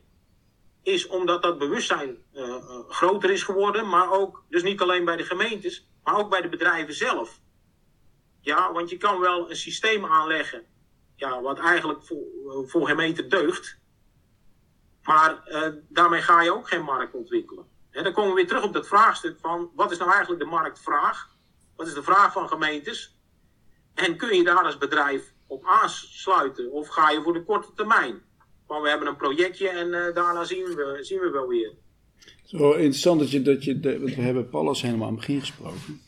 is 0.83 1.07
omdat 1.07 1.43
dat 1.43 1.57
bewustzijn 1.57 2.17
eh, 2.33 2.43
eh, 2.43 2.89
groter 2.89 3.29
is 3.29 3.43
geworden, 3.43 3.89
maar 3.89 4.11
ook, 4.11 4.43
dus 4.49 4.63
niet 4.63 4.81
alleen 4.81 5.05
bij 5.05 5.15
de 5.15 5.23
gemeentes, 5.23 5.89
maar 6.03 6.17
ook 6.17 6.29
bij 6.29 6.41
de 6.41 6.49
bedrijven 6.49 6.93
zelf. 6.93 7.39
Ja, 8.39 8.71
want 8.71 8.89
je 8.89 8.97
kan 8.97 9.19
wel 9.19 9.49
een 9.49 9.55
systeem 9.55 10.05
aanleggen, 10.05 10.65
ja, 11.15 11.41
wat 11.41 11.59
eigenlijk 11.59 12.03
voor, 12.03 12.25
voor 12.67 12.95
meter 12.95 13.29
deugt, 13.29 13.79
maar 15.03 15.43
daarmee 15.89 16.21
ga 16.21 16.41
je 16.41 16.53
ook 16.53 16.67
geen 16.67 16.83
markt 16.83 17.13
ontwikkelen. 17.13 17.70
En 17.91 18.03
dan 18.03 18.13
komen 18.13 18.29
we 18.29 18.35
weer 18.35 18.47
terug 18.47 18.63
op 18.63 18.73
dat 18.73 18.87
vraagstuk 18.87 19.39
van, 19.39 19.69
wat 19.75 19.91
is 19.91 19.97
nou 19.97 20.11
eigenlijk 20.11 20.43
de 20.43 20.49
marktvraag? 20.49 21.29
Wat 21.75 21.87
is 21.87 21.93
de 21.93 22.03
vraag 22.03 22.33
van 22.33 22.47
gemeentes? 22.47 23.15
En 23.93 24.17
kun 24.17 24.37
je 24.37 24.43
daar 24.43 24.63
als 24.63 24.77
bedrijf 24.77 25.33
op 25.47 25.65
aansluiten? 25.65 26.71
Of 26.71 26.87
ga 26.87 27.09
je 27.09 27.21
voor 27.21 27.33
de 27.33 27.43
korte 27.43 27.73
termijn? 27.75 28.21
Van 28.67 28.81
we 28.81 28.89
hebben 28.89 29.07
een 29.07 29.15
projectje 29.15 29.69
en 29.69 29.93
eh, 29.93 30.13
daarna 30.15 30.43
zien 30.43 30.63
we, 30.63 30.97
zien 31.01 31.19
we 31.19 31.29
wel 31.29 31.47
weer. 31.47 31.71
Zo 32.45 32.71
interessant 32.71 33.19
dat 33.19 33.31
je, 33.31 33.41
dat 33.41 33.63
je 33.63 33.79
de- 33.79 33.99
want 33.99 34.15
we 34.15 34.21
hebben 34.21 34.49
Pallas 34.49 34.81
helemaal 34.81 35.07
aan 35.07 35.13
het 35.13 35.19
begin 35.19 35.39
gesproken. 35.39 36.01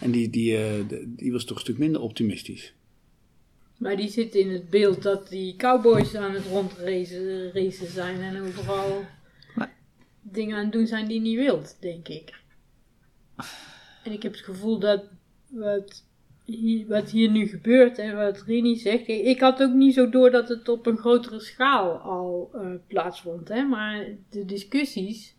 En 0.00 0.10
die, 0.10 0.30
die, 0.30 0.56
eh, 0.56 0.84
die 1.06 1.32
was 1.32 1.44
toch 1.44 1.56
een 1.56 1.62
stuk 1.62 1.78
minder 1.78 2.00
optimistisch. 2.00 2.74
Maar 3.76 3.96
die 3.96 4.08
zit 4.08 4.34
in 4.34 4.50
het 4.50 4.70
beeld 4.70 5.02
dat 5.02 5.28
die 5.28 5.56
cowboys 5.56 6.14
aan 6.14 6.32
het 6.34 6.46
rondracen 6.46 7.52
racen 7.52 7.90
zijn 7.90 8.20
en 8.20 8.42
overal 8.42 9.04
dingen 10.22 10.56
aan 10.56 10.62
het 10.62 10.72
doen 10.72 10.86
zijn 10.86 11.08
die 11.08 11.20
niet 11.20 11.38
wilt, 11.38 11.76
denk 11.80 12.08
ik. 12.08 12.40
En 14.04 14.12
ik 14.12 14.22
heb 14.22 14.32
het 14.32 14.40
gevoel 14.40 14.78
dat 14.78 15.04
wat 15.48 16.04
hier, 16.44 16.86
wat 16.86 17.10
hier 17.10 17.30
nu 17.30 17.46
gebeurt 17.46 17.98
en 17.98 18.16
wat 18.16 18.42
Rini 18.42 18.76
zegt, 18.76 19.08
ik, 19.08 19.24
ik 19.24 19.40
had 19.40 19.62
ook 19.62 19.72
niet 19.72 19.94
zo 19.94 20.08
door 20.08 20.30
dat 20.30 20.48
het 20.48 20.68
op 20.68 20.86
een 20.86 20.98
grotere 20.98 21.40
schaal 21.40 21.98
al 21.98 22.50
eh, 22.54 22.70
plaatsvond, 22.86 23.48
hè, 23.48 23.62
maar 23.62 24.06
de 24.30 24.44
discussies 24.44 25.34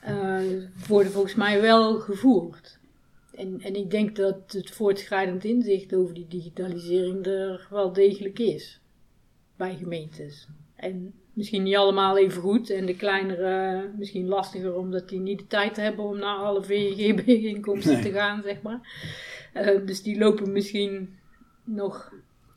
eh, 0.00 0.40
worden 0.86 1.12
volgens 1.12 1.34
mij 1.34 1.60
wel 1.60 2.00
gevoerd. 2.00 2.78
En, 3.34 3.60
en 3.60 3.74
ik 3.74 3.90
denk 3.90 4.16
dat 4.16 4.52
het 4.52 4.70
voortschrijdend 4.70 5.44
inzicht 5.44 5.94
over 5.94 6.14
die 6.14 6.28
digitalisering 6.28 7.26
er 7.26 7.66
wel 7.70 7.92
degelijk 7.92 8.38
is. 8.38 8.80
Bij 9.56 9.76
gemeentes. 9.76 10.48
En 10.74 11.14
misschien 11.36 11.62
niet 11.62 11.76
allemaal 11.76 12.18
even 12.18 12.42
goed. 12.42 12.70
En 12.70 12.86
de 12.86 12.96
kleinere 12.96 13.90
misschien 13.98 14.26
lastiger 14.28 14.74
omdat 14.74 15.08
die 15.08 15.20
niet 15.20 15.38
de 15.38 15.46
tijd 15.46 15.76
hebben 15.76 16.04
om 16.04 16.18
naar 16.18 16.36
alle 16.36 16.64
VNG-bijeenkomsten 16.64 17.92
Nee. 17.92 18.02
te 18.02 18.12
gaan, 18.12 18.42
zeg 18.44 18.62
maar. 18.62 18.80
Eh, 19.52 19.86
dus 19.86 20.02
die 20.02 20.18
lopen 20.18 20.52
misschien 20.52 21.18
nog... 21.64 22.12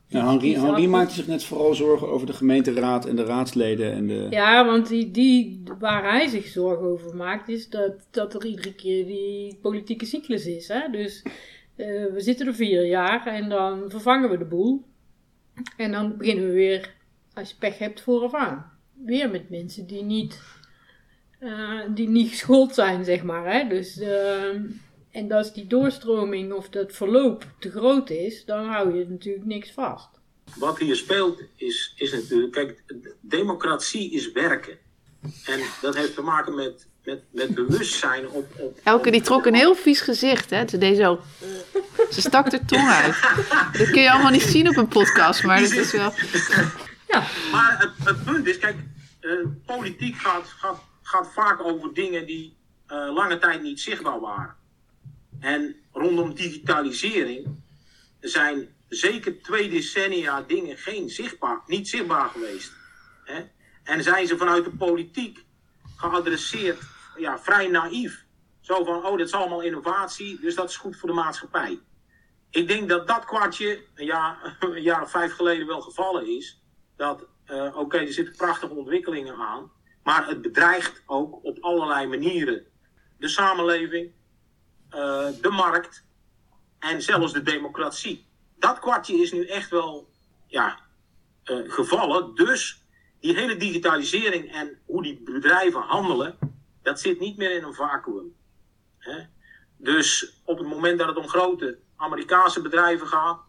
Nou, 0.08 0.28
Henri, 0.28 0.58
Henri 0.58 0.88
maakte 0.88 1.14
zich 1.14 1.26
net 1.26 1.44
vooral 1.44 1.74
zorgen 1.74 2.08
over 2.08 2.26
de 2.26 2.32
gemeenteraad 2.32 3.06
en 3.06 3.16
de 3.16 3.24
raadsleden. 3.24 3.92
En 3.92 4.06
de... 4.06 4.26
Ja, 4.30 4.66
want 4.66 4.88
die, 4.88 5.10
die, 5.10 5.62
waar 5.78 6.02
hij 6.02 6.26
zich 6.28 6.46
zorgen 6.46 6.86
over 6.86 7.16
maakt, 7.16 7.48
is 7.48 7.68
dat, 7.68 7.92
dat 8.10 8.34
er 8.34 8.44
iedere 8.44 8.74
keer 8.74 9.06
die 9.06 9.58
politieke 9.62 10.04
cyclus 10.04 10.46
is. 10.46 10.68
Hè? 10.68 10.90
Dus 10.90 11.22
eh, 11.76 11.86
we 11.86 12.20
zitten 12.20 12.46
er 12.46 12.54
vier 12.54 12.86
jaar 12.86 13.26
en 13.26 13.48
dan 13.48 13.82
vervangen 13.90 14.30
we 14.30 14.38
de 14.38 14.44
boel. 14.44 14.84
En 15.76 15.92
dan 15.92 16.16
beginnen 16.16 16.46
we 16.46 16.52
weer, 16.52 16.94
als 17.34 17.50
je 17.50 17.56
pech 17.58 17.78
hebt, 17.78 18.00
vooraf 18.00 18.34
aan. 18.34 18.69
Weer 19.04 19.30
met 19.30 19.50
mensen 19.50 19.86
die 19.86 20.02
niet, 20.02 20.40
eh, 21.38 21.80
die 21.88 22.08
niet 22.08 22.28
geschoold 22.28 22.74
zijn, 22.74 23.04
zeg 23.04 23.22
maar. 23.22 23.52
Hè? 23.52 23.68
Dus, 23.68 23.98
eh, 23.98 24.54
en 25.10 25.32
als 25.32 25.52
die 25.52 25.66
doorstroming 25.66 26.52
of 26.52 26.68
dat 26.68 26.92
verloop 26.92 27.46
te 27.58 27.70
groot 27.70 28.10
is, 28.10 28.44
dan 28.44 28.66
hou 28.66 28.98
je 28.98 29.06
natuurlijk 29.08 29.44
niks 29.44 29.70
vast. 29.70 30.08
Wat 30.56 30.78
hier 30.78 30.96
speelt 30.96 31.42
is, 31.56 31.94
is 31.96 32.12
natuurlijk, 32.12 32.52
kijk, 32.52 32.82
democratie 33.20 34.12
is 34.12 34.32
werken. 34.32 34.78
En 35.46 35.60
dat 35.80 35.96
heeft 35.96 36.14
te 36.14 36.22
maken 36.22 36.54
met, 36.54 36.86
met, 37.04 37.22
met 37.30 37.54
bewustzijn 37.54 38.28
op, 38.28 38.46
op... 38.58 38.78
Elke 38.82 39.10
die 39.10 39.20
trok 39.20 39.46
een 39.46 39.54
heel 39.54 39.74
vies 39.74 40.00
gezicht, 40.00 40.50
hè. 40.50 40.68
Ze 40.68 40.78
deed 40.78 40.96
zo... 40.96 41.20
Ze 42.10 42.20
stak 42.20 42.50
de 42.50 42.64
tong 42.64 42.88
uit. 42.88 43.20
Dat 43.78 43.90
kun 43.90 44.02
je 44.02 44.10
allemaal 44.10 44.30
niet 44.30 44.42
zien 44.42 44.68
op 44.68 44.76
een 44.76 44.88
podcast, 44.88 45.44
maar 45.44 45.60
dat 45.60 45.72
is 45.72 45.92
wel... 45.92 46.12
Ja, 47.10 47.26
Maar 47.52 47.92
het, 48.04 48.24
punt 48.24 48.46
is, 48.46 48.58
kijk, 48.58 48.76
eh, 49.20 49.30
politiek 49.66 50.16
gaat, 50.16 50.48
gaat, 50.48 50.82
gaat 51.02 51.32
vaak 51.32 51.60
over 51.60 51.94
dingen 51.94 52.26
die 52.26 52.56
eh, 52.86 53.12
lange 53.12 53.38
tijd 53.38 53.62
niet 53.62 53.80
zichtbaar 53.80 54.20
waren. 54.20 54.56
En 55.40 55.76
rondom 55.92 56.34
digitalisering 56.34 57.62
zijn 58.20 58.68
zeker 58.88 59.42
twee 59.42 59.68
decennia 59.68 60.42
dingen 60.42 60.76
geen 60.76 61.08
zichtbaar, 61.08 61.60
niet 61.66 61.88
zichtbaar 61.88 62.28
geweest. 62.28 62.72
Hè? 63.24 63.42
En 63.82 64.02
zijn 64.02 64.26
ze 64.26 64.36
vanuit 64.36 64.64
de 64.64 64.70
politiek 64.70 65.44
geadresseerd, 65.96 66.82
ja, 67.16 67.38
vrij 67.38 67.68
naïef. 67.68 68.24
Zo 68.60 68.84
van, 68.84 68.96
oh, 68.96 69.18
dat 69.18 69.26
is 69.26 69.32
allemaal 69.32 69.62
innovatie, 69.62 70.40
dus 70.40 70.54
dat 70.54 70.68
is 70.68 70.76
goed 70.76 70.96
voor 70.96 71.08
de 71.08 71.14
maatschappij. 71.14 71.80
Ik 72.50 72.68
denk 72.68 72.88
dat 72.88 73.06
dat 73.06 73.24
kwartje 73.24 73.84
een 73.94 74.82
jaar 74.82 75.02
of 75.02 75.10
vijf 75.10 75.32
geleden 75.32 75.66
wel 75.66 75.80
gevallen 75.80 76.36
is 76.36 76.59
dat, 77.00 77.26
eh, 77.44 77.76
oké, 77.76 77.98
er 77.98 78.12
zitten 78.12 78.36
prachtige 78.36 78.74
ontwikkelingen 78.74 79.34
aan, 79.34 79.70
maar 80.02 80.26
het 80.26 80.42
bedreigt 80.42 81.02
ook 81.06 81.44
op 81.44 81.58
allerlei 81.60 82.06
manieren 82.06 82.66
de 83.18 83.28
samenleving, 83.28 84.12
eh, 84.90 85.28
de 85.40 85.50
markt 85.50 86.04
en 86.78 87.02
zelfs 87.02 87.32
de 87.32 87.42
democratie. 87.42 88.26
Dat 88.58 88.78
kwartje 88.78 89.14
is 89.14 89.32
nu 89.32 89.46
echt 89.46 89.70
wel 89.70 90.10
ja, 90.46 90.78
eh, 91.44 91.56
gevallen. 91.66 92.34
Dus 92.34 92.84
die 93.20 93.34
hele 93.34 93.56
digitalisering 93.56 94.52
en 94.52 94.78
hoe 94.86 95.02
die 95.02 95.20
bedrijven 95.24 95.80
handelen, 95.80 96.38
dat 96.82 97.00
zit 97.00 97.20
niet 97.20 97.36
meer 97.36 97.56
in 97.56 97.64
een 97.64 97.74
vacuüm. 97.74 98.34
Dus 99.76 100.40
op 100.44 100.58
het 100.58 100.66
moment 100.66 100.98
dat 100.98 101.08
het 101.08 101.16
om 101.16 101.28
grote 101.28 101.78
Amerikaanse 101.96 102.62
bedrijven 102.62 103.06
gaat, 103.06 103.40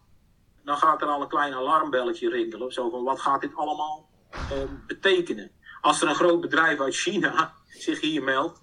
dan 0.64 0.76
gaat 0.76 1.02
er 1.02 1.08
al 1.08 1.22
een 1.22 1.28
klein 1.28 1.54
alarmbelletje 1.54 2.28
rinkelen. 2.30 2.72
Zo 2.72 2.90
van, 2.90 3.04
wat 3.04 3.20
gaat 3.20 3.40
dit 3.40 3.54
allemaal 3.54 4.08
eh, 4.32 4.38
betekenen? 4.86 5.50
Als 5.80 6.02
er 6.02 6.08
een 6.08 6.14
groot 6.14 6.40
bedrijf 6.40 6.80
uit 6.80 6.94
China 6.96 7.52
zich 7.86 8.00
hier 8.00 8.22
meldt, 8.22 8.62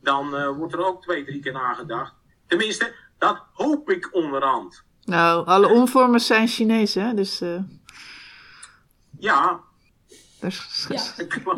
dan 0.00 0.36
eh, 0.36 0.48
wordt 0.56 0.72
er 0.72 0.86
ook 0.86 1.02
twee, 1.02 1.24
drie 1.24 1.40
keer 1.40 1.52
nagedacht. 1.52 2.14
Tenminste, 2.46 2.94
dat 3.18 3.42
hoop 3.52 3.90
ik 3.90 4.08
onderhand. 4.14 4.84
Nou, 5.04 5.46
alle 5.46 5.68
omvormers 5.68 6.26
zijn 6.26 6.48
Chinees, 6.48 6.94
hè. 6.94 7.14
Dus... 7.14 7.40
eh 7.40 7.58
Ja, 9.18 9.60
is- 10.40 10.86
Ja. 10.88 11.24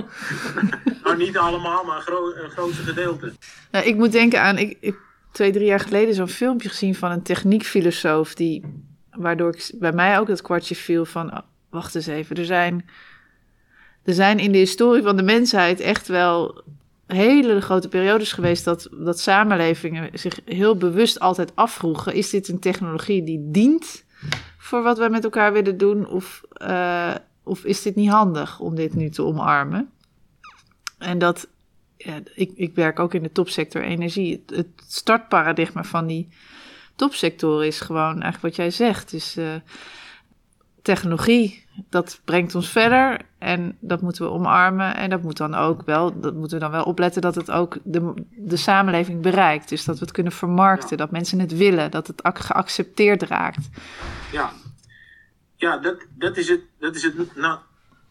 nou 1.04 1.16
niet 1.16 1.36
allemaal, 1.38 1.84
maar 1.84 1.96
een, 1.96 2.02
gro 2.02 2.32
een 2.34 2.50
grootste 2.50 2.82
gedeelte. 2.82 3.32
Nou, 3.70 3.84
ik 3.84 3.96
moet 3.96 4.12
denken 4.12 4.42
aan, 4.42 4.58
ik, 4.58 4.76
ik 4.80 4.98
twee, 5.32 5.52
drie 5.52 5.66
jaar 5.66 5.80
geleden 5.80 6.14
zo'n 6.14 6.28
filmpje 6.28 6.68
gezien 6.68 6.94
van 6.94 7.10
een 7.10 7.22
techniekfilosoof, 7.22 8.34
die, 8.34 8.84
waardoor 9.18 9.54
ik, 9.54 9.70
bij 9.74 9.92
mij 9.92 10.18
ook 10.18 10.26
dat 10.26 10.42
kwartje 10.42 10.74
viel 10.74 11.04
van, 11.04 11.32
oh, 11.32 11.38
wacht 11.70 11.94
eens 11.94 12.06
even, 12.06 12.36
er 12.36 12.44
zijn, 12.44 12.88
er 14.04 14.14
zijn 14.14 14.38
in 14.38 14.52
de 14.52 14.58
historie 14.58 15.02
van 15.02 15.16
de 15.16 15.22
mensheid 15.22 15.80
echt 15.80 16.08
wel 16.08 16.62
hele 17.06 17.60
grote 17.60 17.88
periodes 17.88 18.32
geweest 18.32 18.64
dat, 18.64 18.88
dat 18.92 19.20
samenlevingen 19.20 20.18
zich 20.18 20.40
heel 20.44 20.76
bewust 20.76 21.20
altijd 21.20 21.52
afvroegen, 21.54 22.14
is 22.14 22.30
dit 22.30 22.48
een 22.48 22.60
technologie 22.60 23.24
die 23.24 23.50
dient 23.50 24.04
voor 24.58 24.82
wat 24.82 24.98
wij 24.98 25.10
met 25.10 25.24
elkaar 25.24 25.52
willen 25.52 25.78
doen? 25.78 26.08
Of, 26.08 26.42
eh, 26.52 27.14
of 27.42 27.64
is 27.64 27.82
dit 27.82 27.94
niet 27.94 28.10
handig 28.10 28.60
om 28.60 28.74
dit 28.74 28.94
nu 28.94 29.10
te 29.10 29.22
omarmen? 29.22 29.90
En 30.98 31.18
dat, 31.18 31.48
ik, 32.34 32.52
ik 32.54 32.74
werk 32.74 32.98
ook 32.98 33.14
in 33.14 33.22
de 33.22 33.32
topsector 33.32 33.82
energie. 33.82 34.44
Het 34.46 34.66
startparadigma 34.86 35.84
van 35.84 36.06
die 36.06 36.28
topsectoren 36.96 37.66
is 37.66 37.80
gewoon 37.80 38.12
eigenlijk 38.22 38.42
wat 38.42 38.56
jij 38.56 38.70
zegt. 38.70 39.10
Dus 39.10 39.36
uh, 39.36 39.54
technologie, 40.82 41.64
dat 41.90 42.20
brengt 42.24 42.54
ons 42.54 42.68
verder 42.70 43.20
en 43.38 43.76
dat 43.80 44.00
moeten 44.00 44.24
we 44.24 44.30
omarmen. 44.30 44.96
En 44.96 45.10
dat 45.10 45.22
moet 45.22 45.36
dan 45.36 45.54
ook 45.54 45.82
wel, 45.82 46.20
dat 46.20 46.34
moeten 46.34 46.58
we 46.58 46.64
dan 46.64 46.72
wel 46.72 46.84
opletten 46.84 47.22
dat 47.22 47.34
het 47.34 47.50
ook 47.50 47.76
de, 47.84 48.12
de 48.30 48.56
samenleving 48.56 49.22
bereikt. 49.22 49.68
Dus 49.68 49.84
dat 49.84 49.98
we 49.98 50.04
het 50.04 50.14
kunnen 50.14 50.32
vermarkten, 50.32 50.90
Ja. 50.90 50.96
dat 50.96 51.10
mensen 51.10 51.38
het 51.40 51.56
willen, 51.56 51.90
dat 51.90 52.06
het 52.06 52.22
ac- 52.22 52.38
geaccepteerd 52.38 53.22
raakt. 53.22 53.68
Ja, 54.32 54.52
ja 55.56 55.78
dat, 55.78 56.06
dat 56.18 56.36
is, 56.36 56.48
het, 56.48 56.60
dat 56.78 56.94
is 56.94 57.02
het, 57.02 57.36
na, 57.36 57.62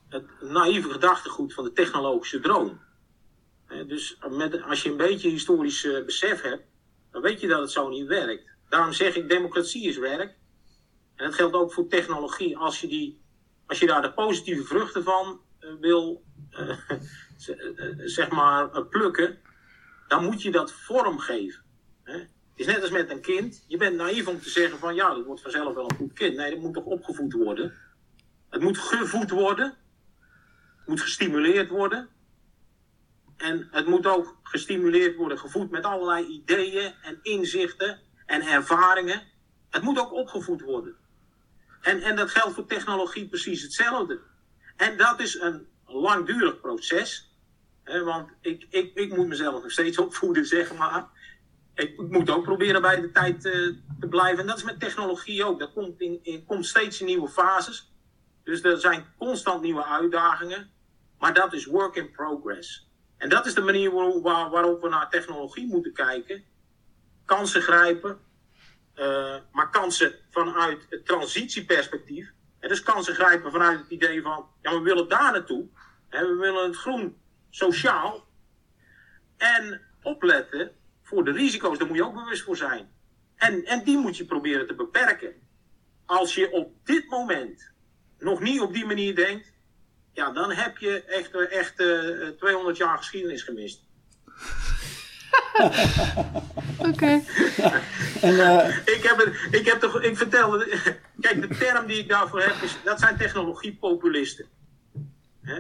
het 0.10 0.26
naïeve 0.42 0.90
gedachtegoed 0.90 1.54
van 1.54 1.64
de 1.64 1.72
technologische 1.74 2.40
droom. 2.40 2.84
Dus 3.88 4.18
met, 4.30 4.62
als 4.64 4.84
je 4.84 4.90
een 4.92 4.98
beetje 4.98 5.30
historisch 5.30 5.86
eh, 5.86 6.06
besef 6.06 6.42
hebt, 6.42 6.64
dan 7.12 7.22
weet 7.22 7.42
je 7.42 7.48
dat 7.48 7.60
het 7.60 7.72
zo 7.72 7.90
niet 7.90 8.08
werkt. 8.08 8.55
Daarom 8.70 8.94
zeg 8.94 9.16
ik, 9.16 9.30
democratie 9.30 9.88
is 9.88 9.98
werk. 9.98 10.36
En 11.16 11.26
dat 11.26 11.36
geldt 11.36 11.56
ook 11.56 11.74
voor 11.74 11.88
technologie. 11.88 12.58
Als 12.58 12.82
je, 12.82 12.88
die, 12.88 13.22
als 13.66 13.80
je 13.80 13.86
daar 13.86 14.02
de 14.02 14.14
positieve 14.14 14.64
vruchten 14.64 15.04
van 15.04 15.42
eh, 15.60 15.70
wil, 15.80 16.24
eh, 16.50 16.70
eh, 16.90 16.98
zeg 17.98 18.30
maar, 18.30 18.86
plukken, 18.86 19.40
dan 20.08 20.24
moet 20.24 20.42
je 20.42 20.52
dat 20.52 20.72
vormgeven. 20.72 21.64
Het 22.04 22.30
is 22.56 22.66
net 22.66 22.82
als 22.82 22.92
met 22.92 23.10
een 23.10 23.22
kind. 23.22 23.66
Je 23.68 23.78
bent 23.78 23.96
naïef 23.96 24.28
om 24.28 24.40
te 24.40 24.50
zeggen 24.50 24.80
van 24.80 24.96
ja, 24.96 25.14
dat 25.14 25.26
wordt 25.26 25.42
vanzelf 25.42 25.74
wel 25.74 25.90
een 25.90 25.96
goed 25.96 26.14
kind. 26.14 26.36
Nee, 26.36 26.52
dat 26.52 26.60
moet 26.60 26.74
toch 26.74 26.86
opgevoed 26.86 27.34
worden. 27.34 27.74
Het 28.50 28.62
moet 28.62 28.78
gevoed 28.78 29.30
worden. 29.30 29.78
Het 30.78 30.88
moet 30.88 31.02
gestimuleerd 31.02 31.70
worden. 31.70 32.10
En 33.38 33.68
het 33.72 33.88
moet 33.88 34.08
ook 34.08 34.40
gestimuleerd 34.44 35.16
worden, 35.16 35.40
gevoed 35.40 35.72
met 35.72 35.84
allerlei 35.84 36.26
ideeën 36.26 36.94
en 37.02 37.20
inzichten 37.22 38.00
en 38.26 38.42
ervaringen. 38.42 39.22
Het 39.70 39.84
moet 39.84 40.00
ook 40.00 40.14
opgevoed 40.14 40.62
worden. 40.62 40.96
En, 41.82 42.02
en 42.02 42.16
dat 42.16 42.30
geldt 42.30 42.54
voor 42.54 42.66
technologie 42.66 43.28
precies 43.28 43.62
hetzelfde. 43.62 44.20
En 44.76 44.98
dat 44.98 45.20
is 45.20 45.40
een 45.40 45.68
langdurig 45.86 46.62
proces. 46.62 47.34
Hè, 47.84 48.04
want 48.04 48.30
ik, 48.42 48.66
ik, 48.70 48.96
ik 48.96 49.16
moet 49.16 49.28
mezelf 49.28 49.62
nog 49.62 49.72
steeds 49.72 49.98
opvoeden, 50.08 50.46
zeg 50.46 50.74
maar. 50.74 51.08
Ik, 51.76 51.98
moet 51.98 52.30
ook 52.30 52.44
proberen 52.44 52.82
bij 52.82 53.02
de 53.02 53.12
tijd 53.12 53.46
eh, 53.46 53.52
te 54.00 54.08
blijven. 54.10 54.40
En 54.40 54.48
dat 54.48 54.58
is 54.58 54.64
met 54.64 54.80
technologie 54.80 55.44
ook. 55.44 55.60
Dat 55.60 55.74
komt, 55.74 56.00
in, 56.00 56.44
komt 56.48 56.66
steeds 56.66 57.00
in 57.00 57.06
nieuwe 57.06 57.28
fases. 57.30 57.92
Dus 58.44 58.64
er 58.64 58.80
zijn 58.80 59.06
constant 59.18 59.62
nieuwe 59.62 59.86
uitdagingen. 59.86 60.72
Maar 61.20 61.34
dat 61.34 61.54
is 61.54 61.66
work 61.66 61.96
in 61.96 62.12
progress. 62.12 62.90
En 63.18 63.30
dat 63.30 63.46
is 63.46 63.54
de 63.54 63.62
manier 63.62 63.92
waarop, 63.92 64.24
waar- 64.24 64.50
waarop 64.50 64.82
we 64.82 64.90
naar 64.90 65.10
technologie 65.10 65.68
moeten 65.68 65.94
kijken. 65.94 66.44
Kansen 67.26 67.62
grijpen. 67.62 68.20
eh, 68.94 69.36
maar 69.52 69.70
kansen 69.70 70.16
vanuit 70.30 70.86
het 70.90 71.06
transitieperspectief. 71.06 72.32
En 72.60 72.70
dus 72.70 72.84
kansen 72.84 73.16
grijpen 73.16 73.52
vanuit 73.52 73.80
het 73.80 73.90
idee 73.90 74.22
van... 74.22 74.50
Ja, 74.62 74.72
we 74.72 74.82
willen 74.82 75.10
daar 75.10 75.32
naartoe. 75.32 75.68
Hè, 76.10 76.28
we 76.28 76.36
willen 76.36 76.66
het 76.66 76.76
groen, 76.76 77.18
sociaal. 77.50 78.28
En 79.38 79.82
opletten 80.02 80.72
voor 81.04 81.24
de 81.26 81.32
risico's. 81.32 81.78
Daar 81.78 81.88
moet 81.88 81.98
je 81.98 82.06
ook 82.06 82.14
bewust 82.14 82.44
voor 82.44 82.58
zijn. 82.58 82.90
En, 83.36 83.66
en 83.66 83.84
die 83.84 83.98
moet 83.98 84.18
je 84.18 84.26
proberen 84.26 84.68
te 84.68 84.76
beperken. 84.76 85.34
Als 86.06 86.36
je 86.36 86.52
op 86.52 86.86
dit 86.86 87.10
moment 87.10 87.72
nog 88.20 88.40
niet 88.40 88.62
op 88.62 88.74
die 88.74 88.86
manier 88.86 89.16
denkt... 89.16 89.54
Ja, 90.14 90.32
dan 90.32 90.52
heb 90.52 90.78
je 90.78 91.04
echt, 91.04 91.36
eh, 91.36 91.52
echt 91.52 91.80
eh, 91.80 92.28
200 92.28 92.78
jaar 92.78 92.98
geschiedenis 92.98 93.44
gemist. 93.44 93.84
Oké. 96.90 97.22
En 98.22 98.40
eh, 98.40 98.78
Ik, 98.86 99.04
heb 99.04 99.18
het, 99.18 99.54
ik, 99.60 99.66
heb 99.66 99.80
toch, 99.80 100.02
ik 100.02 100.18
vertelde, 100.18 100.66
kijk, 101.22 101.42
de 101.42 101.56
term 101.58 101.86
die 101.86 101.98
ik 101.98 102.10
daarvoor 102.10 102.42
heb, 102.42 102.62
is, 102.62 102.78
dat 102.84 103.00
zijn 103.00 103.18
technologiepopulisten. 103.18 104.46
Hè? 105.42 105.60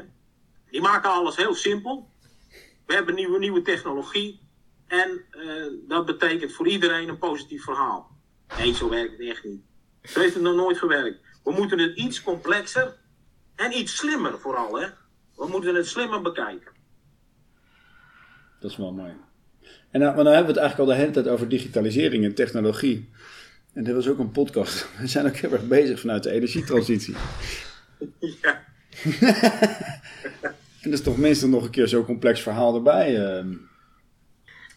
Die 0.69 0.81
maken 0.81 1.09
alles 1.09 1.35
heel 1.35 1.55
simpel. 1.55 2.09
We 2.85 2.93
hebben 2.93 3.15
nieuwe, 3.15 3.39
nieuwe 3.39 3.61
technologie. 3.61 4.39
En 4.87 5.21
eh, 5.29 5.65
dat 5.87 6.05
betekent 6.05 6.53
voor 6.53 6.67
iedereen 6.67 7.09
een 7.09 7.17
positief 7.17 7.63
verhaal. 7.63 8.17
Nee, 8.57 8.73
zo 8.73 8.89
werkt 8.89 9.11
het 9.11 9.27
echt 9.29 9.43
niet. 9.43 9.61
Zo 10.03 10.19
heeft 10.19 10.33
het 10.33 10.43
nog 10.43 10.55
nooit 10.55 10.77
gewerkt. 10.77 11.19
We 11.43 11.51
moeten 11.51 11.79
het 11.79 11.97
iets 11.97 12.21
complexer 12.21 12.95
en 13.55 13.77
iets 13.77 13.95
slimmer 13.95 14.39
vooral. 14.39 14.79
Hè? 14.79 14.87
We 15.35 15.47
moeten 15.47 15.75
het 15.75 15.87
slimmer 15.87 16.21
bekijken. 16.21 16.71
dat 18.59 18.71
is 18.71 18.77
wel 18.77 18.93
mooi. 18.93 19.13
En 19.95 20.01
nou, 20.01 20.15
maar 20.15 20.23
dan 20.23 20.33
hebben 20.33 20.53
we 20.53 20.59
het 20.59 20.69
eigenlijk 20.69 20.89
al 20.89 20.95
de 20.95 21.01
hele 21.01 21.13
tijd 21.13 21.27
over 21.33 21.49
digitalisering 21.49 22.23
en 22.23 22.33
technologie. 22.33 23.09
En 23.73 23.83
dit 23.83 23.95
was 23.95 24.07
ook 24.07 24.19
een 24.19 24.31
podcast. 24.31 24.87
We 24.99 25.07
zijn 25.07 25.25
ook 25.25 25.35
heel 25.35 25.51
erg 25.51 25.67
bezig 25.67 25.99
vanuit 25.99 26.23
de 26.23 26.31
energietransitie. 26.31 27.15
Ja. 28.41 28.63
En 30.81 30.91
dat 30.91 30.99
is 30.99 31.05
toch 31.05 31.17
minstens 31.17 31.51
nog 31.51 31.63
een 31.63 31.69
keer 31.69 31.87
zo'n 31.87 32.05
complex 32.05 32.41
verhaal 32.41 32.75
erbij. 32.75 33.27
ehm. 33.27 33.53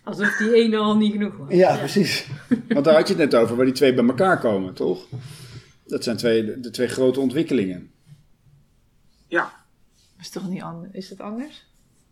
Alsof 0.05 0.37
die 0.37 0.55
ene 0.55 0.77
al 0.77 0.97
niet 0.97 1.13
genoeg 1.13 1.37
was. 1.37 1.53
Ja, 1.53 1.77
precies. 1.77 2.27
Want 2.69 2.85
daar 2.85 2.95
had 2.95 3.09
je 3.09 3.15
het 3.15 3.31
net 3.31 3.41
over, 3.41 3.57
waar 3.57 3.65
die 3.65 3.75
twee 3.75 3.95
bij 3.95 4.07
elkaar 4.07 4.39
komen, 4.39 4.75
toch? 4.75 5.07
Dat 5.87 6.05
zijn 6.05 6.17
twee, 6.17 6.61
de 6.61 6.71
twee 6.71 6.89
grote 6.89 7.21
ontwikkelingen. 7.21 7.91
ja. 9.27 9.53
Is, 10.21 10.31
toch 10.31 10.49
niet 10.49 10.63
anders? 10.63 10.93
is 10.93 11.11
het 11.11 11.21
anders? 11.21 11.65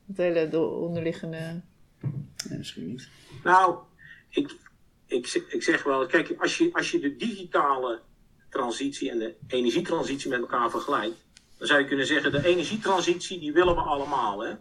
Het 0.07 0.17
hele 0.17 0.49
de 0.49 0.61
onderliggende... 0.61 1.61
Misschien 2.51 2.87
niet. 2.87 3.09
Nou, 3.43 3.79
ik, 4.29 4.57
ik, 5.07 5.45
ik 5.49 5.63
zeg 5.63 5.83
wel, 5.83 6.07
kijk, 6.07 6.35
als 6.39 6.59
je, 6.59 6.71
als 6.73 6.91
je 6.91 6.99
de 6.99 7.17
digitale 7.17 8.01
transitie 8.51 9.11
en 9.11 9.19
de 9.19 9.37
energietransitie 9.47 10.31
met 10.31 10.41
elkaar 10.41 10.71
vergelijkt, 10.71 11.25
dan 11.59 11.67
zou 11.67 11.81
je 11.81 11.87
kunnen 11.87 12.07
zeggen, 12.07 12.33
de 12.33 12.47
energietransitie 12.47 13.39
die 13.39 13.53
willen 13.53 13.75
we 13.75 13.81
allemaal. 13.81 14.41
Hè? 14.41 14.55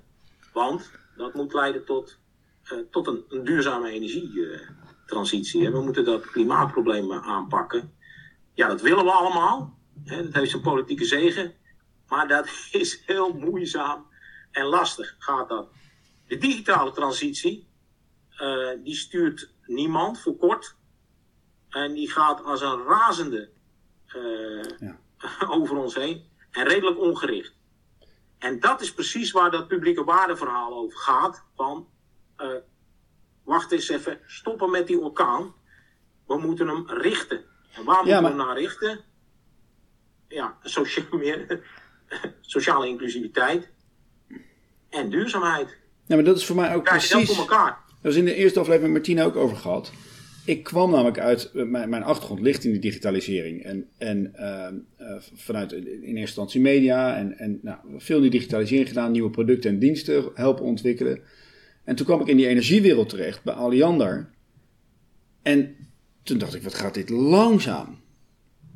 Want 0.53 0.91
dat 1.17 1.33
moet 1.33 1.53
leiden 1.53 1.85
tot, 1.85 2.17
eh, 2.63 2.77
tot 2.91 3.07
een, 3.07 3.23
een 3.29 3.43
duurzame 3.43 3.89
energietransitie. 3.89 5.63
hè? 5.63 5.71
We 5.71 5.81
moeten 5.81 6.05
dat 6.05 6.25
klimaatprobleem 6.25 7.13
aanpakken. 7.13 7.93
Ja, 8.53 8.67
dat 8.67 8.81
willen 8.81 9.05
we 9.05 9.11
allemaal. 9.11 9.77
Hè? 10.03 10.23
Dat 10.23 10.33
heeft 10.33 10.49
zijn 10.51 10.61
politieke 10.61 11.05
zegen. 11.05 11.53
Maar 12.07 12.27
dat 12.27 12.49
is 12.71 13.03
heel 13.05 13.33
moeizaam 13.33 14.05
en 14.51 14.65
lastig 14.65 15.15
gaat 15.19 15.49
dat. 15.49 15.67
De 16.27 16.37
digitale 16.37 16.91
transitie, 16.91 17.67
eh, 18.29 18.69
die 18.83 18.95
stuurt 18.95 19.51
niemand 19.65 20.19
voor 20.21 20.37
kort. 20.37 20.75
En 21.69 21.93
die 21.93 22.11
gaat 22.11 22.43
als 22.43 22.61
een 22.61 22.83
razende 22.83 23.49
eh, 24.07 24.63
Ja. 24.79 24.99
over 25.57 25.77
ons 25.77 25.95
heen. 25.95 26.29
En 26.51 26.67
redelijk 26.67 26.99
ongericht. 26.99 27.53
En 28.37 28.59
dat 28.59 28.81
is 28.81 28.93
precies 28.93 29.31
waar 29.31 29.51
dat 29.51 29.67
publieke 29.67 30.03
waardeverhaal 30.03 30.73
over 30.73 30.97
gaat. 30.97 31.43
Van, 31.55 31.89
eh, 32.35 32.49
wacht 33.43 33.71
eens 33.71 33.89
even, 33.89 34.19
stoppen 34.25 34.71
met 34.71 34.87
die 34.87 34.99
orkaan. 34.99 35.53
We 36.27 36.37
moeten 36.37 36.67
hem 36.67 36.89
richten. 36.89 37.45
En 37.71 37.83
waar 37.83 37.95
moeten 38.03 38.21
maar- 38.21 38.31
we 38.31 38.37
hem 38.37 38.47
naar 38.47 38.57
richten? 38.57 39.03
Ja, 40.27 40.57
meer, 41.11 41.67
sociale 42.41 42.87
inclusiviteit. 42.87 43.71
En 44.89 45.09
duurzaamheid. 45.09 45.77
Ja, 46.05 46.15
maar 46.15 46.23
dat 46.23 46.37
is 46.37 46.45
voor 46.45 46.55
mij 46.55 46.75
ook 46.75 46.85
Krijg 46.85 47.03
je 47.03 47.09
dat 47.09 47.17
precies... 47.17 47.35
voor 47.37 47.49
elkaar? 47.49 47.69
Daar 47.69 48.13
was 48.13 48.15
in 48.15 48.25
de 48.25 48.35
eerste 48.35 48.59
aflevering 48.59 48.93
met 48.93 49.07
Martina 49.07 49.23
ook 49.27 49.35
over 49.35 49.57
gehad. 49.57 49.91
Ik 50.45 50.63
kwam 50.63 50.91
namelijk 50.91 51.19
uit, 51.19 51.51
eh, 51.51 51.63
mijn, 51.63 51.89
mijn 51.89 52.03
achtergrond 52.03 52.41
ligt 52.41 52.63
in 52.63 52.71
de 52.73 52.79
digitalisering. 52.79 53.63
En, 53.63 53.87
en 53.97 54.35
eh, 54.35 54.67
eh, 54.67 55.21
vanuit 55.33 55.71
in 55.71 55.81
eerste 55.81 56.15
instantie 56.15 56.61
media 56.61 57.17
en, 57.17 57.37
en 57.37 57.59
nou, 57.61 57.77
veel 57.97 58.15
in 58.15 58.21
die 58.21 58.31
digitalisering 58.31 58.87
gedaan, 58.87 59.11
nieuwe 59.11 59.29
producten 59.29 59.69
en 59.69 59.79
diensten 59.79 60.23
helpen 60.33 60.65
ontwikkelen. 60.65 61.19
En 61.83 61.95
toen 61.95 62.05
kwam 62.05 62.21
ik 62.21 62.27
in 62.27 62.37
die 62.37 62.47
energiewereld 62.47 63.09
terecht 63.09 63.43
bij 63.43 63.53
Aliander. 63.53 64.29
En 65.41 65.75
toen 66.23 66.37
dacht 66.37 66.55
ik, 66.55 66.63
wat 66.63 66.73
gaat 66.73 66.93
dit 66.93 67.09
langzaam? 67.09 67.99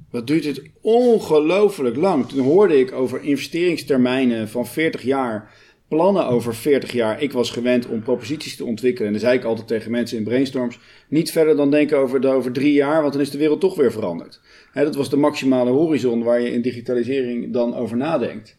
Wat 0.09 0.27
duurt 0.27 0.43
dit 0.43 0.61
ongelooflijk 0.81 1.95
lang? 1.95 2.27
Toen 2.27 2.45
hoorde 2.45 2.79
ik 2.79 2.91
over 2.91 3.23
investeringstermijnen 3.23 4.49
van 4.49 4.67
40 4.67 5.01
jaar 5.01 5.53
plannen 5.89 6.27
over 6.27 6.55
40 6.55 6.91
jaar. 6.91 7.21
Ik 7.21 7.31
was 7.31 7.51
gewend 7.51 7.87
om 7.87 8.01
proposities 8.01 8.55
te 8.55 8.65
ontwikkelen. 8.65 9.07
En 9.07 9.13
dan 9.13 9.21
zei 9.21 9.37
ik 9.37 9.43
altijd 9.43 9.67
tegen 9.67 9.91
mensen 9.91 10.17
in 10.17 10.23
brainstorms: 10.23 10.79
niet 11.07 11.31
verder 11.31 11.55
dan 11.55 11.71
denken 11.71 11.97
over, 11.97 12.21
de, 12.21 12.27
over 12.27 12.51
drie 12.51 12.73
jaar, 12.73 13.01
want 13.01 13.13
dan 13.13 13.21
is 13.21 13.29
de 13.29 13.37
wereld 13.37 13.59
toch 13.59 13.75
weer 13.75 13.91
veranderd. 13.91 14.41
Dat 14.73 14.95
was 14.95 15.09
de 15.09 15.17
maximale 15.17 15.69
horizon 15.69 16.23
waar 16.23 16.41
je 16.41 16.51
in 16.51 16.61
digitalisering 16.61 17.53
dan 17.53 17.75
over 17.75 17.97
nadenkt. 17.97 18.57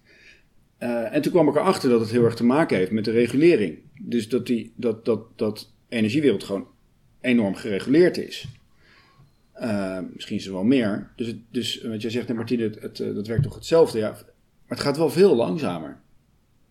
Eh, 0.79 1.15
en 1.15 1.23
toen 1.23 1.33
kwam 1.33 1.49
ik 1.49 1.57
erachter 1.57 1.91
dat 1.91 2.01
het 2.01 2.11
heel 2.11 2.25
erg 2.25 2.35
te 2.35 2.45
maken 2.45 2.77
heeft 2.77 2.91
met 2.91 3.05
de 3.05 3.11
regulering. 3.11 3.79
Dus 4.01 4.29
dat 4.29 4.47
die 4.47 4.73
dat, 4.77 5.05
dat, 5.05 5.21
dat 5.37 5.73
energiewereld 5.89 6.45
gewoon 6.45 6.67
enorm 7.21 7.55
gereguleerd 7.55 8.19
is. 8.19 8.49
Uh, 9.63 9.99
misschien 10.13 10.37
is 10.37 10.47
er 10.47 10.53
wel 10.53 10.65
meer. 10.65 11.11
Dus, 11.17 11.35
dus 11.51 11.83
wat 11.83 12.03
jij 12.03 12.11
zegt, 12.11 12.35
Martine, 12.35 12.63
het, 12.63 12.81
het, 12.81 12.97
dat 12.97 13.27
werkt 13.27 13.43
toch 13.43 13.55
hetzelfde? 13.55 13.99
Ja, 13.99 14.11
maar 14.11 14.25
het 14.67 14.81
gaat 14.81 14.97
wel 14.97 15.11
veel 15.11 15.37
langzamer. 15.37 16.01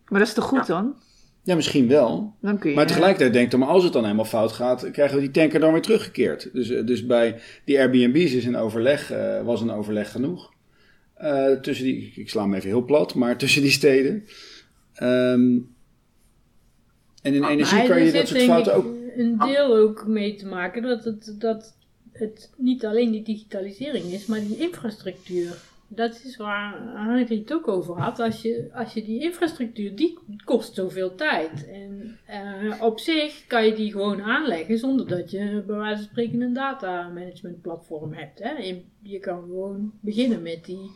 Maar 0.10 0.20
dat 0.20 0.28
is 0.28 0.34
toch 0.34 0.46
goed 0.46 0.68
dan? 0.68 0.96
Ja, 1.44 1.56
misschien 1.56 1.88
wel. 1.88 2.36
Dan 2.42 2.58
kun 2.58 2.70
je, 2.70 2.76
maar 2.76 2.88
tegelijkertijd 2.88 3.34
denk 3.34 3.54
ik, 3.54 3.60
maar 3.60 3.68
als 3.68 3.84
het 3.84 3.94
dan 3.94 4.04
helemaal 4.04 4.26
fout 4.26 4.52
gaat, 4.52 4.92
krijgen 4.92 5.16
we 5.16 5.22
die 5.22 5.32
tanker 5.32 5.60
dan 5.60 5.72
weer 5.72 5.82
teruggekeerd. 5.82 6.50
Dus, 6.54 6.68
dus 6.68 7.06
bij 7.06 7.40
die 7.66 7.80
Airbnb's 7.80 8.34
is 8.34 8.46
een 8.46 8.58
overleg, 8.58 9.12
uh, 9.12 9.42
was 9.42 9.62
een 9.62 9.72
overleg 9.72 10.12
genoeg. 10.12 10.54
Uh, 11.22 11.52
tussen 11.52 11.86
die, 11.86 12.12
ik 12.16 12.30
sla 12.30 12.42
hem 12.42 12.54
even 12.54 12.70
heel 12.70 12.86
plat, 12.86 13.16
maar 13.16 13.38
tussen 13.44 13.62
die 13.62 13.72
steden. 13.72 14.26
Um, 15.02 15.76
en 17.22 17.34
in 17.34 17.44
energie 17.44 17.88
kan 17.88 18.04
je 18.04 18.12
dat 18.12 18.28
soort 18.28 18.42
fouten 18.42 18.74
ook... 18.74 18.86
een 19.16 19.38
deel 19.38 19.76
ook 19.76 20.08
mee 20.08 20.36
te 20.36 20.46
maken 20.46 20.82
dat 20.82 21.04
het, 21.04 21.36
dat 21.38 21.76
het 22.12 22.50
niet 22.58 22.86
alleen 22.86 23.12
die 23.12 23.24
digitalisering 23.24 24.04
is, 24.04 24.26
maar 24.26 24.40
die 24.40 24.58
infrastructuur. 24.58 25.58
Dat 25.92 26.22
is 26.26 26.38
waar 26.38 26.96
Henry 26.96 27.38
het 27.40 27.54
ook 27.54 27.68
over 27.68 28.00
had. 28.00 28.20
Als 28.20 28.42
je, 28.42 28.70
als 28.74 28.94
je 28.94 29.04
die 29.04 29.22
infrastructuur, 29.22 29.96
die 29.96 30.18
kost 30.46 30.76
zoveel 30.76 31.16
tijd. 31.16 31.70
En 31.70 32.18
uh, 32.30 32.82
op 32.82 33.00
zich 33.00 33.48
kan 33.48 33.66
je 33.66 33.74
die 33.74 33.92
gewoon 33.92 34.22
aanleggen 34.22 34.78
zonder 34.78 35.08
dat 35.08 35.32
je 35.32 35.64
bij 35.68 35.76
wijze 35.76 35.96
van 35.96 36.10
spreken 36.10 36.42
een 36.42 36.54
data 36.54 37.08
management 37.08 37.62
platform 37.62 38.14
hebt. 38.14 38.40
Hè. 38.40 38.82
Je 39.02 39.20
kan 39.20 39.42
gewoon 39.42 39.92
beginnen 40.00 40.42
met 40.42 40.66
die 40.66 40.92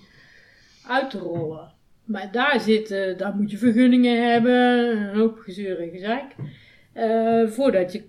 uit 0.88 1.10
te 1.10 1.18
rollen. 1.18 1.72
Maar 2.04 2.32
daar 2.32 2.60
zitten, 2.60 3.18
daar 3.18 3.36
moet 3.36 3.52
je 3.52 3.58
vergunningen 3.58 4.32
hebben, 4.32 4.90
een 4.98 5.16
hoop 5.16 5.38
gezeur 5.38 5.80
en. 5.80 6.36
Uh, 6.96 7.48
voordat 7.48 7.92
je 7.92 8.04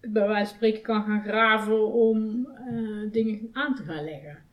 bij 0.00 0.26
wijze 0.26 0.46
van 0.46 0.56
spreken 0.56 0.82
kan 0.82 1.04
gaan 1.04 1.22
graven 1.22 1.92
om 1.92 2.48
uh, 2.70 3.12
dingen 3.12 3.48
aan 3.52 3.74
te 3.74 3.82
gaan 3.82 4.04
leggen. 4.04 4.43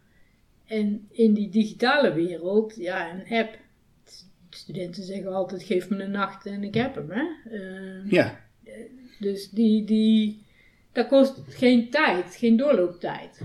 En 0.71 1.07
in 1.09 1.33
die 1.33 1.49
digitale 1.49 2.13
wereld, 2.13 2.75
ja, 2.75 3.13
een 3.13 3.37
app. 3.37 3.59
Studenten 4.49 5.03
zeggen 5.03 5.33
altijd: 5.33 5.63
geef 5.63 5.89
me 5.89 6.03
een 6.03 6.11
nacht 6.11 6.45
en 6.45 6.63
ik 6.63 6.73
heb 6.73 6.95
hem. 6.95 7.09
Hè? 7.09 7.23
Uh, 7.57 8.11
ja. 8.11 8.39
Dus 9.19 9.49
die, 9.49 9.83
die, 9.83 10.43
dat 10.91 11.07
kost 11.07 11.41
geen 11.47 11.89
tijd, 11.89 12.35
geen 12.35 12.57
doorlooptijd. 12.57 13.41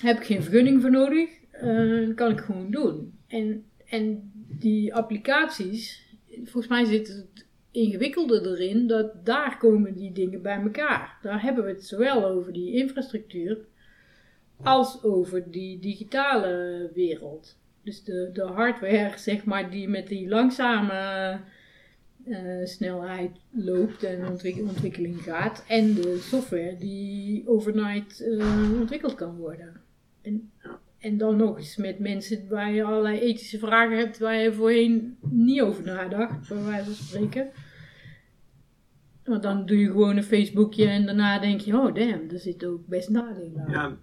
Heb 0.00 0.16
ik 0.16 0.24
geen 0.24 0.42
vergunning 0.42 0.80
voor 0.80 0.90
nodig, 0.90 1.28
uh, 1.62 2.14
kan 2.14 2.30
ik 2.30 2.40
gewoon 2.40 2.70
doen. 2.70 3.18
En, 3.26 3.64
en 3.86 4.32
die 4.58 4.94
applicaties, 4.94 6.06
volgens 6.28 6.68
mij 6.68 6.84
zit 6.84 7.08
het 7.08 7.46
ingewikkelde 7.70 8.40
erin 8.40 8.86
dat 8.86 9.26
daar 9.26 9.58
komen 9.58 9.94
die 9.94 10.12
dingen 10.12 10.42
bij 10.42 10.60
elkaar. 10.60 11.18
Daar 11.22 11.42
hebben 11.42 11.64
we 11.64 11.70
het 11.70 11.86
zowel 11.86 12.24
over 12.24 12.52
die 12.52 12.72
infrastructuur 12.72 13.58
als 14.62 15.02
over 15.02 15.50
die 15.50 15.78
digitale 15.78 16.90
wereld. 16.94 17.56
Dus 17.82 18.04
de, 18.04 18.30
de 18.32 18.42
hardware, 18.42 19.18
zeg 19.28 19.44
maar, 19.44 19.70
die 19.70 19.88
met 19.88 20.08
die 20.08 20.28
langzame 20.28 21.40
uh, 22.26 22.64
snelheid 22.64 23.30
loopt 23.50 24.02
en 24.02 24.26
ontwikkeling 24.68 25.22
gaat. 25.22 25.64
En 25.68 25.94
de 25.94 26.18
software 26.20 26.76
die 26.76 27.48
overnight 27.48 28.20
uh, 28.20 28.80
ontwikkeld 28.80 29.14
kan 29.14 29.36
worden. 29.36 29.80
En, 30.22 30.50
en 30.98 31.18
dan 31.18 31.36
nog 31.36 31.56
eens 31.56 31.76
met 31.76 31.98
mensen 31.98 32.48
waar 32.48 32.72
je 32.72 32.84
allerlei 32.84 33.18
ethische 33.18 33.58
vragen 33.58 33.96
hebt 33.96 34.18
waar 34.18 34.36
je 34.36 34.52
voorheen 34.52 35.16
niet 35.20 35.60
over 35.60 35.84
nadacht, 35.84 36.48
bij 36.48 36.62
wijze 36.62 36.84
van 36.84 36.94
spreken. 36.94 37.50
Want 39.24 39.42
dan 39.42 39.66
doe 39.66 39.78
je 39.78 39.86
gewoon 39.86 40.16
een 40.16 40.22
Facebookje 40.22 40.86
en 40.86 41.06
daarna 41.06 41.38
denk 41.38 41.60
je, 41.60 41.76
oh 41.76 41.94
damn, 41.94 42.30
er 42.30 42.38
zit 42.38 42.64
ook 42.64 42.86
best 42.86 43.08
nadelen 43.08 43.60
aan. 43.60 43.70
Ja. 43.70 43.98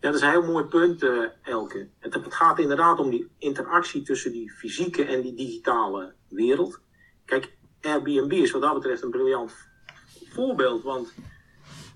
Ja, 0.00 0.10
dat 0.10 0.14
is 0.14 0.20
een 0.20 0.30
heel 0.30 0.52
mooi 0.52 0.64
punt, 0.64 1.02
uh, 1.02 1.26
Elke. 1.42 1.88
Het, 1.98 2.14
het, 2.14 2.34
gaat 2.34 2.58
inderdaad 2.58 2.98
om 2.98 3.10
die 3.10 3.30
interactie 3.38 4.02
tussen 4.02 4.32
die 4.32 4.52
fysieke 4.52 5.04
en 5.04 5.20
die 5.20 5.34
digitale 5.34 6.14
wereld. 6.28 6.80
Kijk, 7.24 7.56
Airbnb 7.80 8.32
is 8.32 8.50
wat 8.50 8.62
dat 8.62 8.74
betreft 8.74 9.02
een 9.02 9.10
briljant 9.10 9.52
voorbeeld, 10.28 10.82
want 10.82 11.14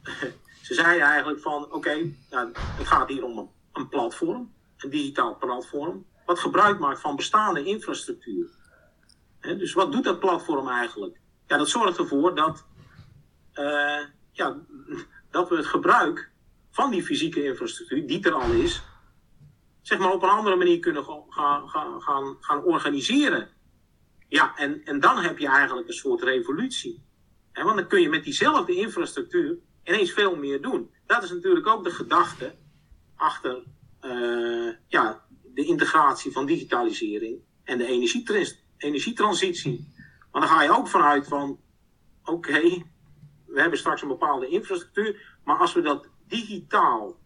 ze 0.67 0.75
zeiden 0.75 1.07
eigenlijk 1.07 1.41
van, 1.41 1.73
oké, 1.73 2.15
nou, 2.31 2.51
het 2.55 2.87
gaat 2.87 3.09
hier 3.09 3.25
om 3.25 3.51
een, 3.73 3.89
platform, 3.89 4.53
een 4.77 4.91
digitaal 4.91 5.37
platform, 5.39 6.07
wat 6.27 6.39
gebruik 6.39 6.79
maakt 6.79 7.01
van 7.01 7.17
bestaande 7.17 7.65
infrastructuur. 7.65 8.51
Dus 9.41 9.73
wat 9.73 9.93
doet 9.93 10.05
dat 10.05 10.21
platform 10.21 10.69
eigenlijk? 10.69 11.21
Ja, 11.47 11.57
dat 11.57 11.69
zorgt 11.69 11.99
ervoor 11.99 12.35
dat, 12.35 12.65
uh, 13.55 14.01
ja, 14.31 14.57
dat 15.31 15.49
we 15.49 15.57
het 15.57 15.67
gebruik 15.67 16.33
van 16.75 16.91
die 16.91 17.03
fysieke 17.03 17.45
infrastructuur, 17.45 18.07
die 18.07 18.25
er 18.25 18.33
al 18.33 18.51
is, 18.53 18.83
zeg 19.83 19.99
maar 19.99 20.13
op 20.13 20.23
een 20.23 20.29
andere 20.29 20.57
manier 20.57 20.79
kunnen 20.79 21.05
gaan, 21.29 21.71
gaan, 21.71 22.03
gaan, 22.03 22.37
gaan 22.41 22.65
organiseren. 22.65 23.49
Ja, 24.29 24.57
en, 24.57 24.85
en 24.85 25.01
dan 25.01 25.19
heb 25.19 25.39
je 25.39 25.49
eigenlijk 25.49 25.89
een 25.89 25.95
soort 25.95 26.23
revolutie. 26.23 27.03
Want 27.53 27.77
dan 27.77 27.87
kun 27.87 28.01
je 28.01 28.09
met 28.09 28.25
diezelfde 28.25 28.75
infrastructuur 28.75 29.59
ineens 29.85 30.13
veel 30.13 30.37
meer 30.37 30.63
doen. 30.63 30.91
Dat 31.07 31.23
is 31.23 31.31
natuurlijk 31.31 31.67
ook 31.67 31.85
de 31.85 31.91
gedachte 31.91 32.55
achter 33.17 33.63
uh, 34.03 34.73
ja, 34.87 35.25
de 35.43 35.65
integratie 35.65 36.33
van 36.33 36.47
digitalisering 36.47 37.39
en 37.65 37.79
de 37.79 37.87
energietrans 37.87 38.63
energietransitie. 38.77 39.93
Maar 40.33 40.41
dan 40.41 40.51
ga 40.51 40.63
je 40.63 40.77
ook 40.77 40.89
vanuit 40.89 41.29
van, 41.29 41.61
oké, 42.25 42.61
we 43.47 43.61
hebben 43.61 43.79
straks 43.79 44.03
een 44.03 44.09
bepaalde 44.09 44.49
infrastructuur, 44.49 45.39
maar 45.45 45.57
als 45.57 45.75
we 45.75 45.81
dat 45.81 46.13
digitaal 46.35 47.17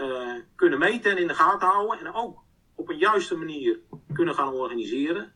uh, 0.00 0.34
kunnen 0.54 0.78
meten 0.78 1.10
en 1.10 1.18
in 1.18 1.26
de 1.26 1.34
gaten 1.34 1.68
houden 1.68 2.06
en 2.06 2.12
ook 2.12 2.44
op 2.74 2.88
een 2.88 2.98
juiste 2.98 3.36
manier 3.36 3.78
kunnen 4.12 4.34
gaan 4.34 4.52
organiseren, 4.52 5.32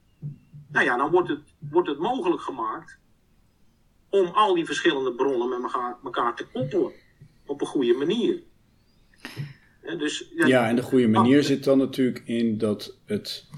nou 0.69 0.85
ja, 0.85 0.97
dan 0.97 1.11
wordt 1.11 1.29
het, 1.29 1.43
wordt 1.71 1.89
het 1.89 1.99
mogelijk 1.99 2.43
gemaakt 2.43 2.99
om 4.09 4.27
al 4.27 4.55
die 4.55 4.65
verschillende 4.65 5.15
bronnen 5.15 5.49
met 5.49 5.63
elkaar, 5.63 5.97
elkaar 6.05 6.37
te 6.37 6.47
koppelen 6.53 6.93
op 7.47 7.61
een 7.61 7.67
goede 7.67 7.95
manier. 7.95 8.43
dus, 9.99 10.33
ja, 10.37 10.47
ja, 10.47 10.69
en 10.69 10.77
de 10.77 10.83
goede 10.83 11.09
manier 11.09 11.43
zit 11.43 11.65
dan 11.65 11.79
natuurlijk 11.79 12.23
in 12.25 12.59
dat 12.59 12.99
het 13.05 13.49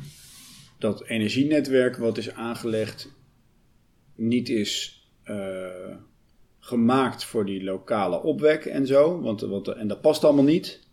dat 0.79 1.05
energienetwerk 1.05 1.97
wat 1.97 2.19
is 2.19 2.35
aangelegd 2.35 3.13
niet 4.15 4.49
is 4.49 5.03
uh, 5.25 5.97
gemaakt 6.69 7.25
voor 7.25 7.45
die 7.45 7.65
lokale 7.65 8.23
opwek 8.23 8.65
en 8.65 8.87
zo. 8.87 9.21
Want, 9.21 9.41
want, 9.41 9.69
en 9.69 9.89
dat 9.89 10.01
past 10.01 10.25
allemaal 10.25 10.45
niet. 10.45 10.87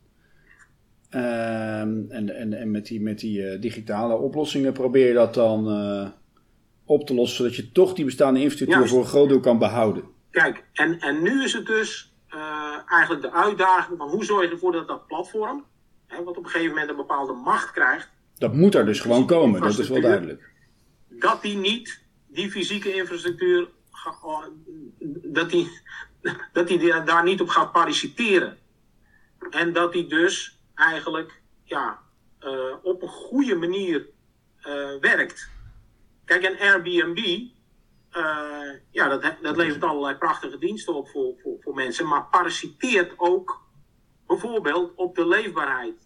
Uh, 1.11 1.79
en, 1.79 2.29
en, 2.35 2.53
en 2.53 2.71
met 2.71 2.85
die, 2.85 3.01
met 3.01 3.19
die 3.19 3.39
uh, 3.39 3.61
digitale 3.61 4.15
oplossingen 4.15 4.73
probeer 4.73 5.07
je 5.07 5.13
dat 5.13 5.33
dan 5.33 5.67
uh, 5.67 6.07
op 6.85 7.07
te 7.07 7.13
lossen, 7.13 7.37
zodat 7.37 7.55
je 7.55 7.71
toch 7.71 7.93
die 7.93 8.05
bestaande 8.05 8.39
infrastructuur 8.39 8.77
Juist. 8.77 8.93
voor 8.93 9.03
een 9.03 9.09
groot 9.09 9.29
deel 9.29 9.39
kan 9.39 9.59
behouden. 9.59 10.03
Kijk, 10.31 10.63
en, 10.73 10.99
en 10.99 11.21
nu 11.21 11.43
is 11.43 11.53
het 11.53 11.65
dus 11.65 12.13
eigenlijk 12.89 13.21
de 13.21 13.31
uitdaging 13.31 13.97
van 13.97 14.09
hoe 14.09 14.25
zorg 14.25 14.45
je 14.45 14.51
ervoor 14.51 14.71
dat 14.71 14.87
dat 14.87 15.07
platform, 15.07 15.65
hè, 16.07 16.23
wat 16.23 16.37
op 16.37 16.43
een 16.43 16.49
gegeven 16.49 16.73
moment 16.73 16.89
een 16.89 16.95
bepaalde 16.95 17.33
macht 17.33 17.71
krijgt. 17.71 18.09
Dat 18.37 18.53
moet 18.53 18.75
er 18.75 18.85
dus 18.85 18.99
gewoon 18.99 19.27
komen, 19.27 19.61
dat 19.61 19.77
is 19.77 19.89
wel 19.89 20.01
duidelijk. 20.01 20.49
Dat 21.09 21.41
die 21.41 21.57
niet 21.57 22.01
die 22.27 22.51
fysieke 22.51 22.95
infrastructuur, 22.95 23.67
dat 25.23 25.49
die, 25.49 25.81
dat 26.53 26.67
die 26.67 27.03
daar 27.03 27.23
niet 27.23 27.41
op 27.41 27.47
gaat 27.47 27.71
participeren. 27.71 28.57
En 29.49 29.73
dat 29.73 29.93
die 29.93 30.07
dus 30.07 30.59
eigenlijk 30.75 31.41
ja, 31.63 31.99
uh, 32.39 32.75
op 32.81 33.01
een 33.01 33.07
goede 33.07 33.55
manier 33.55 34.07
uh, 34.59 34.99
werkt. 34.99 35.49
Kijk, 36.25 36.43
een 36.43 36.59
Airbnb, 36.59 37.17
uh, 37.17 38.71
ja, 38.91 39.17
dat, 39.17 39.35
dat 39.41 39.57
levert 39.57 39.83
allerlei 39.83 40.15
prachtige 40.15 40.57
diensten 40.57 40.93
op 40.93 41.09
voor, 41.09 41.33
voor, 41.41 41.57
voor 41.59 41.73
mensen, 41.73 42.07
maar 42.07 42.25
participeert 42.25 43.13
ook 43.17 43.63
bijvoorbeeld 44.27 44.95
op 44.95 45.15
de 45.15 45.27
leefbaarheid 45.27 46.03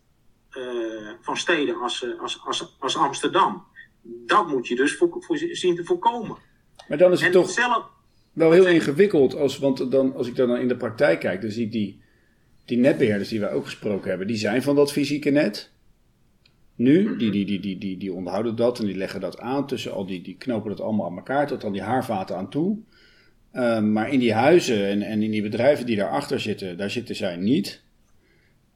van 1.22 1.38
steden 1.38 1.76
als, 1.76 2.06
als, 2.20 2.42
als, 2.46 2.76
als 2.80 2.98
Amsterdam 2.98 3.68
dat 4.02 4.48
moet 4.48 4.68
je 4.68 4.76
dus 4.76 4.98
voor, 4.98 5.16
voor 5.20 5.38
zien 5.38 5.76
te 5.76 5.86
voorkomen. 5.86 6.38
Maar 6.90 6.98
dan 6.98 7.12
is 7.12 7.22
het 7.22 7.32
toch 7.32 7.50
zelf, 7.50 7.86
wel 8.34 8.52
heel 8.52 8.68
ingewikkeld, 8.68 9.36
als, 9.36 9.58
want 9.58 9.92
dan, 9.92 10.16
als 10.16 10.28
ik 10.28 10.36
dan 10.36 10.58
in 10.58 10.68
de 10.68 10.78
praktijk 10.78 11.20
kijk, 11.20 11.42
dan 11.42 11.52
zie 11.52 11.66
ik 11.66 11.72
die, 11.72 12.02
die 12.66 12.78
netbeheerders 12.78 13.30
die 13.30 13.40
wij 13.40 13.52
ook 13.52 13.66
gesproken 13.66 14.10
hebben, 14.10 14.28
die 14.28 14.38
zijn 14.38 14.62
van 14.62 14.76
dat 14.76 14.92
fysieke 14.92 15.30
net. 15.30 15.72
Nu, 16.76 17.18
die, 17.18 17.32
die, 17.32 17.46
die, 17.46 17.60
die, 17.60 17.78
die, 17.78 17.98
die 17.98 18.14
onderhouden 18.14 18.56
dat 18.56 18.80
en 18.80 18.86
die 18.86 18.96
leggen 18.96 19.22
dat 19.22 19.40
aan 19.40 19.68
tussen 19.68 19.94
al 19.94 20.06
die, 20.06 20.22
die 20.22 20.38
knopen 20.38 20.70
dat 20.70 20.82
allemaal 20.82 21.06
aan 21.06 21.18
elkaar 21.18 21.48
tot 21.48 21.62
dan 21.62 21.72
die 21.72 21.82
haarvaten 21.82 22.36
aan 22.36 22.50
toe. 22.50 22.78
Um, 23.54 23.92
maar 23.92 24.12
in 24.12 24.20
die 24.20 24.34
huizen 24.34 24.88
en, 24.88 25.02
en 25.02 25.24
in 25.24 25.32
die 25.32 25.42
bedrijven 25.42 25.86
die 25.86 25.96
daarachter 25.96 26.40
zitten, 26.40 26.78
daar 26.78 26.90
zitten 26.90 27.16
zij 27.16 27.36
niet. 27.36 27.82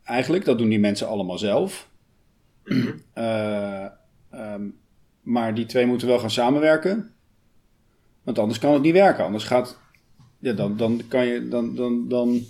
Eigenlijk, 0.04 0.46
dat 0.46 0.58
doen 0.58 0.70
die 0.70 0.80
mensen 0.80 1.08
allemaal 1.08 1.38
zelf. 1.38 1.90
Uh, 3.18 3.86
um, 4.34 4.78
maar 5.22 5.54
die 5.54 5.66
twee 5.66 5.86
moeten 5.86 6.08
wel 6.08 6.20
gaan 6.20 6.32
samenwerken. 6.32 7.12
Want 8.24 8.40
anders 8.40 8.60
kan 8.60 8.74
het 8.74 8.82
niet 8.82 8.94
werken. 8.94 9.26
Anders 9.26 9.44
gaat. 9.44 9.80
Ja, 10.40 10.54
dan, 10.54 10.78
dan 10.78 11.02
kan 11.08 11.26
je. 11.26 11.48
Dan, 11.48 11.76
dan, 11.76 12.08
dan 12.08 12.42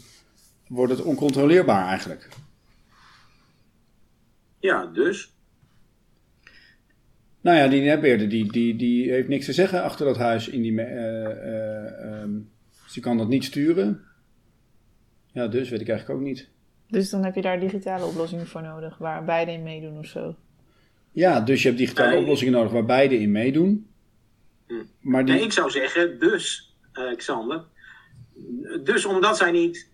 wordt 0.67 0.91
het 0.91 1.01
oncontroleerbaar 1.01 1.87
eigenlijk. 1.87 2.29
Ja, 4.59 4.85
dus. 4.85 5.33
Nou 7.41 7.57
ja, 7.57 7.67
die 7.67 7.81
netbeheerder 7.81 8.29
die, 8.29 8.51
die, 8.51 8.75
die 8.75 9.11
heeft 9.11 9.27
niks 9.27 9.45
te 9.45 9.53
zeggen 9.53 9.83
achter 9.83 10.05
dat 10.05 10.17
huis. 10.17 10.47
In 10.47 10.61
die, 10.61 10.81
eh, 10.81 11.25
eh, 11.25 12.21
ehm, 12.21 12.31
ze 12.87 12.99
kan 12.99 13.17
dat 13.17 13.27
niet 13.27 13.43
sturen. 13.43 14.01
Ja, 15.31 15.47
dus 15.47 15.69
weet 15.69 15.81
ik 15.81 15.89
eigenlijk 15.89 16.19
ook 16.19 16.25
niet. 16.25 16.49
Dus 16.87 17.09
dan 17.09 17.23
heb 17.23 17.35
je 17.35 17.41
daar 17.41 17.59
digitale 17.59 18.05
oplossingen 18.05 18.47
voor 18.47 18.61
nodig, 18.61 18.97
waar 18.97 19.25
beide 19.25 19.51
in 19.51 19.63
meedoen 19.63 19.97
of 19.97 20.05
zo. 20.05 20.35
Ja, 21.11 21.41
dus 21.41 21.61
je 21.61 21.67
hebt 21.67 21.79
digitale 21.79 22.09
Nee. 22.11 22.19
oplossingen 22.19 22.53
nodig 22.53 22.71
waar 22.71 22.85
beide 22.85 23.19
in 23.19 23.31
meedoen. 23.31 23.87
Hm. 24.67 24.83
Maar 24.99 25.25
die, 25.25 25.35
Nee, 25.35 25.43
ik 25.43 25.51
zou 25.51 25.69
zeggen, 25.69 26.19
dus, 26.19 26.73
eh, 26.93 27.15
Xander. 27.15 27.63
Dus 28.83 29.05
omdat 29.05 29.37
zij 29.37 29.51
niet, 29.51 29.89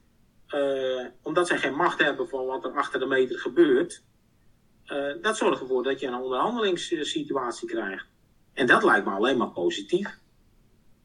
eh, 0.47 1.05
omdat 1.21 1.47
zij 1.47 1.57
geen 1.57 1.75
macht 1.75 1.99
hebben 1.99 2.29
van 2.29 2.45
wat 2.45 2.63
er 2.65 2.71
achter 2.71 2.99
de 2.99 3.05
meter 3.05 3.39
gebeurt, 3.39 4.03
eh, 4.85 5.13
dat 5.21 5.37
zorgt 5.37 5.61
ervoor 5.61 5.83
dat 5.83 5.99
je 5.99 6.07
een 6.07 6.15
onderhandelingssituatie 6.21 7.67
krijgt. 7.67 8.05
En 8.53 8.67
dat 8.67 8.83
lijkt 8.83 9.05
me 9.05 9.11
alleen 9.11 9.37
maar 9.37 9.51
positief. 9.51 10.17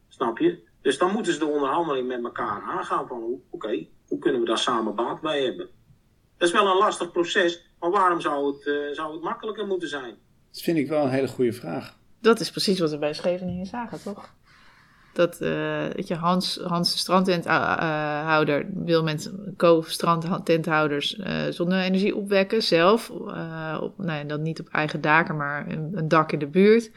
Snap 0.08 0.38
je? 0.38 0.62
Dus 0.82 0.98
dan 0.98 1.12
moeten 1.12 1.32
ze 1.32 1.38
de 1.38 1.44
onderhandeling 1.46 2.08
met 2.08 2.24
elkaar 2.24 2.62
aangaan 2.62 3.08
van, 3.08 3.20
hoe- 3.20 3.40
oké, 3.50 3.86
hoe 4.08 4.18
kunnen 4.18 4.40
we 4.40 4.46
daar 4.46 4.58
samen 4.58 4.94
baat 4.94 5.20
bij 5.20 5.42
hebben? 5.42 5.68
Dat 6.36 6.48
is 6.48 6.54
wel 6.54 6.66
een 6.70 6.76
lastig 6.78 7.12
proces, 7.12 7.66
maar 7.80 7.90
waarom 7.90 8.20
zou 8.20 8.46
het, 8.54 8.96
zou 8.96 9.12
het 9.12 9.22
makkelijker 9.22 9.66
moeten 9.66 9.88
zijn? 9.88 10.14
dat 10.52 10.62
vind 10.62 10.78
ik 10.78 10.88
wel 10.88 11.04
een 11.04 11.10
hele 11.10 11.28
goede 11.28 11.52
vraag. 11.52 11.96
Dat 12.24 12.40
is 12.40 12.50
precies 12.50 12.78
wat 12.78 12.90
we 12.90 12.98
bij 12.98 13.12
Scheveningen 13.12 13.66
zagen, 13.66 14.02
toch? 14.02 14.28
Dat, 15.12 15.40
eh, 15.40 15.92
je, 15.92 16.14
Hans, 16.14 16.60
Hans 16.62 16.92
de 16.92 16.98
strandtenthouder 16.98 18.66
wil 18.74 19.02
met 19.02 19.32
co-strandtenthouders 19.56 21.16
eh 21.16 21.42
zonne-energie 21.50 22.16
opwekken 22.16 22.62
zelf. 22.62 23.10
eh, 23.10 23.78
op, 23.82 23.98
nou 23.98 24.18
ja, 24.18 24.24
dan 24.24 24.42
niet 24.42 24.60
op 24.60 24.68
eigen 24.68 25.00
daken, 25.00 25.36
maar 25.36 25.66
een, 25.68 25.90
een 25.94 26.08
dak 26.08 26.32
in 26.32 26.38
de 26.38 26.46
buurt. 26.46 26.90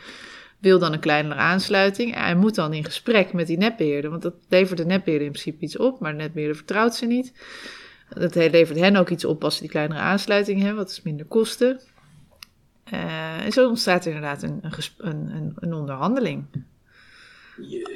Wil 0.60 0.80
dan 0.80 0.94
een 0.94 1.00
kleinere 1.00 1.40
aansluiting. 1.40 2.14
Hij 2.14 2.36
moet 2.36 2.56
dan 2.56 2.74
in 2.74 2.84
gesprek 2.84 3.34
met 3.34 3.48
die 3.48 3.58
netbeheerder, 3.58 4.10
want 4.10 4.22
dat 4.22 4.34
levert 4.50 4.78
de 4.78 4.86
netbeheerder 4.86 5.28
in 5.28 5.34
principe 5.34 5.64
iets 5.64 5.78
op, 5.78 6.00
maar 6.00 6.12
de 6.12 6.18
netbeheerder 6.18 6.58
vertrouwt 6.58 6.96
ze 6.96 7.06
niet. 7.06 7.34
Dat 8.10 8.36
levert 8.36 8.80
hen 8.80 8.96
ook 8.96 9.10
iets 9.10 9.26
op 9.26 9.44
als 9.44 9.56
ze 9.56 9.62
die 9.62 9.70
kleinere 9.70 10.00
aansluiting 10.00 10.60
hebben, 10.60 10.78
wat 10.78 10.90
is 10.90 11.02
minder 11.02 11.26
kosten. 11.26 11.80
Eh, 12.92 13.46
en 13.46 13.52
zo 13.52 13.68
ontstaat 13.68 14.06
er 14.06 14.14
inderdaad 14.14 14.44
een, 14.44 14.60
een, 14.62 14.72
een, 15.36 15.54
een, 15.60 15.74
onderhandeling 15.74 16.46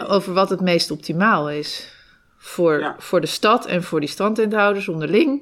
over 0.07 0.33
wat 0.33 0.49
het 0.49 0.61
meest 0.61 0.91
optimaal 0.91 1.49
is. 1.49 1.93
Voor, 2.37 2.79
Ja. 2.79 2.95
voor 2.97 3.21
de 3.21 3.27
stad 3.27 3.65
en 3.65 3.83
voor 3.83 3.99
die 3.99 4.09
strandtenthouders 4.09 4.87
onderling. 4.87 5.41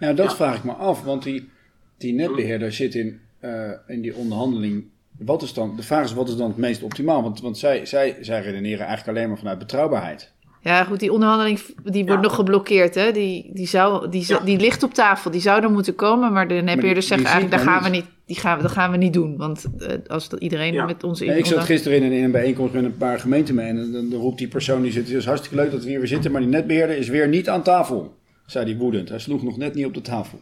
Ja, 0.00 0.12
dat 0.12 0.30
Ja. 0.30 0.36
vraag 0.36 0.56
ik 0.56 0.64
me 0.64 0.72
af, 0.72 1.02
want 1.02 1.22
die, 1.22 1.50
die 1.98 2.12
netbeheerder 2.14 2.72
zit 2.72 2.94
in, 2.94 3.20
eh, 3.40 3.70
in 3.86 4.00
die 4.00 4.14
onderhandeling. 4.14 4.84
Wat 5.18 5.42
is 5.42 5.52
dan, 5.52 5.76
de 5.76 5.82
vraag 5.82 6.04
is, 6.04 6.12
wat 6.12 6.28
is 6.28 6.36
dan 6.36 6.48
het 6.48 6.56
meest 6.56 6.82
optimaal? 6.82 7.22
Want, 7.22 7.40
want 7.40 7.58
zij, 7.58 7.86
zij, 7.86 8.16
zij 8.20 8.42
redeneren 8.42 8.86
eigenlijk 8.86 9.16
alleen 9.18 9.28
maar 9.28 9.38
vanuit 9.38 9.58
betrouwbaarheid. 9.58 10.32
Ja, 10.60 10.84
goed, 10.84 11.00
die 11.00 11.12
onderhandeling 11.12 11.60
die 11.84 12.04
wordt 12.06 12.22
Ja. 12.22 12.28
nog 12.28 12.34
geblokkeerd. 12.34 12.94
Hè? 12.94 13.12
Die, 13.12 13.50
die, 13.54 13.66
zou, 13.66 14.10
die, 14.10 14.24
Ja. 14.28 14.38
die 14.38 14.58
ligt 14.58 14.82
op 14.82 14.94
tafel. 14.94 15.30
Die 15.30 15.40
zou 15.40 15.62
er 15.62 15.70
moeten 15.70 15.94
komen. 15.94 16.32
Maar 16.32 16.48
de 16.48 16.54
netbeheerders 16.54 17.06
zeggen 17.06 17.26
eigenlijk: 17.26 17.56
daar 17.56 17.66
gaan 17.74 17.82
we 17.82 17.88
niet, 17.88 18.04
die 18.32 18.40
gaan, 18.40 18.56
we- 18.56 18.62
dat 18.62 18.72
gaan 18.72 18.90
we 18.90 18.96
niet 18.96 19.12
doen. 19.12 19.36
Want 19.36 19.64
eh, 19.78 19.96
als 20.06 20.28
dat 20.28 20.40
iedereen 20.40 20.72
Ja. 20.72 20.84
met 20.84 21.04
ons 21.04 21.20
in 21.20 21.26
Nee, 21.28 21.38
ik 21.38 21.46
zat 21.46 21.64
gisteren 21.64 21.98
in 21.98 22.04
een, 22.04 22.12
in 22.12 22.24
een 22.24 22.30
bijeenkomst 22.30 22.74
met 22.74 22.84
een 22.84 22.96
paar 22.96 23.20
gemeenten 23.20 23.54
mee. 23.54 23.66
En 23.68 23.92
dan, 23.92 24.10
dan 24.10 24.20
roept 24.20 24.38
die 24.38 24.48
persoon 24.48 24.82
die 24.82 24.92
zit, 24.92 25.06
het 25.08 25.16
is 25.16 25.24
hartstikke 25.24 25.56
leuk 25.56 25.70
dat 25.70 25.82
we 25.82 25.88
hier 25.88 25.98
weer 25.98 26.08
zitten. 26.08 26.32
Maar 26.32 26.40
die 26.40 26.50
netbeheerder 26.50 26.96
is 26.96 27.08
weer 27.08 27.28
niet 27.28 27.48
aan 27.48 27.62
tafel. 27.62 28.14
Zei 28.46 28.64
die 28.64 28.76
woedend. 28.76 29.08
Hij 29.08 29.18
sloeg 29.18 29.42
nog 29.42 29.56
net 29.56 29.74
niet 29.74 29.86
op 29.86 29.94
de 29.94 30.00
tafel. 30.00 30.40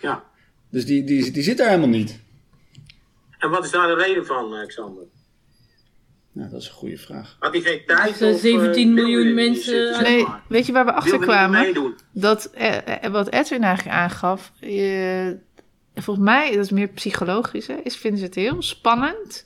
ja. 0.00 0.22
Dus 0.70 0.86
die, 0.86 1.04
die, 1.04 1.30
die 1.30 1.42
zit 1.42 1.58
daar 1.58 1.68
helemaal 1.68 1.88
niet. 1.88 2.20
En 3.38 3.50
wat 3.50 3.64
is 3.64 3.70
daar 3.70 3.86
de 3.86 3.94
reden 4.04 4.26
van, 4.26 4.54
eh, 4.54 4.66
Xander? 4.66 5.02
Nou, 6.32 6.50
dat 6.50 6.60
is 6.60 6.68
een 6.68 6.74
goede 6.74 6.96
vraag. 6.98 7.36
Had 7.38 7.52
hij 7.52 7.60
geen 7.62 7.80
tijd? 7.86 8.18
Dus, 8.18 8.20
eh, 8.20 8.28
of, 8.28 8.34
eh, 8.34 8.40
17 8.40 8.94
wilde 8.94 9.10
miljoen 9.10 9.34
mensen- 9.34 9.62
zitten, 9.62 9.94
zeg 9.94 10.02
Nee, 10.08 10.22
maar? 10.22 10.42
weet 10.48 10.66
je 10.66 10.72
waar 10.72 10.84
we 10.84 10.92
achter 10.92 11.18
kwamen? 11.18 11.94
Dat, 12.12 12.50
eh, 12.54 13.04
eh, 13.04 13.12
wat 13.12 13.30
Edwin 13.32 13.62
eigenlijk 13.62 13.96
aangaf, 13.96 14.52
eh, 14.60 15.26
volgens 16.02 16.26
mij, 16.26 16.50
dat 16.50 16.64
is 16.64 16.70
meer 16.70 16.88
psychologisch, 16.88 17.66
hè, 17.66 17.74
is, 17.82 17.96
vinden 17.96 18.18
ze 18.18 18.24
het 18.24 18.34
heel 18.34 18.62
spannend 18.62 19.44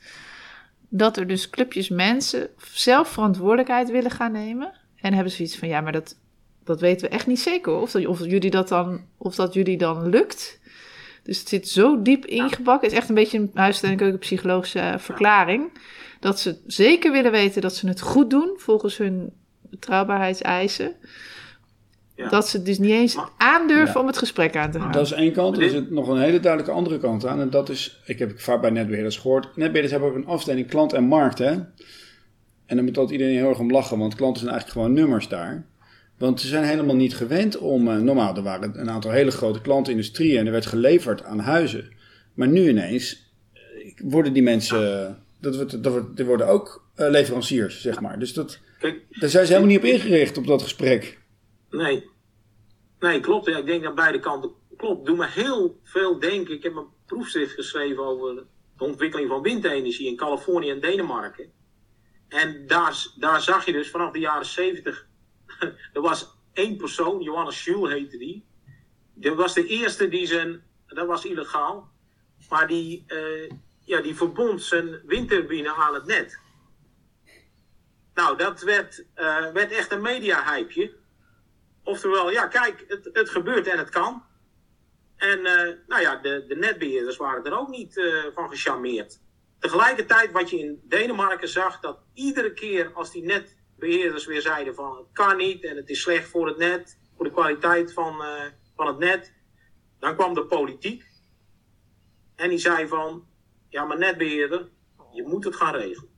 dat 0.88 1.16
er 1.16 1.26
dus 1.26 1.50
clubjes 1.50 1.88
mensen 1.88 2.48
zelf 2.72 3.08
verantwoordelijkheid 3.08 3.90
willen 3.90 4.10
gaan 4.10 4.32
nemen. 4.32 4.72
En 4.96 5.14
hebben 5.14 5.32
zoiets 5.32 5.56
van, 5.56 5.68
ja, 5.68 5.80
maar 5.80 5.92
dat, 5.92 6.16
dat 6.64 6.80
weten 6.80 7.08
we 7.08 7.14
echt 7.14 7.26
niet 7.26 7.40
zeker 7.40 7.72
of, 7.72 7.90
dat, 7.90 8.06
of, 8.06 8.24
jullie 8.24 8.50
dat 8.50 8.68
dan, 8.68 9.04
of 9.16 9.34
dat 9.34 9.54
jullie 9.54 9.78
dan 9.78 10.08
lukt. 10.08 10.60
Dus 11.22 11.38
het 11.38 11.48
zit 11.48 11.68
zo 11.68 12.02
diep 12.02 12.26
ingebakken. 12.26 12.82
Het 12.88 12.92
is 12.92 12.98
echt 12.98 13.08
een 13.08 13.14
beetje 13.14 13.38
een 13.38 13.50
huis- 13.54 13.82
en 13.82 13.96
keukenpsychologische 13.96 14.78
eh, 14.78 14.98
verklaring. 14.98 15.72
Dat 16.20 16.40
ze 16.40 16.58
zeker 16.66 17.12
willen 17.12 17.30
weten 17.30 17.62
dat 17.62 17.76
ze 17.76 17.88
het 17.88 18.00
goed 18.00 18.30
doen 18.30 18.54
volgens 18.56 18.96
hun 18.96 19.32
betrouwbaarheidseisen. 19.60 20.94
Ja. 22.22 22.28
Dat 22.28 22.48
ze 22.48 22.62
dus 22.62 22.78
niet 22.78 22.90
eens 22.90 23.16
aandurven 23.36 23.94
Ja. 23.94 24.00
om 24.00 24.06
het 24.06 24.18
gesprek 24.18 24.56
aan 24.56 24.70
te 24.70 24.80
gaan. 24.80 24.92
Dat 24.92 25.06
is 25.06 25.12
één 25.12 25.32
kant. 25.32 25.58
Er 25.58 25.70
zit 25.70 25.90
nog 25.90 26.08
een 26.08 26.20
hele 26.20 26.40
duidelijke 26.40 26.76
andere 26.76 26.98
kant 26.98 27.26
aan. 27.26 27.40
En 27.40 27.50
dat 27.50 27.68
is, 27.68 28.00
ik 28.06 28.18
heb 28.18 28.30
ik 28.30 28.40
vaak 28.40 28.60
bij 28.60 28.70
netbeheerders 28.70 29.16
gehoord. 29.16 29.44
Netbeheerders 29.44 29.90
hebben 29.90 30.08
ook 30.10 30.14
een 30.16 30.26
afdeling 30.26 30.68
klant 30.68 30.92
en 30.92 31.04
markt. 31.04 31.38
Hè? 31.38 31.50
En 32.66 32.76
dan 32.76 32.84
moet 32.84 32.98
altijd 32.98 33.18
iedereen 33.18 33.38
heel 33.40 33.48
erg 33.48 33.58
om 33.58 33.70
lachen. 33.70 33.98
Want 33.98 34.14
klanten 34.14 34.40
zijn 34.42 34.52
eigenlijk 34.54 34.80
gewoon 34.82 34.96
nummers 35.00 35.28
daar. 35.28 35.64
Want 36.18 36.40
ze 36.40 36.46
zijn 36.46 36.64
helemaal 36.64 36.96
niet 36.96 37.14
gewend 37.16 37.58
om... 37.58 37.88
eh, 37.88 37.96
normaal, 37.96 38.36
er 38.36 38.42
waren 38.42 38.80
een 38.80 38.90
aantal 38.90 39.10
hele 39.10 39.30
grote 39.30 39.60
klantenindustrieën. 39.60 40.38
En 40.38 40.46
er 40.46 40.52
werd 40.52 40.66
geleverd 40.66 41.22
aan 41.24 41.38
huizen. 41.38 41.92
Maar 42.34 42.48
nu 42.48 42.68
ineens 42.68 43.32
eh, 43.52 43.60
worden 44.04 44.32
die 44.32 44.42
mensen... 44.42 45.16
Dat 45.40 45.56
wordt, 45.56 45.82
dat 45.82 45.92
wordt, 45.92 46.18
er 46.18 46.24
worden 46.26 46.46
ook 46.48 46.84
eh, 46.94 47.10
leveranciers, 47.10 47.80
zeg 47.80 48.00
maar. 48.00 48.18
Dus 48.18 48.32
dat, 48.32 48.58
Kijk, 48.78 49.00
daar 49.10 49.28
zijn 49.28 49.46
ze 49.46 49.52
helemaal 49.52 49.74
niet 49.74 49.82
op 49.84 49.90
ingericht, 49.94 50.38
op 50.38 50.46
dat 50.46 50.62
gesprek. 50.62 51.18
nee. 51.70 52.10
Nee, 53.02 53.20
klopt. 53.20 53.46
Ja, 53.46 53.56
ik 53.56 53.66
denk 53.66 53.82
dat 53.82 53.94
beide 53.94 54.20
kanten 54.20 54.52
klopt. 54.76 55.06
Doe 55.06 55.16
me 55.16 55.26
heel 55.26 55.80
veel 55.82 56.18
denken. 56.18 56.54
Ik 56.54 56.62
heb 56.62 56.76
een 56.76 56.86
proefschrift 57.06 57.54
geschreven 57.54 58.04
over 58.04 58.34
de 58.76 58.84
ontwikkeling 58.84 59.28
van 59.28 59.42
windenergie 59.42 60.06
in 60.06 60.16
Californië 60.16 60.70
en 60.70 60.80
Denemarken. 60.80 61.52
En 62.28 62.66
daar, 62.66 63.06
daar 63.16 63.40
zag 63.40 63.64
je 63.64 63.72
dus 63.72 63.90
vanaf 63.90 64.12
de 64.12 64.18
jaren 64.18 64.46
70. 64.46 65.06
er 65.92 66.00
was 66.00 66.36
één 66.52 66.76
persoon, 66.76 67.20
Johannes 67.22 67.58
Schul 67.58 67.88
heette 67.88 68.18
die. 68.18 68.44
Dat 69.14 69.36
was 69.36 69.54
de 69.54 69.66
eerste 69.66 70.08
die 70.08 70.26
zijn. 70.26 70.62
Dat 70.86 71.06
was 71.06 71.24
illegaal. 71.24 71.90
Maar 72.48 72.66
die, 72.66 73.04
eh, 73.06 73.50
ja, 73.84 74.00
die 74.00 74.14
verbond 74.14 74.62
zijn 74.62 75.00
windturbine 75.06 75.74
aan 75.74 75.94
het 75.94 76.06
net. 76.06 76.38
Nou, 78.14 78.36
dat 78.36 78.62
werd, 78.62 79.04
eh, 79.14 79.52
werd 79.52 79.72
echt 79.72 79.92
een 79.92 80.02
media-hypeje. 80.02 81.00
Oftewel, 81.84 82.30
ja, 82.30 82.46
kijk, 82.46 82.84
het, 82.88 83.08
het 83.12 83.30
gebeurt 83.30 83.66
en 83.66 83.78
het 83.78 83.90
kan. 83.90 84.22
En 85.16 85.46
eh, 85.46 85.76
nou 85.86 86.00
ja, 86.00 86.16
de, 86.16 86.44
de 86.48 86.56
netbeheerders 86.56 87.16
waren 87.16 87.44
er 87.44 87.58
ook 87.58 87.68
niet 87.68 87.98
eh, 87.98 88.24
van 88.34 88.48
gecharmeerd. 88.48 89.20
Tegelijkertijd, 89.58 90.32
wat 90.32 90.50
je 90.50 90.58
in 90.58 90.80
Denemarken 90.84 91.48
zag, 91.48 91.80
dat 91.80 91.98
iedere 92.14 92.52
keer 92.52 92.92
als 92.94 93.12
die 93.12 93.22
netbeheerders 93.22 94.26
weer 94.26 94.40
zeiden 94.40 94.74
van 94.74 94.96
het 94.96 95.06
kan 95.12 95.36
niet 95.36 95.64
en 95.64 95.76
het 95.76 95.88
is 95.90 96.00
slecht 96.00 96.28
voor 96.28 96.46
het 96.46 96.56
net, 96.56 96.98
voor 97.16 97.24
de 97.24 97.32
kwaliteit 97.32 97.92
van, 97.92 98.22
eh, 98.22 98.44
van 98.76 98.86
het 98.86 98.98
net, 98.98 99.34
dan 99.98 100.14
kwam 100.14 100.34
de 100.34 100.46
politiek. 100.46 101.04
En 102.36 102.48
die 102.48 102.58
zei 102.58 102.88
van, 102.88 103.26
ja 103.68 103.84
maar 103.84 103.98
netbeheerder, 103.98 104.68
je 105.12 105.22
moet 105.22 105.44
het 105.44 105.56
gaan 105.56 105.74
regelen. 105.74 106.10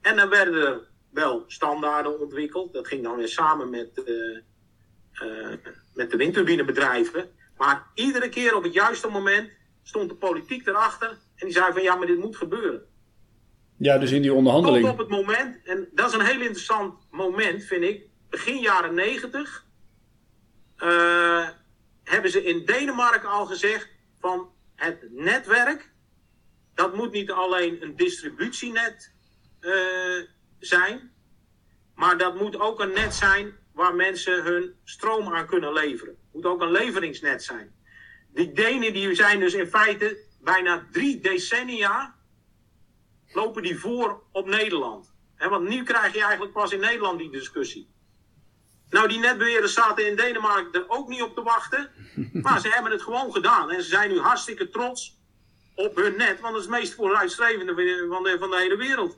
En 0.00 0.16
dan 0.16 0.28
werden 0.28 0.54
er 0.54 0.88
wel 1.10 1.44
standaarden 1.46 2.20
ontwikkeld. 2.20 2.72
Dat 2.72 2.86
ging 2.86 3.02
dan 3.02 3.16
weer 3.16 3.28
samen 3.28 3.70
met, 3.70 4.02
met 5.94 6.10
de 6.10 6.16
windturbinebedrijven. 6.16 7.30
Maar 7.56 7.86
iedere 7.94 8.28
keer 8.28 8.56
op 8.56 8.62
het 8.62 8.72
juiste 8.72 9.08
moment 9.08 9.50
stond 9.82 10.08
de 10.08 10.14
politiek 10.14 10.66
erachter. 10.66 11.08
En 11.08 11.46
die 11.46 11.52
zei 11.52 11.72
van 11.72 11.82
ja, 11.82 11.94
maar 11.94 12.06
dit 12.06 12.18
moet 12.18 12.36
gebeuren. 12.36 12.82
Ja, 13.76 13.98
dus 13.98 14.10
in 14.10 14.20
die 14.20 14.30
Tot 14.30 14.38
onderhandeling. 14.38 14.88
op 14.88 14.98
het 14.98 15.08
moment, 15.08 15.64
en 15.64 15.88
dat 15.92 16.08
is 16.08 16.14
een 16.14 16.26
heel 16.26 16.40
interessant 16.40 16.94
moment 17.10 17.64
vind 17.64 17.82
ik. 17.82 18.02
Begin 18.30 18.58
jaren 18.60 18.94
negentig 18.94 19.66
eh, 20.76 21.48
hebben 22.04 22.30
ze 22.30 22.44
in 22.44 22.64
Denemarken 22.64 23.28
al 23.28 23.46
gezegd 23.46 23.88
van 24.20 24.48
het 24.74 25.06
netwerk. 25.10 25.92
Dat 26.74 26.94
moet 26.94 27.12
niet 27.12 27.30
alleen 27.30 27.82
een 27.82 27.96
distributienet 27.96 29.12
eh, 29.60 29.72
zijn. 30.58 31.12
Maar 31.94 32.18
dat 32.18 32.40
moet 32.40 32.58
ook 32.58 32.80
een 32.80 32.92
net 32.92 33.14
zijn 33.14 33.52
waar 33.74 33.94
mensen 33.94 34.42
hun 34.44 34.74
stroom 34.84 35.34
aan 35.34 35.46
kunnen 35.46 35.72
leveren. 35.72 36.14
Het 36.14 36.32
moet 36.32 36.44
ook 36.46 36.60
een 36.62 36.70
leveringsnet 36.70 37.42
zijn. 37.44 37.74
Die 38.34 38.52
Denen 38.52 38.92
die 38.92 39.14
zijn 39.14 39.40
dus 39.40 39.54
in 39.54 39.66
feite 39.66 40.18
bijna 40.40 40.86
drie 40.92 41.20
decennia 41.20 42.14
lopen 43.32 43.62
die 43.62 43.78
voor 43.78 44.22
op 44.32 44.46
Nederland. 44.46 45.12
Hè, 45.34 45.48
want 45.48 45.68
nu 45.68 45.82
krijg 45.82 46.14
je 46.14 46.20
eigenlijk 46.22 46.52
pas 46.52 46.72
in 46.72 46.80
Nederland 46.80 47.18
die 47.18 47.30
discussie. 47.30 47.90
Nou, 48.90 49.08
die 49.08 49.18
netbeheerders 49.18 49.72
zaten 49.72 50.06
in 50.08 50.16
Denemarken 50.16 50.72
er 50.80 50.88
ook 50.88 51.08
niet 51.08 51.22
op 51.22 51.34
te 51.34 51.42
wachten. 51.42 51.90
Maar 52.42 52.60
ze 52.60 52.68
hebben 52.68 52.92
het 52.92 53.02
gewoon 53.02 53.32
gedaan. 53.32 53.70
En 53.70 53.82
ze 53.82 53.88
zijn 53.88 54.10
nu 54.10 54.18
hartstikke 54.18 54.68
trots 54.70 55.20
op 55.74 55.96
hun 55.96 56.16
net. 56.16 56.40
Want 56.40 56.54
het 56.54 56.64
is 56.64 56.70
het 56.70 56.78
meest 56.80 56.94
vooruitstrevende 56.94 57.74
van 58.08 58.22
de, 58.22 58.36
van 58.38 58.50
de 58.50 58.56
hele 58.56 58.76
wereld. 58.76 59.16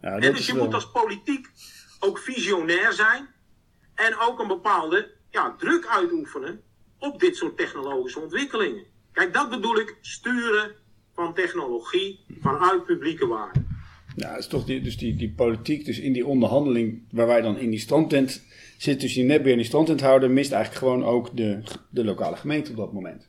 Ja, 0.00 0.08
En 0.10 0.20
dus 0.34 0.46
je 0.46 0.54
wel- 0.54 0.64
moet 0.64 0.74
als 0.74 0.90
politiek 0.90 1.48
ook 1.98 2.18
visionair 2.18 2.92
zijn. 2.92 3.28
En 3.94 4.18
ook 4.18 4.40
een 4.40 4.48
bepaalde 4.48 5.10
ja, 5.30 5.54
druk 5.58 5.86
uitoefenen 5.86 6.60
op 6.98 7.20
dit 7.20 7.36
soort 7.36 7.56
technologische 7.56 8.20
ontwikkelingen. 8.20 8.84
Kijk, 9.12 9.34
dat 9.34 9.50
bedoel 9.50 9.78
ik 9.78 9.96
sturen 10.00 10.74
van 11.14 11.34
technologie 11.34 12.20
vanuit 12.40 12.84
publieke 12.84 13.26
waarde. 13.26 13.62
Ja, 14.16 14.36
is 14.36 14.46
toch 14.46 14.64
die, 14.64 14.80
dus 14.80 14.96
die, 14.96 15.16
die 15.16 15.32
politiek, 15.32 15.84
dus 15.84 15.98
in 15.98 16.12
die 16.12 16.26
onderhandeling 16.26 17.02
waar 17.10 17.26
wij 17.26 17.40
dan 17.40 17.58
in 17.58 17.70
die 17.70 17.78
strandtent 17.78 18.42
zitten, 18.76 19.06
dus 19.06 19.14
die 19.14 19.24
netbeheer 19.24 19.52
en 19.52 19.58
die 19.58 19.66
strandtent 19.66 20.00
houden, 20.00 20.32
mist 20.32 20.52
eigenlijk 20.52 20.84
gewoon 20.84 21.04
ook 21.04 21.36
de, 21.36 21.62
de 21.90 22.04
lokale 22.04 22.36
gemeente 22.36 22.70
op 22.70 22.76
dat 22.76 22.92
moment. 22.92 23.28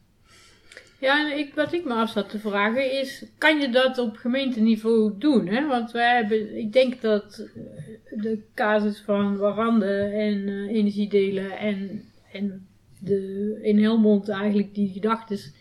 Ja, 1.00 1.34
ik, 1.34 1.54
wat 1.54 1.74
ik 1.74 1.86
me 1.86 1.94
af 1.94 2.10
zat 2.12 2.30
te 2.30 2.40
vragen 2.40 2.92
is, 3.00 3.26
kan 3.38 3.60
je 3.60 3.70
dat 3.70 3.98
op 3.98 4.18
gemeenteniveau 4.18 5.18
doen? 5.18 5.48
Hè? 5.48 5.68
Want 5.68 5.92
wij 5.92 6.16
hebben, 6.16 6.58
ik 6.58 6.74
denk 6.74 7.02
dat 7.02 7.38
eh, 7.56 8.22
de 8.22 8.44
casus 8.56 9.02
van 9.02 9.38
Warande 9.38 9.94
en 10.04 10.48
eh, 10.48 10.76
energiedelen 10.76 11.52
en, 11.58 12.04
en 12.32 12.68
de, 13.00 13.60
in 13.62 13.80
Helmond 13.84 14.30
eigenlijk 14.30 14.74
die 14.74 14.90
gedachtes, 14.90 15.54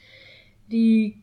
die, 0.67 1.23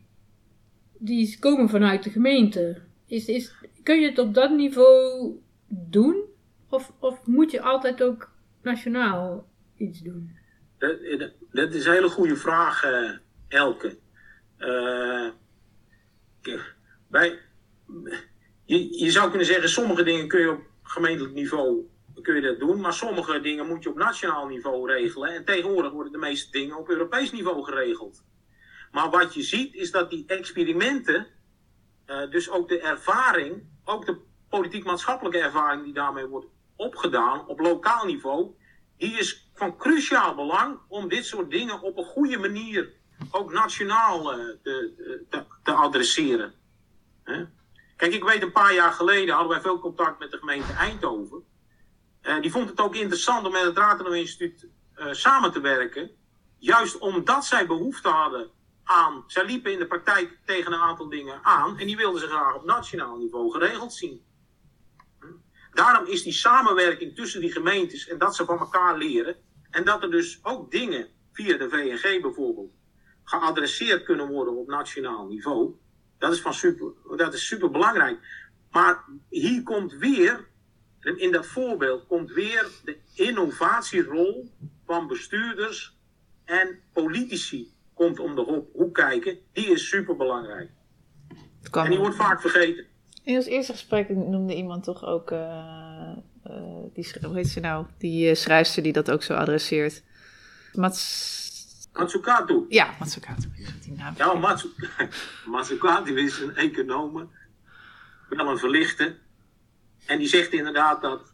die 0.98 1.38
komen 1.38 1.68
vanuit 1.68 2.02
de 2.02 2.10
gemeente. 2.10 2.82
Is, 3.06 3.26
is, 3.28 3.54
kun 3.82 4.00
je 4.00 4.08
het 4.08 4.18
op 4.18 4.34
dat 4.34 4.50
niveau 4.50 5.30
doen? 5.68 6.24
Of, 6.70 6.92
of 7.00 7.26
moet 7.26 7.50
je 7.50 7.60
altijd 7.60 8.02
ook 8.02 8.30
nationaal 8.62 9.46
iets 9.76 10.00
doen? 10.00 10.36
Dat, 10.78 10.96
dat- 11.18 11.32
dat 11.52 11.74
is 11.74 11.86
een 11.86 11.92
hele 11.92 12.08
goede 12.08 12.36
vraag, 12.36 12.84
eh, 12.84 13.10
Elke. 13.48 13.96
Eh, 14.56 15.28
k- 16.42 16.74
wij, 17.06 17.38
je, 18.64 18.98
je 19.04 19.10
zou 19.10 19.28
kunnen 19.28 19.46
zeggen, 19.46 19.68
sommige 19.68 20.02
dingen 20.02 20.28
kun 20.28 20.40
je 20.40 20.50
op 20.50 20.60
gemeentelijk 20.82 21.34
niveau 21.34 21.88
kun 22.22 22.34
je 22.34 22.40
dat 22.40 22.58
doen, 22.58 22.80
maar 22.80 22.92
sommige 22.92 23.40
dingen 23.40 23.66
moet 23.66 23.82
je 23.82 23.88
op 23.90 23.96
nationaal 23.96 24.46
niveau 24.46 24.92
regelen. 24.92 25.34
En 25.34 25.44
tegenwoordig 25.44 25.92
worden 25.92 26.12
de 26.12 26.18
meeste 26.18 26.50
dingen 26.50 26.76
op 26.76 26.88
Europees 26.88 27.32
niveau 27.32 27.64
geregeld. 27.64 28.24
Maar 28.90 29.10
wat 29.10 29.34
je 29.34 29.42
ziet 29.42 29.74
is 29.74 29.90
dat 29.90 30.10
die 30.10 30.24
experimenten, 30.26 31.26
eh, 32.04 32.30
dus 32.30 32.50
ook 32.50 32.68
de 32.68 32.80
ervaring, 32.80 33.62
ook 33.84 34.06
de 34.06 34.16
politiek-maatschappelijke 34.48 35.38
ervaring 35.38 35.84
die 35.84 35.92
daarmee 35.92 36.26
wordt 36.26 36.46
opgedaan 36.76 37.46
op 37.46 37.60
lokaal 37.60 38.04
niveau, 38.06 38.54
die 38.96 39.18
is 39.18 39.50
van 39.54 39.76
cruciaal 39.76 40.34
belang 40.34 40.78
om 40.88 41.08
dit 41.08 41.26
soort 41.26 41.50
dingen 41.50 41.80
op 41.82 41.96
een 41.98 42.04
goede 42.04 42.38
manier 42.38 42.92
ook 43.30 43.52
nationaal 43.52 44.32
eh, 44.32 44.38
te, 44.62 44.92
te, 45.30 45.44
te 45.62 45.72
adresseren. 45.72 46.54
Hè? 47.22 47.44
Kijk, 47.96 48.12
ik 48.12 48.24
weet 48.24 48.42
een 48.42 48.52
paar 48.52 48.74
jaar 48.74 48.92
geleden 48.92 49.34
hadden 49.34 49.52
wij 49.52 49.60
veel 49.60 49.78
contact 49.78 50.18
met 50.18 50.30
de 50.30 50.38
gemeente 50.38 50.72
Eindhoven. 50.72 51.44
Eh, 52.20 52.40
die 52.40 52.50
vond 52.50 52.68
het 52.68 52.80
ook 52.80 52.94
interessant 52.94 53.46
om 53.46 53.52
met 53.52 53.62
het 53.62 53.76
Ratenau 53.76 54.16
Instituut 54.16 54.66
eh, 54.94 55.12
samen 55.12 55.52
te 55.52 55.60
werken. 55.60 56.10
Juist 56.58 56.98
omdat 56.98 57.44
zij 57.44 57.66
behoefte 57.66 58.08
hadden 58.08 58.50
aan. 58.84 59.24
Zij 59.26 59.44
liepen 59.44 59.72
in 59.72 59.78
de 59.78 59.86
praktijk 59.86 60.38
tegen 60.44 60.72
een 60.72 60.80
aantal 60.80 61.08
dingen 61.08 61.40
aan. 61.42 61.78
En 61.78 61.86
die 61.86 61.96
wilden 61.96 62.20
ze 62.20 62.26
graag 62.26 62.54
op 62.54 62.64
nationaal 62.64 63.16
niveau 63.16 63.50
geregeld 63.50 63.94
zien. 63.94 64.24
Daarom 65.72 66.06
is 66.06 66.22
die 66.22 66.32
samenwerking 66.32 67.14
tussen 67.14 67.40
die 67.40 67.52
gemeentes 67.52 68.08
en 68.08 68.18
dat 68.18 68.36
ze 68.36 68.44
van 68.44 68.58
elkaar 68.58 68.96
leren. 68.96 69.36
En 69.70 69.84
dat 69.84 70.02
er 70.02 70.10
dus 70.10 70.38
ook 70.42 70.70
dingen 70.70 71.08
via 71.32 71.56
de 71.56 71.68
VNG 71.68 72.20
bijvoorbeeld 72.20 72.72
geadresseerd 73.26 74.04
kunnen 74.04 74.28
worden 74.28 74.56
op 74.56 74.68
nationaal 74.68 75.26
niveau. 75.26 75.74
Dat 76.18 76.32
is, 76.32 76.40
van 76.40 76.54
super, 76.54 76.92
dat 77.16 77.34
is 77.34 77.46
super 77.46 77.70
belangrijk. 77.70 78.18
Maar 78.70 79.04
hier 79.28 79.62
komt 79.62 79.92
weer, 79.92 80.48
in 81.00 81.32
dat 81.32 81.46
voorbeeld, 81.46 82.06
komt 82.06 82.32
weer 82.32 82.66
de 82.84 82.98
innovatierol 83.14 84.50
van 84.86 85.06
bestuurders 85.06 85.96
en 86.44 86.80
politici 86.92 87.74
komt 87.94 88.18
om 88.18 88.34
de 88.34 88.40
hoek, 88.40 88.68
hoek 88.72 88.94
kijken. 88.94 89.38
Die 89.52 89.66
is 89.66 89.88
super 89.88 90.16
belangrijk. 90.16 90.70
En 91.70 91.90
die 91.90 91.98
wordt 91.98 92.16
vaak 92.16 92.40
vergeten. 92.40 92.84
In 93.22 93.36
ons 93.36 93.46
eerste 93.46 93.72
gesprek 93.72 94.08
noemde 94.08 94.54
iemand 94.54 94.84
toch 94.84 95.04
ook, 95.04 95.30
eh, 95.30 96.16
eh, 96.42 96.52
die, 96.92 97.12
hoe 97.22 97.36
heet 97.36 97.48
ze 97.48 97.60
nou, 97.60 97.86
die 97.98 98.28
eh, 98.28 98.34
schrijfster 98.34 98.82
die 98.82 98.92
dat 98.92 99.10
ook 99.10 99.22
zo 99.22 99.34
adresseert. 99.34 100.02
Mats... 100.72 101.44
Matsukatu. 101.98 102.66
Ja, 102.68 102.94
naam 103.96 104.14
Ja, 104.16 104.32
Matsu- 104.34 104.72
Matsukatu 105.52 106.18
is 106.20 106.40
een 106.40 106.56
econoom, 106.56 107.30
wel 108.28 108.50
een 108.50 108.58
verlichte. 108.58 109.16
En 110.06 110.18
die 110.18 110.28
zegt 110.28 110.52
inderdaad 110.52 111.02
dat 111.02 111.32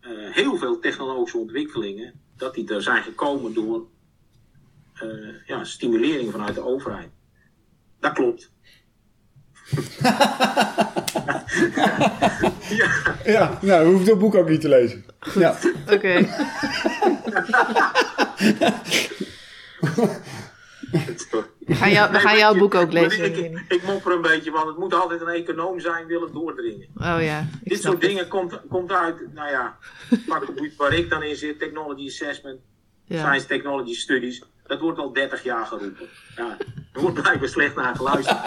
eh, 0.00 0.10
heel 0.30 0.56
veel 0.56 0.78
technologische 0.78 1.38
ontwikkelingen, 1.38 2.20
dat 2.36 2.54
die 2.54 2.74
er 2.74 2.82
zijn 2.82 3.02
gekomen 3.02 3.54
door 3.54 3.86
eh, 4.94 5.08
ja, 5.46 5.64
stimulering 5.64 6.30
vanuit 6.32 6.54
de 6.54 6.64
overheid. 6.64 7.10
Dat 8.00 8.12
klopt. 8.12 8.50
ja, 12.68 13.16
Ja, 13.24 13.58
nou, 13.62 13.92
hoeft 13.92 14.06
dat 14.06 14.18
boek 14.18 14.34
ook 14.34 14.48
niet 14.48 14.60
te 14.60 14.68
lezen. 14.68 15.04
Ja, 15.34 15.56
Oké. 15.90 16.14
We 19.96 21.74
gaan, 21.74 21.90
jou, 21.90 22.06
we 22.06 22.12
Nee, 22.12 22.20
gaan 22.20 22.22
maar 22.22 22.38
jouw 22.38 22.54
boek 22.54 22.74
ook 22.74 22.92
lezen. 22.92 23.24
Ik, 23.24 23.36
ik, 23.36 23.64
ik 23.68 23.82
mopper 23.82 24.12
een 24.12 24.22
beetje, 24.22 24.50
want 24.50 24.66
het 24.66 24.76
moet 24.78 24.94
altijd 24.94 25.20
een 25.20 25.28
econoom 25.28 25.80
zijn, 25.80 26.06
wil 26.06 26.20
het 26.20 26.32
doordringen. 26.32 26.86
Oh 26.96 27.16
ja, 27.20 27.46
Dit 27.62 27.80
soort 27.82 27.92
het. 27.92 28.10
dingen 28.10 28.28
komt, 28.28 28.60
komt 28.68 28.92
uit, 28.92 29.32
nou 29.34 29.50
ja, 29.50 29.76
het 30.08 30.76
waar 30.76 30.92
ik 30.92 31.10
dan 31.10 31.22
in 31.22 31.36
zit, 31.36 31.58
technology 31.58 32.06
assessment, 32.06 32.60
Ja. 33.04 33.18
science 33.18 33.46
technology 33.46 33.94
studies. 33.94 34.42
Dat 34.66 34.80
wordt 34.80 34.98
al 34.98 35.12
30 35.12 35.42
jaar 35.42 35.66
geroepen. 35.66 36.06
Ja, 36.36 36.56
er 36.92 37.00
wordt 37.00 37.22
blijkbaar 37.22 37.48
slecht 37.48 37.74
naar 37.76 37.96
geluisterd. 37.96 38.38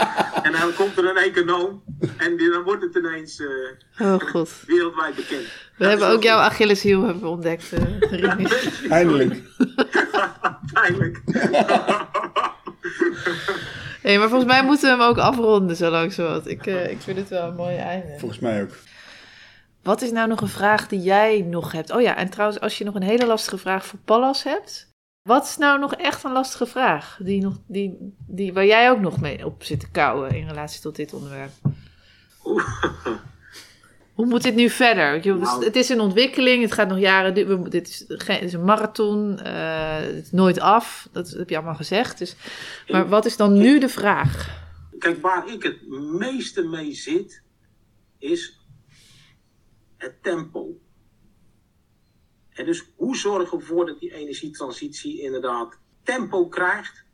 En 0.44 0.52
dan 0.52 0.74
komt 0.74 0.98
er 0.98 1.10
een 1.10 1.18
econoom 1.18 1.84
en 2.18 2.38
die- 2.38 2.50
dan 2.52 2.64
wordt 2.64 2.84
het 2.84 2.96
ineens 2.96 3.42
eh, 3.98 4.08
Oh 4.08 4.20
god. 4.20 4.52
wereldwijd 4.68 5.16
bekend. 5.16 5.46
We 5.78 5.86
hebben 5.86 6.08
ook 6.08 6.24
jouw 6.24 6.38
Achilleshiel 6.40 7.04
hebben 7.04 7.22
we 7.22 7.28
ontdekt, 7.28 7.74
eh 7.74 8.00
Rini. 8.00 8.48
eindelijk. 8.90 9.42
Pijnlijk. 10.74 11.22
hey, 14.02 14.18
maar 14.18 14.30
volgens 14.30 14.52
mij 14.52 14.64
moeten 14.64 14.98
we 14.98 15.04
hem 15.04 15.10
ook 15.10 15.18
afronden 15.18 15.76
zo 15.76 15.90
langzamerhand. 15.90 16.48
Ik, 16.48 16.66
eh, 16.68 16.92
ik 16.92 17.02
vind 17.02 17.18
het 17.18 17.30
wel 17.30 17.48
een 17.48 17.56
mooi 17.56 17.76
einde. 17.78 18.16
Volgens 18.20 18.40
mij 18.40 18.62
ook. 18.62 18.72
Wat 19.84 20.02
is 20.02 20.12
nou 20.12 20.28
nog 20.28 20.42
een 20.42 20.48
vraag 20.48 20.88
die 20.88 21.00
jij 21.02 21.42
nog 21.42 21.72
hebt? 21.72 21.92
Oh 21.92 22.02
ja, 22.02 22.16
en 22.16 22.30
trouwens, 22.30 22.60
als 22.60 22.78
je 22.78 22.84
nog 22.84 22.96
een 22.96 23.02
hele 23.04 23.26
lastige 23.26 23.58
vraag 23.58 23.86
voor 23.86 24.00
Pallas 24.06 24.44
hebt. 24.44 24.89
Wat 25.30 25.44
is 25.46 25.58
nou 25.58 25.80
nog 25.80 25.94
echt 25.94 26.24
een 26.24 26.32
lastige 26.32 26.66
vraag? 26.66 27.20
Die 27.22 27.42
nog, 27.42 27.58
die, 27.68 27.98
die, 28.28 28.54
waar 28.54 28.66
jij 28.66 28.90
ook 28.90 29.00
nog 29.00 29.20
mee 29.22 29.46
op 29.46 29.64
zit 29.64 29.80
te 29.80 29.90
kouwen 29.92 30.36
in 30.36 30.48
relatie 30.48 30.82
tot 30.82 30.96
dit 30.96 31.14
onderwerp. 31.14 31.52
Hoe 34.14 34.26
moet 34.26 34.44
dit 34.44 34.56
nu 34.56 34.70
verder? 34.70 35.24
Je- 35.24 35.34
Nou. 35.34 35.66
Het 35.66 35.76
is 35.76 35.90
een 35.90 36.00
ontwikkeling, 36.00 36.62
het 36.64 36.72
gaat 36.72 36.88
nog 36.88 37.00
jaren. 37.00 37.34
We- 37.62 37.70
Dit 37.70 37.88
is, 37.88 38.06
is 38.42 38.54
een 38.54 38.64
marathon, 38.64 39.40
eh, 39.40 39.96
het 39.96 40.24
is 40.26 40.32
nooit 40.32 40.60
af. 40.60 41.10
Dat 41.12 41.30
heb 41.30 41.50
je 41.50 41.56
allemaal 41.56 41.76
gezegd. 41.76 42.18
Dus, 42.18 42.36
maar 42.88 43.08
wat 43.10 43.26
is 43.26 43.38
dan 43.38 43.54
nu 43.54 43.80
de 43.80 43.90
vraag? 43.90 44.62
Kijk, 45.00 45.22
waar 45.22 45.54
ik 45.54 45.64
het 45.64 45.88
meeste 46.20 46.62
mee 46.64 46.94
zit, 46.94 47.42
is 48.18 48.60
het 49.98 50.14
tempo. 50.24 50.78
Dus 52.66 52.92
hoe 52.96 53.18
zorgen 53.18 53.58
we 53.58 53.64
ervoor 53.64 53.86
dat 53.86 54.00
die 54.00 54.14
energietransitie 54.14 55.22
inderdaad 55.22 55.80
tempo 56.04 56.48
krijgt? 56.48 57.06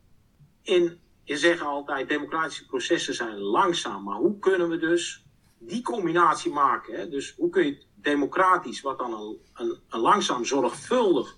In, 0.62 1.00
je 1.24 1.36
zegt 1.36 1.60
altijd, 1.60 2.08
democratische 2.08 2.66
processen 2.66 3.14
zijn 3.14 3.38
langzaam, 3.38 4.02
maar 4.02 4.16
hoe 4.16 4.38
kunnen 4.38 4.68
we 4.68 4.78
dus 4.78 5.26
die 5.58 5.82
combinatie 5.82 6.52
maken? 6.52 6.94
Hè? 6.94 7.08
Dus 7.08 7.34
hoe 7.36 7.50
kun 7.50 7.66
je 7.66 7.82
democratisch, 7.94 8.80
wat 8.80 8.98
dan 8.98 9.12
een, 9.12 9.38
een, 9.54 9.80
een 9.88 10.00
langzaam, 10.00 10.44
zorgvuldig 10.44 11.36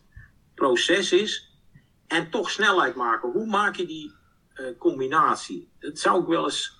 proces 0.54 1.12
is, 1.12 1.58
en 2.06 2.30
toch 2.30 2.50
snelheid 2.50 2.94
maken? 2.94 3.30
Hoe 3.30 3.46
maak 3.46 3.76
je 3.76 3.86
die 3.86 4.12
eh, 4.52 4.66
combinatie? 4.78 5.70
Dat 5.78 5.98
zou 5.98 6.20
ik 6.20 6.28
wel 6.28 6.44
eens 6.44 6.78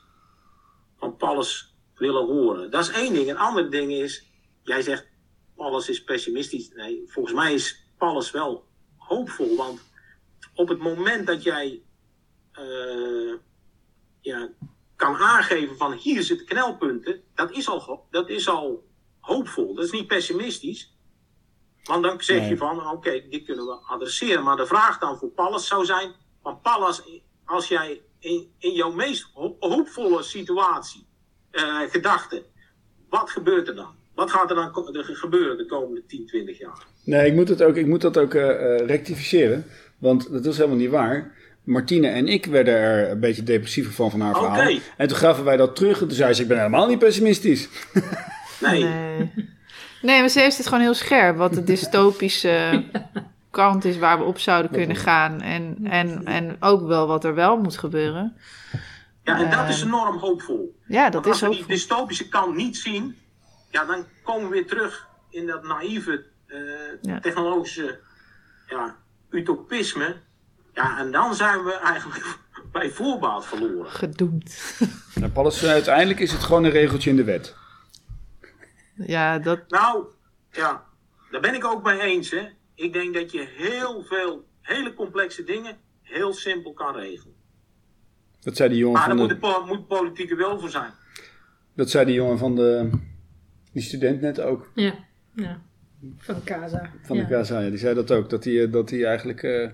van 0.97 1.17
Palles 1.17 1.75
willen 1.95 2.27
horen. 2.27 2.71
Dat 2.71 2.83
is 2.83 2.91
één 2.91 3.13
ding. 3.13 3.29
Een 3.29 3.39
ander 3.39 3.71
ding 3.71 3.93
is, 3.93 4.27
jij 4.63 4.83
zegt 4.83 5.09
Palles 5.59 5.89
is 5.89 6.05
pessimistisch. 6.05 6.71
Nee, 6.75 7.03
volgens 7.07 7.35
mij 7.35 7.55
is 7.55 7.85
Palles 7.97 8.31
wel 8.31 8.65
hoopvol. 8.97 9.57
Want 9.57 9.81
op 10.55 10.69
het 10.69 10.79
moment 10.79 11.27
dat 11.27 11.43
jij 11.43 11.83
eh, 12.53 13.35
ja, 14.21 14.49
kan 14.97 15.17
aangeven 15.17 15.77
van 15.77 15.93
hier 15.93 16.23
zitten 16.23 16.47
knelpunten, 16.47 17.23
dat 17.35 17.51
is, 17.51 17.69
al, 17.69 18.07
dat 18.11 18.29
is 18.29 18.49
al 18.49 18.87
hoopvol. 19.21 19.75
Dat 19.75 19.85
is 19.85 19.91
niet 19.91 20.07
pessimistisch. 20.07 20.97
Want 21.85 22.03
dan 22.03 22.21
zeg 22.23 22.41
Nee. 22.41 22.49
je 22.49 22.57
van, 22.57 22.91
oké, 22.91 23.29
dit 23.29 23.45
kunnen 23.45 23.67
we 23.67 23.73
adresseren. 23.73 24.43
Maar 24.45 24.57
de 24.57 24.67
vraag 24.67 24.99
dan 24.99 25.19
voor 25.19 25.29
Pallas 25.31 25.67
zou 25.67 25.85
zijn, 25.85 26.13
van 26.43 26.61
Pallas, 26.61 27.03
als 27.45 27.69
jij 27.69 28.03
in, 28.19 28.53
in 28.59 28.73
jouw 28.73 28.93
meest 28.93 29.31
ho- 29.35 29.57
hoopvolle 29.61 30.23
situatie, 30.23 31.07
eh 31.51 31.81
gedachte, 31.81 32.47
wat 33.09 33.31
gebeurt 33.31 33.69
er 33.69 33.75
dan? 33.75 33.97
Wat 34.19 34.31
gaat 34.31 34.51
er 34.51 34.57
dan 34.57 34.71
gebeuren 35.05 35.57
de 35.57 35.67
komende 35.67 36.03
10, 36.07 36.27
20 36.27 36.59
jaar? 36.59 36.85
Nee, 37.05 37.27
ik 37.27 37.35
moet, 37.35 37.49
het 37.49 37.63
ook, 37.63 37.77
ik 37.77 37.87
moet 37.87 38.01
dat 38.01 38.17
ook 38.19 38.35
eh, 38.35 38.51
eh, 38.81 38.87
rectificeren. 38.87 39.65
Want 39.99 40.33
dat 40.33 40.47
is 40.47 40.57
helemaal 40.57 40.77
niet 40.79 40.91
waar. 40.91 41.33
Martine 41.65 42.09
en 42.09 42.29
ik 42.29 42.47
werden 42.47 42.75
er 42.75 43.11
een 43.11 43.21
beetje 43.21 43.43
depressiever 43.43 43.93
van 43.93 44.11
van 44.11 44.21
haar 44.21 44.31
Oké. 44.37 44.45
verhaal. 44.45 44.79
En 44.97 45.09
toen 45.09 45.17
gaven 45.17 45.45
wij 45.45 45.57
dat 45.57 45.77
terug. 45.77 46.01
En 46.01 46.07
toen 46.09 46.17
zei 46.17 46.33
ze, 46.33 46.43
ik 46.43 46.49
ben 46.49 46.57
helemaal 46.57 46.89
niet 46.89 46.99
pessimistisch. 46.99 47.69
Nee, 48.61 48.83
Nee. 48.85 49.31
nee, 50.03 50.21
maar 50.21 50.29
ze 50.29 50.41
heeft 50.41 50.57
het 50.57 50.67
gewoon 50.67 50.83
heel 50.83 50.95
scherp. 50.95 51.37
Wat 51.37 51.55
de 51.55 51.65
dystopische 51.65 52.85
kant 53.51 53.85
is 53.85 53.99
waar 53.99 54.19
we 54.19 54.25
op 54.25 54.39
zouden 54.39 54.71
kunnen 54.71 54.97
gaan. 54.97 55.41
En, 55.41 55.79
en, 55.85 56.25
en 56.25 56.57
ook 56.61 56.87
wel 56.87 57.07
wat 57.07 57.25
er 57.25 57.35
wel 57.35 57.57
moet 57.57 57.77
gebeuren. 57.79 58.37
ja, 59.25 59.39
en 59.39 59.51
dat 59.51 59.59
Eh, 59.65 59.69
is 59.69 59.83
enorm 59.83 60.17
hoopvol. 60.19 60.77
Ja, 60.87 61.05
dat 61.11 61.13
Want 61.25 61.27
is 61.27 61.31
als 61.31 61.41
we 61.41 61.47
ook. 61.47 61.55
die 61.67 61.77
dystopische 61.77 62.29
kant 62.29 62.57
niet 62.57 62.77
zien, 62.77 63.17
ja, 63.71 63.85
dan 63.85 64.05
komen 64.23 64.49
we 64.49 64.55
weer 64.55 64.67
terug 64.67 65.09
in 65.31 65.47
dat 65.47 65.63
naïeve 65.63 66.25
eh, 66.47 66.59
Ja. 67.03 67.21
technologische 67.21 67.99
ja, 68.67 68.97
utopisme. 69.31 70.17
Ja, 70.75 70.99
en 70.99 71.11
dan 71.13 71.35
zijn 71.35 71.65
we 71.65 71.73
eigenlijk 71.73 72.39
bij 72.73 72.91
voorbaat 72.91 73.47
verloren. 73.47 73.91
Gedoemd. 73.91 74.57
Nou, 75.15 75.31
Pallas, 75.33 75.63
eh, 75.63 75.71
uiteindelijk 75.71 76.21
is 76.21 76.33
het 76.33 76.43
gewoon 76.43 76.65
een 76.65 76.71
regeltje 76.71 77.11
in 77.11 77.17
de 77.17 77.25
wet. 77.25 77.55
Ja, 78.95 79.39
dat. 79.39 79.61
Nou, 79.69 80.05
ja, 80.51 80.85
daar 81.31 81.41
ben 81.41 81.55
ik 81.55 81.65
ook 81.65 81.83
mee 81.85 82.01
eens. 82.01 82.31
Hè. 82.31 82.49
Ik 82.75 82.93
denk 82.93 83.15
dat 83.15 83.33
je 83.33 83.47
heel 83.57 84.03
veel, 84.03 84.47
hele 84.61 84.95
complexe 84.95 85.45
dingen 85.45 85.77
heel 86.03 86.33
simpel 86.33 86.73
kan 86.73 86.95
regelen. 86.95 87.35
Dat 88.41 88.57
zei 88.57 88.69
die 88.69 88.79
jongen 88.79 88.99
Maar 88.99 89.09
van 89.09 89.17
daar 89.17 89.29
de, 89.29 89.35
moet, 89.41 89.55
de 89.55 89.65
moet 89.67 89.87
politiek 89.89 90.31
er 90.31 90.37
wel 90.37 90.61
voor 90.61 90.71
zijn. 90.71 90.93
dat 91.75 91.91
zei 91.91 92.05
die 92.05 92.15
jongen 92.15 92.39
van 92.39 92.55
de, 92.57 92.91
die 93.73 93.83
student 93.83 94.21
net 94.21 94.41
ook. 94.41 94.71
Ja, 94.75 94.95
ja. 95.35 95.61
Van 96.19 96.45
Casa. 96.45 96.91
Van 97.03 97.17
ja. 97.17 97.25
de 97.25 97.41
KSA, 97.41 97.61
ja, 97.61 97.69
die 97.69 97.79
zei 97.79 97.95
dat 97.95 98.11
ook. 98.11 98.31
Dat 98.31 98.45
hij 98.45 98.71
dat 98.71 98.89
die 98.89 99.07
eigenlijk... 99.07 99.43
eh, 99.43 99.69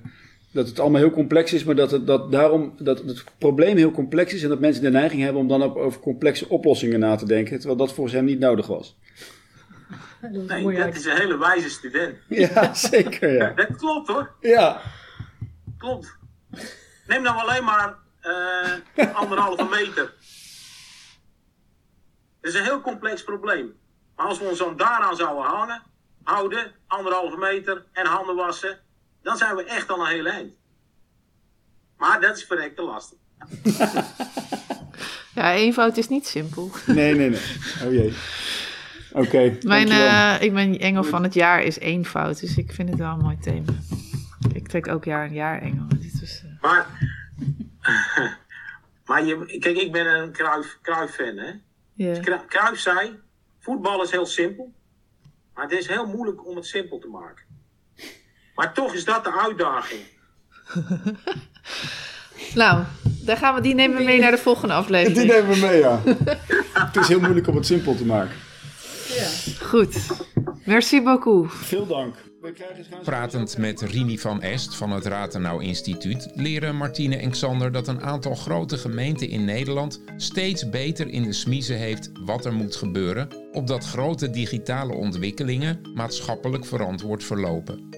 dat 0.51 0.69
het 0.69 0.81
allemaal 0.81 1.01
heel 1.01 1.11
complex 1.11 1.53
is, 1.53 1.65
maar 1.65 1.75
dat, 1.75 1.91
het, 1.91 2.07
dat 2.07 2.33
daarom 2.33 2.75
dat 2.79 2.99
het 2.99 3.25
probleem 3.39 3.77
heel 3.77 3.91
complex 3.91 4.33
is 4.33 4.43
en 4.43 4.49
dat 4.49 4.61
mensen 4.61 4.83
de 4.83 4.91
neiging 4.91 5.23
hebben 5.23 5.41
om 5.43 5.49
dan 5.49 5.63
ook 5.63 5.77
over 5.77 6.01
complexe 6.01 6.49
oplossingen 6.49 7.01
na 7.01 7.17
te 7.17 7.27
denken, 7.27 7.57
terwijl 7.57 7.79
dat 7.79 7.93
volgens 7.93 8.15
hem 8.15 8.25
niet 8.25 8.39
nodig 8.39 8.67
was. 8.67 8.99
Dat 10.21 10.31
is 10.33 10.47
Nee, 10.47 10.77
dat 10.77 10.95
is 10.95 11.05
een 11.05 11.17
hele 11.17 11.39
wijze 11.39 11.71
student. 11.71 12.17
Ja, 12.29 12.75
zeker, 12.75 13.33
ja. 13.33 13.51
Dat 13.51 13.77
klopt 13.77 14.09
hoor. 14.09 14.31
Ja, 14.41 14.81
Klopt. 15.79 16.17
Neem 17.07 17.23
nou 17.23 17.37
alleen 17.37 17.65
maar 17.65 17.95
eh, 18.21 19.15
anderhalve 19.15 19.65
meter. 19.71 20.15
Dat 22.41 22.53
is 22.53 22.55
een 22.55 22.65
heel 22.65 22.81
complex 22.81 23.25
probleem. 23.25 23.75
Maar 24.17 24.27
als 24.27 24.39
we 24.39 24.45
ons 24.45 24.59
dan 24.59 24.77
daaraan 24.77 25.17
zouden 25.17 25.45
hangen, 25.51 25.83
houden, 26.23 26.73
anderhalve 26.87 27.37
meter 27.37 27.85
en 27.93 28.07
handen 28.07 28.37
wassen, 28.37 28.79
dan 29.23 29.37
zijn 29.37 29.57
we 29.57 29.65
echt 29.65 29.91
al 29.91 30.01
een 30.01 30.12
heel 30.15 30.27
eind. 30.27 30.53
Maar 31.99 32.21
dat 32.21 32.37
is 32.37 32.45
verrekte 32.45 32.83
lastig. 32.83 33.19
Ja, 35.35 35.53
eenvoud 35.53 35.97
is 35.97 36.09
niet 36.09 36.27
simpel. 36.27 36.71
nee, 36.87 37.15
nee, 37.15 37.29
nee. 37.29 37.41
Oh 37.85 37.93
jee. 37.93 38.15
Oké, 39.12 39.59
Mijn, 39.61 39.89
eh, 39.91 40.37
ik 40.43 40.55
ben 40.55 40.79
engel 40.79 41.05
van 41.05 41.23
het 41.23 41.35
jaar 41.35 41.62
is 41.62 41.79
eenvoud. 41.79 42.41
Dus 42.41 42.57
ik 42.57 42.73
vind 42.73 42.89
het 42.89 42.99
wel 42.99 43.12
een 43.12 43.19
mooi 43.19 43.39
thema. 43.39 43.73
Ik 44.53 44.69
trek 44.69 44.89
ook 44.89 45.05
jaar 45.05 45.25
een 45.25 45.33
jaar 45.33 45.61
engel. 45.62 45.85
Dit 45.89 46.21
was, 46.21 46.43
eh, 46.45 46.62
Maar, 46.62 46.87
maar 49.07 49.25
je, 49.25 49.59
kijk, 49.61 49.77
ik 49.77 49.93
ben 49.93 50.07
een 50.07 50.33
Cruijff, 50.33 50.79
Cruijff 50.83 51.15
fan, 51.15 51.37
hè. 51.37 51.51
ja. 51.95 52.21
Cru- 52.21 52.45
Cruijff 52.49 52.81
zei, 52.81 53.19
voetbal 53.65 54.03
is 54.03 54.11
heel 54.11 54.27
simpel, 54.27 54.73
maar 55.55 55.65
het 55.65 55.73
is 55.79 55.87
heel 55.87 56.07
moeilijk 56.07 56.47
om 56.47 56.57
het 56.57 56.67
simpel 56.67 56.99
te 56.99 57.09
maken. 57.09 57.45
Maar 58.55 58.75
toch 58.75 58.95
is 58.95 59.05
dat 59.05 59.25
de 59.25 59.41
uitdaging. 59.41 60.01
Nou, 62.55 62.85
daar 63.05 63.37
gaan 63.37 63.55
we, 63.55 63.61
die 63.61 63.75
nemen 63.75 63.97
we 63.97 64.05
mee 64.05 64.21
naar 64.21 64.31
de 64.31 64.39
volgende 64.39 64.75
Die 64.75 64.83
aflevering. 64.83 65.31
nemen 65.31 65.51
we 65.51 65.57
mee, 65.67 65.79
ja. 65.79 66.01
het 66.87 66.97
is 66.97 67.09
heel 67.09 67.21
moeilijk 67.21 67.47
om 67.49 67.57
het 67.57 67.67
simpel 67.67 67.95
te 67.95 68.05
maken. 68.05 68.35
Ja. 69.09 69.29
Goed. 69.67 69.97
Merci 70.65 71.03
beaucoup. 71.03 71.51
Veel 71.53 71.87
dank. 71.87 72.17
Pratend 73.03 73.59
met 73.59 73.81
Rini 73.81 74.19
van 74.19 74.43
Est 74.43 74.75
van 74.75 74.91
het 74.91 75.07
Ratenau 75.07 75.63
Instituut 75.63 76.29
leren 76.35 76.77
Martine 76.77 77.17
en 77.17 77.31
Xander 77.31 77.73
dat 77.73 77.89
een 77.89 78.01
aantal 78.01 78.35
grote 78.35 78.79
gemeenten 78.79 79.29
in 79.29 79.45
Nederland 79.45 80.01
steeds 80.17 80.69
beter 80.69 81.09
in 81.09 81.23
de 81.23 81.33
smiezen 81.33 81.77
heeft 81.77 82.11
wat 82.25 82.45
er 82.45 82.53
moet 82.53 82.77
gebeuren, 82.77 83.29
opdat 83.53 83.85
grote 83.85 84.31
digitale 84.31 84.95
ontwikkelingen 84.95 85.81
maatschappelijk 85.95 86.65
verantwoord 86.65 87.25
verlopen. 87.25 87.89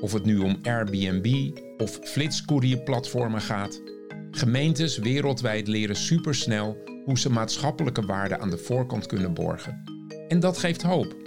Of 0.00 0.12
het 0.12 0.24
nu 0.24 0.38
om 0.38 0.58
Airbnb 0.62 1.58
of 1.76 1.98
flitscourierplatformen 2.02 3.40
gaat, 3.40 3.82
gemeentes 4.30 4.98
wereldwijd 4.98 5.68
leren 5.68 5.96
supersnel 5.96 6.76
hoe 7.04 7.18
ze 7.18 7.30
maatschappelijke 7.30 8.06
waarden 8.06 8.40
aan 8.40 8.50
de 8.50 8.58
voorkant 8.58 9.06
kunnen 9.06 9.34
borgen. 9.34 9.82
En 10.28 10.40
dat 10.40 10.58
geeft 10.58 10.82
hoop. 10.82 11.23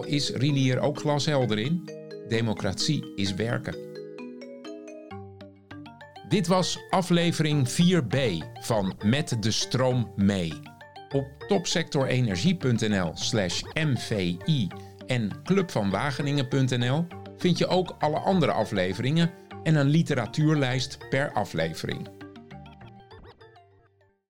Is 0.00 0.30
Rini 0.30 0.58
hier 0.58 0.80
ook 0.80 0.98
glashelder 0.98 1.58
in, 1.58 1.90
democratie 2.28 3.12
is 3.16 3.34
werken. 3.34 3.74
Dit 6.28 6.46
was 6.46 6.78
aflevering 6.90 7.68
4b 7.68 8.16
van 8.60 8.94
Met 9.04 9.36
de 9.40 9.50
Stroom 9.50 10.12
mee. 10.16 10.52
Op 11.10 11.26
topsectorenergie.nl 11.48 13.10
slash 13.14 13.62
mvi 13.74 14.68
en 15.06 15.30
clubvanwageningen.nl 15.44 17.06
vind 17.36 17.58
je 17.58 17.66
ook 17.66 17.96
alle 17.98 18.18
andere 18.18 18.52
afleveringen 18.52 19.30
en 19.62 19.74
een 19.74 19.88
literatuurlijst 19.88 20.98
per 21.08 21.32
aflevering. 21.32 22.21